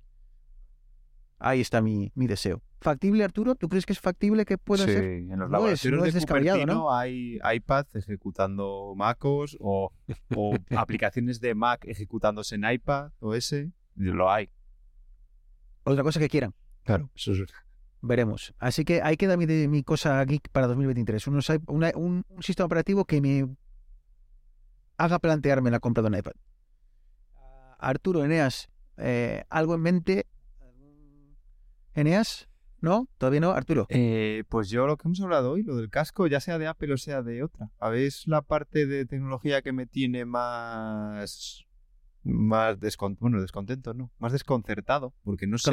[1.40, 2.62] Ahí está mi, mi deseo.
[2.82, 3.56] ¿Factible, Arturo?
[3.56, 5.04] ¿Tú crees que es factible que pueda sí, ser?
[5.06, 9.92] en los No es- no de es descabellado, Cupertino hay iPads ejecutando MacOS o,
[10.36, 13.56] o aplicaciones de Mac ejecutándose en iPad OS.
[13.96, 14.50] Lo hay.
[15.84, 16.54] Otra cosa que quieran.
[16.84, 17.44] Claro, eso es.
[18.02, 18.54] Veremos.
[18.60, 21.26] Así que ahí queda mi, de- mi cosa geek para 2023.
[21.28, 23.48] Unos una- un, un sistema operativo que me
[24.98, 26.34] haga plantearme la compra de un iPad.
[27.78, 30.28] Arturo, Eneas, eh, ¿algo en mente?
[32.00, 32.48] ¿Eneas?
[32.82, 33.10] ¿No?
[33.18, 33.52] ¿Todavía no?
[33.52, 33.86] Arturo.
[33.90, 36.94] Eh, pues yo lo que hemos hablado hoy, lo del casco, ya sea de Apple
[36.94, 37.72] o sea de otra.
[37.78, 41.66] ¿Habéis la parte de tecnología que me tiene más.
[42.24, 45.14] más descon- bueno, descontento, no, más desconcertado?
[45.24, 45.72] Porque no sé.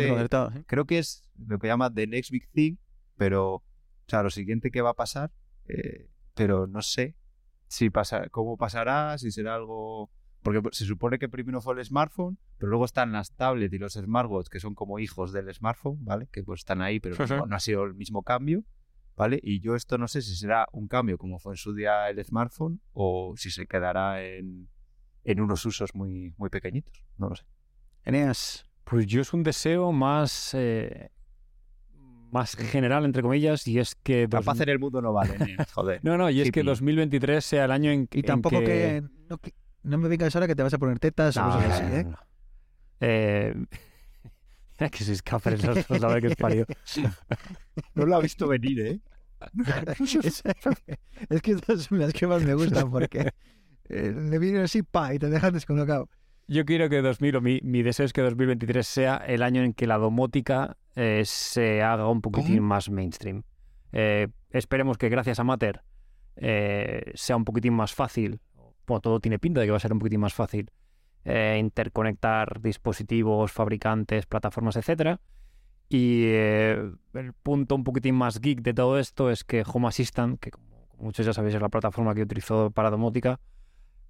[0.57, 0.64] ¿eh?
[0.66, 2.74] creo que es lo que llama The Next Big Thing,
[3.16, 3.62] pero, o
[4.09, 5.31] sea, lo siguiente que va a pasar,
[5.68, 7.14] eh, pero no sé
[7.68, 10.11] si pasa, cómo pasará, si será algo...
[10.55, 13.94] Porque se supone que primero fue el smartphone, pero luego están las tablets y los
[13.94, 16.28] smartwatches que son como hijos del smartphone, ¿vale?
[16.32, 17.34] Que pues están ahí, pero Sí, sí.
[17.34, 18.64] no, ha sido el mismo cambio,
[19.16, 19.40] ¿vale?
[19.42, 22.24] Y yo esto no sé si será un cambio como fue en su día el
[22.24, 24.68] smartphone o si se quedará en,
[25.24, 27.44] en unos usos muy, muy pequeñitos, no lo sé.
[28.05, 28.64] Eneas.
[28.84, 31.11] Pues yo es un deseo más, eh,
[32.30, 34.22] más general, entre comillas, y es que...
[34.30, 35.36] La dos- paz en el mundo no vale,
[35.74, 36.01] joder.
[36.05, 36.70] No, no, y es que hippie.
[36.70, 38.64] 2023 sea el año en, Y en tampoco que...
[38.66, 39.05] que...
[39.28, 39.55] no, que-
[39.87, 41.84] no me vengas ahora que te vas a poner tetas o No, cosas no, así,
[41.97, 42.05] ¿eh?
[42.05, 42.18] no.
[43.01, 43.55] Eh,
[44.91, 46.66] que se escapen los dos, a ver qué es parido.
[47.95, 49.01] No lo ha visto venir, ¿eh?
[50.24, 50.43] es,
[51.28, 53.30] es que estas son las que más me gustan porque
[53.89, 56.09] eh, le vienen así, pa, y te dejan descolocado.
[56.49, 59.73] Yo quiero que 2000, o mi, mi deseo es que 2023 sea el año en
[59.73, 63.43] que la domótica eh, se haga un poquitín más mainstream.
[63.93, 65.82] Eh, esperemos que gracias a Matter
[66.36, 68.40] eh, sea un poquitín más fácil,
[69.03, 70.71] todo tiene pinta de que va a ser un poquitín más fácil,
[71.25, 75.21] eh, interconectar dispositivos, fabricantes, plataformas, etcétera.
[75.89, 80.41] Y eh, el punto un poquitín más geek de todo esto es que Home Assistant,
[80.41, 80.67] que como
[80.99, 83.39] muchos ya sabéis es la plataforma que utilizo para domótica,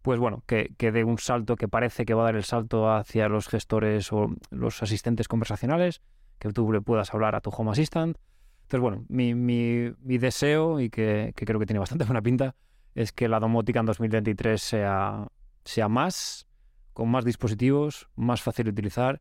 [0.02, 2.90] pues bueno, que, que dé un salto que parece que va a dar el salto
[2.90, 6.00] hacia los gestores o los asistentes conversacionales,
[6.38, 8.16] que tú le puedas hablar a tu Home Assistant.
[8.62, 12.54] Entonces, bueno, mi, mi- mi deseo, y que, que creo que tiene bastante buena pinta,
[12.96, 15.28] es que la domótica en 2023 sea,
[15.64, 16.48] sea más,
[16.92, 19.20] con más dispositivos, más fácil de utilizar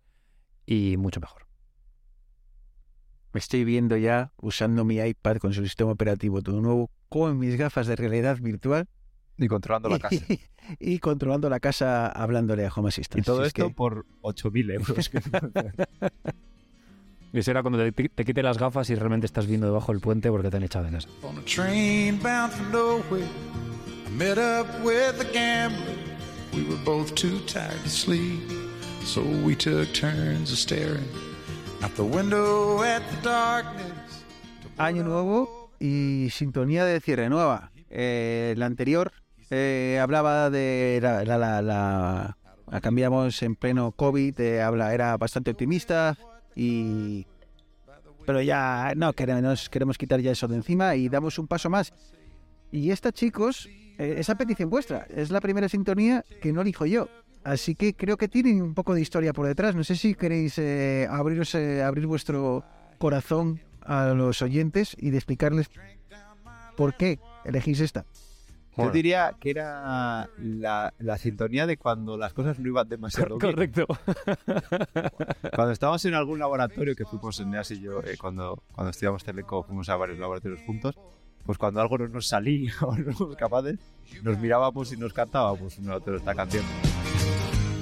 [0.66, 1.46] y mucho mejor.
[3.34, 7.58] Me estoy viendo ya usando mi iPad con su sistema operativo todo nuevo, con mis
[7.58, 8.88] gafas de realidad virtual
[9.38, 10.24] Y controlando la casa.
[10.30, 10.40] y,
[10.80, 13.22] y controlando la casa hablándole a Home Assistant.
[13.22, 15.12] Y todo Si es esto que- por 8.000 euros.
[17.38, 20.30] Y será cuando te, te quite las gafas y realmente estás viendo debajo del puente
[20.30, 21.10] porque te han echado de casa.
[21.22, 23.28] On a train bound for nowhere,
[24.08, 25.98] I met up with a gambler.
[26.54, 28.40] We were both too tired to sleep,
[29.04, 31.04] so we took turns of staring
[31.84, 34.24] out the window at the darkness.
[34.78, 37.72] Año nuevo y sintonía de cierre nueva.
[37.90, 39.12] Eh, la anterior
[39.50, 42.38] eh, hablaba de la, la, la, la-
[42.72, 46.18] la cambiamos en pleno COVID, eh, habla, era bastante optimista
[46.56, 47.26] y
[48.26, 51.94] pero ya no queremos, queremos quitar ya eso de encima y damos un paso más.
[52.72, 57.08] Y esta, chicos, eh, esa petición vuestra, es la primera sintonía que no elijo yo.
[57.44, 59.76] Así que creo que tiene un poco de historia por detrás.
[59.76, 62.64] No sé si queréis eh, abriros, eh, abrir vuestro
[62.98, 65.70] corazón a los oyentes y de explicarles
[66.76, 68.06] por qué elegís esta.
[68.76, 68.92] Bueno.
[68.92, 73.54] Yo diría que era la, la sintonía de cuando las cosas no iban demasiado bien.
[73.54, 73.86] Correcto.
[75.56, 79.24] Cuando estábamos en algún laboratorio que fuimos en Neas y yo, eh, cuando, cuando estudiamos
[79.24, 80.96] Teleco, fuimos a varios laboratorios juntos,
[81.46, 83.80] pues cuando algo no nos salía o no éramos capaces,
[84.24, 86.66] nos mirábamos y nos cantábamos una otra esta canción.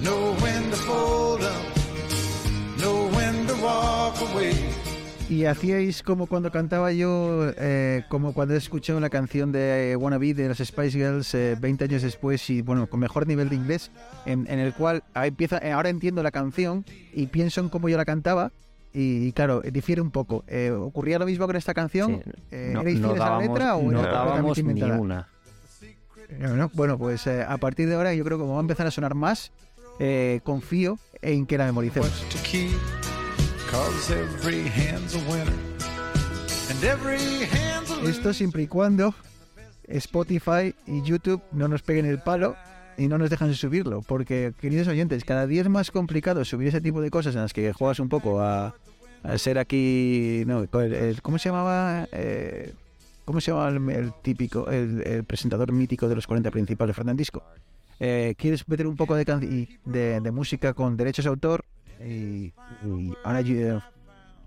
[0.03, 4.92] Know when to fold up, know when to walk away.
[5.29, 10.33] Y hacíais como cuando cantaba yo, eh, como cuando he escuchado la canción de Wannabe
[10.33, 13.89] de las Spice Girls eh, 20 años después y bueno, con mejor nivel de inglés,
[14.25, 17.89] en, en el cual ahí empieza, eh, ahora entiendo la canción y pienso en cómo
[17.89, 18.51] yo la cantaba
[18.93, 20.43] y, claro, difiere un poco.
[20.47, 22.21] Eh, ¿Ocurría lo mismo con esta canción?
[22.23, 24.81] Sí, Eh, no, ¿Erais no fieles a la dábamos, letra o no era dábamos ni
[24.83, 25.27] una.
[26.37, 26.69] No, no.
[26.73, 28.91] Bueno, pues eh, a partir de ahora yo creo que como va a empezar a
[28.91, 29.51] sonar más,
[29.99, 32.23] eh, confío en que la memoricemos.
[33.73, 35.53] What to keep, cause every hand's a winner.
[36.69, 38.09] And every hand's a loser.
[38.09, 39.13] Esto siempre y cuando
[39.87, 42.55] Spotify y YouTube no nos peguen el palo
[42.97, 44.01] y no nos dejan subirlo.
[44.01, 47.53] Porque, queridos oyentes, cada día es más complicado subir ese tipo de cosas en las
[47.53, 48.75] que juegas un poco a,
[49.23, 50.43] a ser aquí.
[50.45, 50.65] No,
[51.21, 52.07] ¿Cómo se llamaba?
[52.11, 52.73] Eh,
[53.25, 57.43] ¿Cómo se llamaba el, el típico, el, el presentador mítico de los 40 principales, Fernandisco?
[57.99, 61.63] Eh, ¿Quieres meter un poco de, de, de música con derechos de autor?
[62.05, 62.53] Y,
[62.85, 63.79] y ahora eh,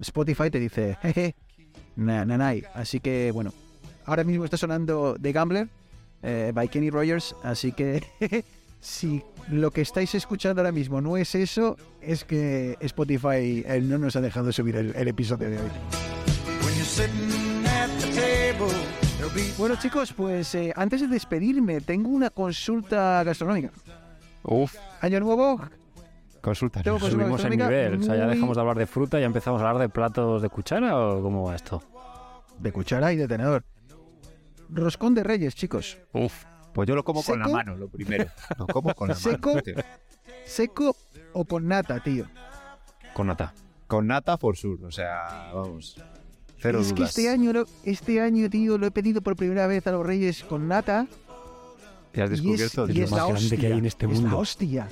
[0.00, 1.34] Spotify te dice, jeje,
[1.96, 2.64] na, nanay.
[2.74, 3.52] Así que, bueno,
[4.04, 5.68] ahora mismo está sonando The Gambler
[6.22, 8.04] eh, by Kenny Rogers, así que
[8.80, 13.98] si lo que estáis escuchando ahora mismo no es eso, es que Spotify eh, no
[13.98, 15.70] nos ha dejado subir el, el episodio de hoy.
[19.58, 23.70] Bueno chicos, pues eh, antes de despedirme, tengo una consulta gastronómica.
[24.42, 25.60] Uf, Año nuevo,
[26.46, 26.82] consulta.
[26.82, 28.00] Tengo consulta Subimos gastronómica nivel.
[28.00, 30.40] O sea, ya dejamos de hablar de fruta y ya empezamos a hablar de platos
[30.42, 31.82] de cuchara o cómo va esto.
[32.58, 33.64] de cuchara y de tenedor.
[34.70, 35.98] Roscón de Reyes, chicos.
[36.12, 36.44] Uf.
[36.72, 38.26] Pues yo lo como con la mano, lo primero.
[38.58, 39.50] Lo como con la ¿Seco?
[39.50, 39.62] mano.
[39.62, 39.74] tío.
[40.44, 40.94] ¿Seco
[41.32, 42.26] o con nata, tío?
[43.14, 43.54] Con nata.
[43.86, 45.96] Con nata for sure, o sea, vamos.
[46.58, 49.86] Cero es que este año, lo- este año, tío, lo he pedido por primera vez
[49.86, 51.06] a los Reyes con nata.
[52.14, 53.58] Y has Y es, descubierto y es más la grande hostia.
[53.58, 54.38] que hay en este es la mundo.
[54.38, 54.88] hostia.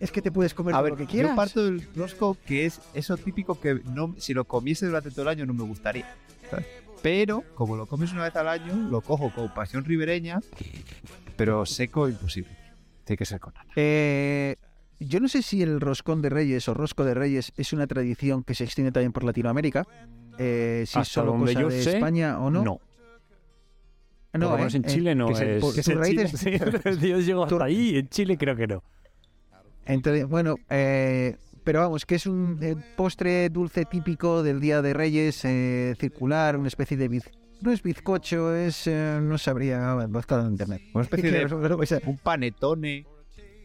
[0.00, 1.32] Es que te puedes comer A ver, lo que quieras.
[1.32, 5.22] yo parto del rosco que es eso típico que no, si lo comiese durante todo
[5.22, 6.12] el año no me gustaría.
[6.50, 6.66] ¿sabes?
[7.02, 10.40] Pero, como lo comes una vez al año, lo cojo con pasión ribereña,
[11.36, 12.50] pero seco imposible.
[13.04, 13.66] Tiene que ser con nata.
[13.76, 14.56] Eh,
[14.98, 18.42] yo no sé si el roscón de Reyes o rosco de Reyes es una tradición
[18.42, 19.86] que se extiende también por Latinoamérica.
[20.38, 22.62] Eh, si es Hasta solo cosa yo de sé, España o no.
[22.64, 22.80] No.
[24.32, 24.58] No, Por lo ¿eh?
[24.58, 25.60] menos en Eh, Chile no que se- es.
[25.60, 26.50] por- raíces- Sí,
[27.00, 27.96] Dios llegó Tu- hasta ahí.
[27.98, 28.82] En Chile creo que no.
[29.92, 34.94] Entonces, bueno, eh, pero vamos, que es un eh, postre dulce típico del Día de
[34.94, 37.30] Reyes, eh, circular, una especie de biz...
[37.62, 38.86] No es bizcocho, es...
[38.86, 40.80] eh, no sabría, buscado en internet.
[40.94, 43.04] Una especie de un panetone.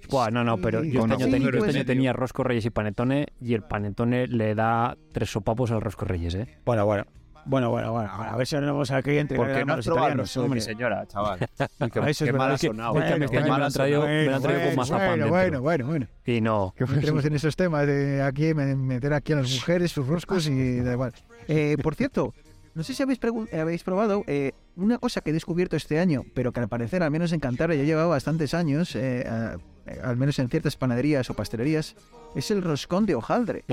[0.10, 2.66] Buah, no, no, pero Sí, yo este año, ten- este pues- año tenía rosco reyes
[2.66, 6.48] y panetone y el panetone le da tres sopapos al rosco reyes, ¿eh?
[6.66, 7.06] Bueno, bueno.
[7.46, 8.10] Bueno, bueno, bueno.
[8.12, 10.62] A ver si ahora vamos aquí entre ¿Por qué no has los probado mi hombre.
[10.62, 11.38] señora, chaval?
[11.58, 12.94] Qué, Ah, eso es qué mal ha que- sonado.
[12.94, 14.18] bueno, que este qué año mal me ha han traído, sonado.
[14.20, 15.30] me lo han traído con bueno, mazapán bueno, dentro.
[15.32, 16.08] bueno, bueno, bueno.
[16.26, 16.74] Y no.
[16.80, 20.48] No entremos en esos temas de aquí me- meter aquí a las mujeres sus roscos
[20.48, 21.14] y da igual.
[21.48, 22.34] Eh, por cierto,
[22.74, 23.20] no sé si habéis,
[23.54, 27.12] habéis probado eh, una cosa que he descubierto este año, pero que al parecer, al
[27.12, 29.58] menos en Cantabria, ya llevaba bastantes años, eh, a-
[30.04, 31.96] al menos en ciertas panaderías o pastelerías,
[32.36, 33.64] es el roscón de hojaldre.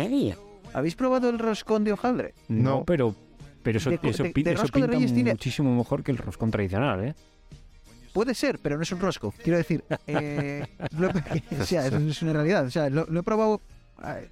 [0.74, 2.34] ¿Habéis probado el roscón de hojaldre?
[2.48, 2.84] No, No.
[2.84, 3.14] pero,
[3.62, 6.50] pero eso, De- eso, de- de eso de Reyes tiene- muchísimo mejor que el roscón
[6.50, 7.14] tradicional, ¿eh?
[8.12, 9.32] Puede ser, pero no es un rosco.
[9.42, 10.66] Quiero decir, eh,
[10.98, 11.08] lo-
[11.62, 12.66] o sea, eso es una realidad.
[12.66, 13.60] O sea, lo, lo he probado.
[14.04, 14.28] eh,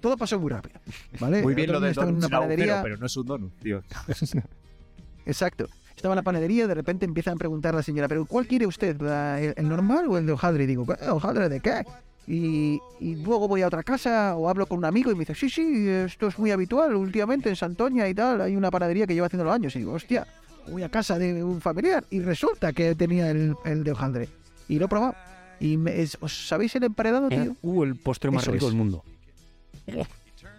[0.00, 0.80] todo pasó muy rápido,
[1.20, 1.42] ¿vale?
[1.42, 2.82] Muy bien lo de estaba en una agujero, panadería.
[2.82, 3.82] pero no es un donut, tío.
[5.26, 5.68] Exacto.
[5.94, 8.66] Estaba en la panadería, de repente empiezan a preguntar a la señora, ¿pero cuál quiere
[8.66, 9.00] usted?
[9.00, 10.64] ¿La- ¿El, el normal o el de hojaldre?
[10.64, 11.84] Y digo, "¿Eh, ¿hojaldre de qué?
[12.26, 15.34] Y, y luego voy a otra casa o hablo con un amigo y me dice,
[15.34, 18.40] sí, sí, esto es muy habitual últimamente en Santoña y tal.
[18.40, 19.74] Hay una panadería que lleva haciendo los años.
[19.74, 20.26] Y digo, hostia,
[20.68, 24.28] voy a casa de un familiar y resulta que tenía el, el de hojaldre.
[24.68, 25.14] Y lo he probado.
[25.58, 27.56] Y me- es- ¿os sabéis el emparedado, tío?
[27.62, 28.70] Uh, el postre más Eso rico es.
[28.72, 29.04] del mundo.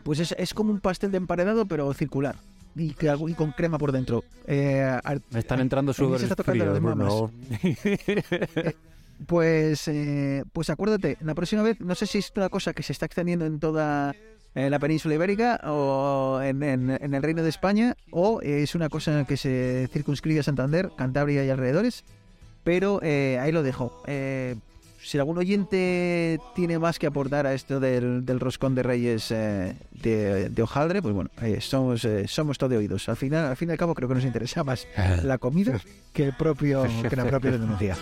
[0.04, 2.36] Pues es, es como un pastel de emparedado, pero circular.
[2.76, 4.24] y, que algo- y con crema por dentro.
[4.48, 5.00] Eh,
[5.32, 7.14] Me están entrando súper está tocando fríos, las mamas.
[9.28, 12.92] Pues, eh, pues acuérdate, la próxima vez, no sé si es una cosa que se
[12.94, 14.16] está extendiendo en toda
[14.56, 18.90] eh, la península ibérica o en, en- en el Reino de España, o es una
[18.90, 22.04] cosa que se circunscribe a Santander, Cantabria y alrededores,
[22.64, 24.04] pero eh, ahí lo dejo.
[24.08, 24.56] Eh,
[25.02, 29.76] si algún oyente tiene más que aportar a esto del, del roscón de reyes eh,
[29.92, 33.10] de, de hojaldre, pues bueno, eh, somos, eh, somos todo oídos.
[33.10, 34.88] Al final, al fin y al cabo, creo que nos interesa más
[35.24, 35.82] la comida
[36.14, 37.98] que el propio que la propia denuncia.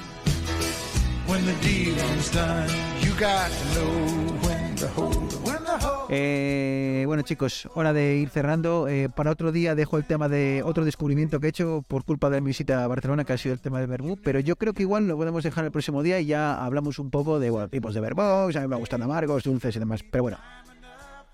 [6.10, 8.88] Eh, bueno chicos, hora de ir cerrando.
[8.90, 12.30] Eh, para otro día dejo el tema de otro descubrimiento que he hecho por culpa
[12.30, 14.74] de mi visita a Barcelona, que ha sido el tema del verbú, pero yo creo
[14.74, 17.70] que igual lo podemos dejar el próximo día y ya hablamos un poco de bueno,
[17.70, 20.38] tipos de verbos, a mí me gustan amargos, dulces y demás, pero bueno,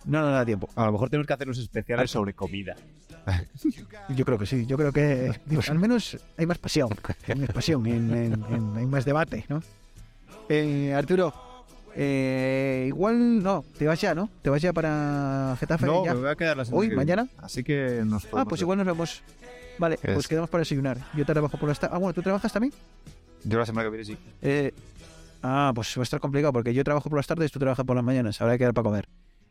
[0.06, 0.70] no nos da tiempo.
[0.76, 2.76] A lo mejor tenemos que hacer unos especiales sobre comida.
[4.16, 6.88] Yo creo que sí, yo creo que digo, al menos hay más pasión,
[7.28, 9.62] hay más pasión, en- en- en- hay más debate, ¿no?
[10.50, 11.34] Eh, Arturo,
[11.96, 14.30] eh, igual no, te vas ya, ¿no?
[14.42, 16.14] Te vas ya para Getafe No, ya.
[16.14, 17.16] me voy a quedar la semana Hoy, que viene.
[17.16, 17.30] mañana.
[17.38, 18.62] Así que nos Ah, pues ver.
[18.62, 19.24] igual nos vemos.
[19.80, 20.98] Vale, Es- pues quedamos para desayunar.
[21.16, 21.96] Yo trabajo por las tardes.
[21.96, 22.74] Ah, bueno, ¿tú trabajas también?
[23.44, 24.18] Yo la semana que viene sí.
[24.42, 24.74] Eh,
[25.44, 27.96] ah, pues va a estar complicado porque yo trabajo por las tardes, tú trabajas por
[27.96, 28.40] las mañanas.
[28.42, 29.08] Habrá que quedar para comer.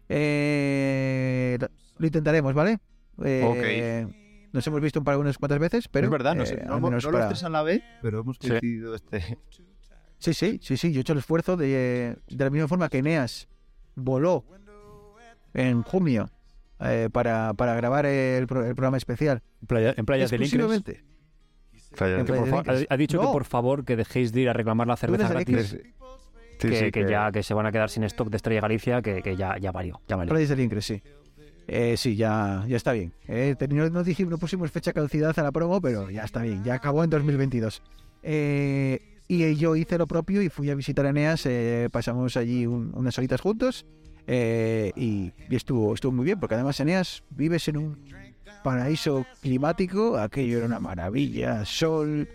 [0.09, 1.59] Eh,
[1.99, 2.79] lo- intentaremos, ¿vale?
[3.25, 4.07] Eh,
[4.53, 6.07] Nos hemos visto un par unas cuantas veces, pero.
[6.07, 8.21] es verdad, no, eh, sé, no, menos no para- los tres a la vez, pero
[8.21, 8.49] hemos Sí.
[8.49, 9.39] coincidido este.
[10.19, 10.93] Sí, sí, sí, sí.
[10.93, 13.49] Yo he hecho el esfuerzo de, de la misma forma que Eneas
[13.95, 14.45] voló
[15.55, 16.31] en junio
[16.81, 19.43] eh, para, para grabar el, pro- el programa especial.
[19.63, 20.61] En playa- en playas del Incres.
[20.63, 21.05] Exclusivamente.
[21.93, 22.87] Falla- En Que por Playa Incres.
[22.91, 25.77] ha, ha dicho que por favor que dejéis de ir a reclamar la cerveza gratis.
[26.59, 29.03] Sí, que, sí, que ya que se van a quedar sin stock de Estrella Galicia,
[29.03, 30.31] que, que ya, ya valió, ya valió.
[30.31, 31.03] Playas del Incres, sí.
[31.69, 33.13] Eh, sí, ya, ya está bien.
[33.29, 36.41] Eh, no, no dijimos, no pusimos fecha de caducidad a la promo, pero ya está
[36.43, 36.63] bien.
[36.65, 37.83] Ya acabó en 2022.
[38.23, 41.47] Eh, y yo hice lo propio y fui a visitar a Eneas.
[41.47, 43.87] eh, pasamos allí un- unas horitas juntos.
[44.29, 47.99] eh, y, y estuvo, estuvo muy bien, porque además Eneas vives en un
[48.65, 50.17] paraíso climático.
[50.19, 51.65] Aquello era una maravilla.
[51.65, 52.29] Sol,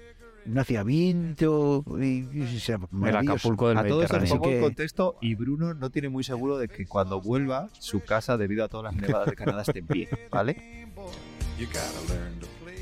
[0.45, 1.83] no hacía viento.
[1.99, 3.33] Y, y- El maravilloso.
[3.35, 4.23] Acapulco del A Mediterráneo.
[4.23, 7.99] Así pongo que- contexto y Bruno no tiene muy seguro de que cuando vuelva su
[7.99, 10.87] casa debido a todas las nevadas de Canadá esté en pie, ¿vale?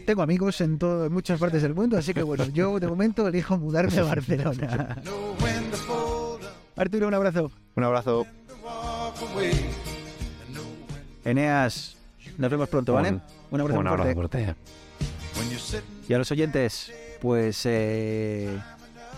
[0.09, 3.27] Tengo amigos en, todo, en muchas partes del mundo, así que bueno, yo de momento
[3.27, 4.97] elijo mudarme a Barcelona.
[6.75, 7.51] Arturo, un abrazo.
[7.75, 8.25] Un abrazo.
[11.23, 11.95] Eneas,
[12.39, 13.09] nos vemos pronto, ¿vale?
[13.11, 13.21] Un-
[13.51, 14.55] Un abrazo Un abrazo fuerte.
[16.07, 16.91] Y a los oyentes,
[17.21, 18.49] pues eh,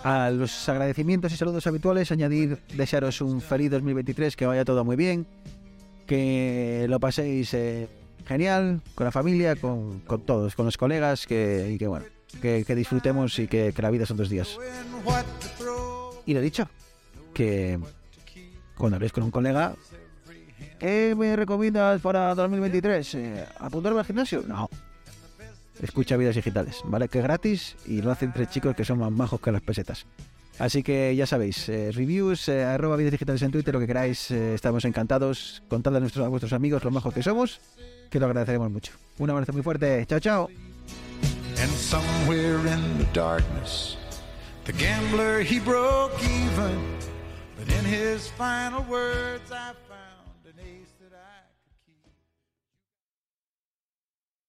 [0.03, 4.97] a los agradecimientos y saludos habituales, añadir, desearos un feliz 2023, que vaya todo muy
[4.97, 5.25] bien,
[6.05, 7.87] que lo paséis eh,
[8.31, 12.05] genial, con la familia, con, con todos, con los colegas, que, y que bueno,
[12.41, 14.57] que, que disfrutemos y que, que la vida son dos días.
[16.25, 16.67] Y lo dicho,
[17.33, 17.77] que
[18.77, 19.75] cuando habléis con un colega,
[20.79, 23.15] ¿qué me recomiendas para 2023?
[23.15, 24.43] Eh, ¿Apuntarme al gimnasio?
[24.47, 24.69] No.
[25.81, 27.09] Escucha vidas digitales, ¿vale?
[27.09, 30.05] Que es gratis y lo hacen tres chicos que son más majos que las pesetas.
[30.59, 34.29] Así que ya sabéis, eh, reviews, eh, arroba vidas digitales en Twitter, lo que queráis,
[34.31, 35.63] eh, estamos encantados.
[35.67, 37.59] Contadle a, nuestros, a vuestros amigos lo majos que somos,
[38.11, 38.91] que lo agradeceremos mucho.
[39.17, 40.49] Un abrazo muy fuerte, chao, chao.
[41.57, 43.97] And somewhere in the darkness,
[44.65, 46.97] the gambler he broke even.
[47.57, 49.73] But in his final words, I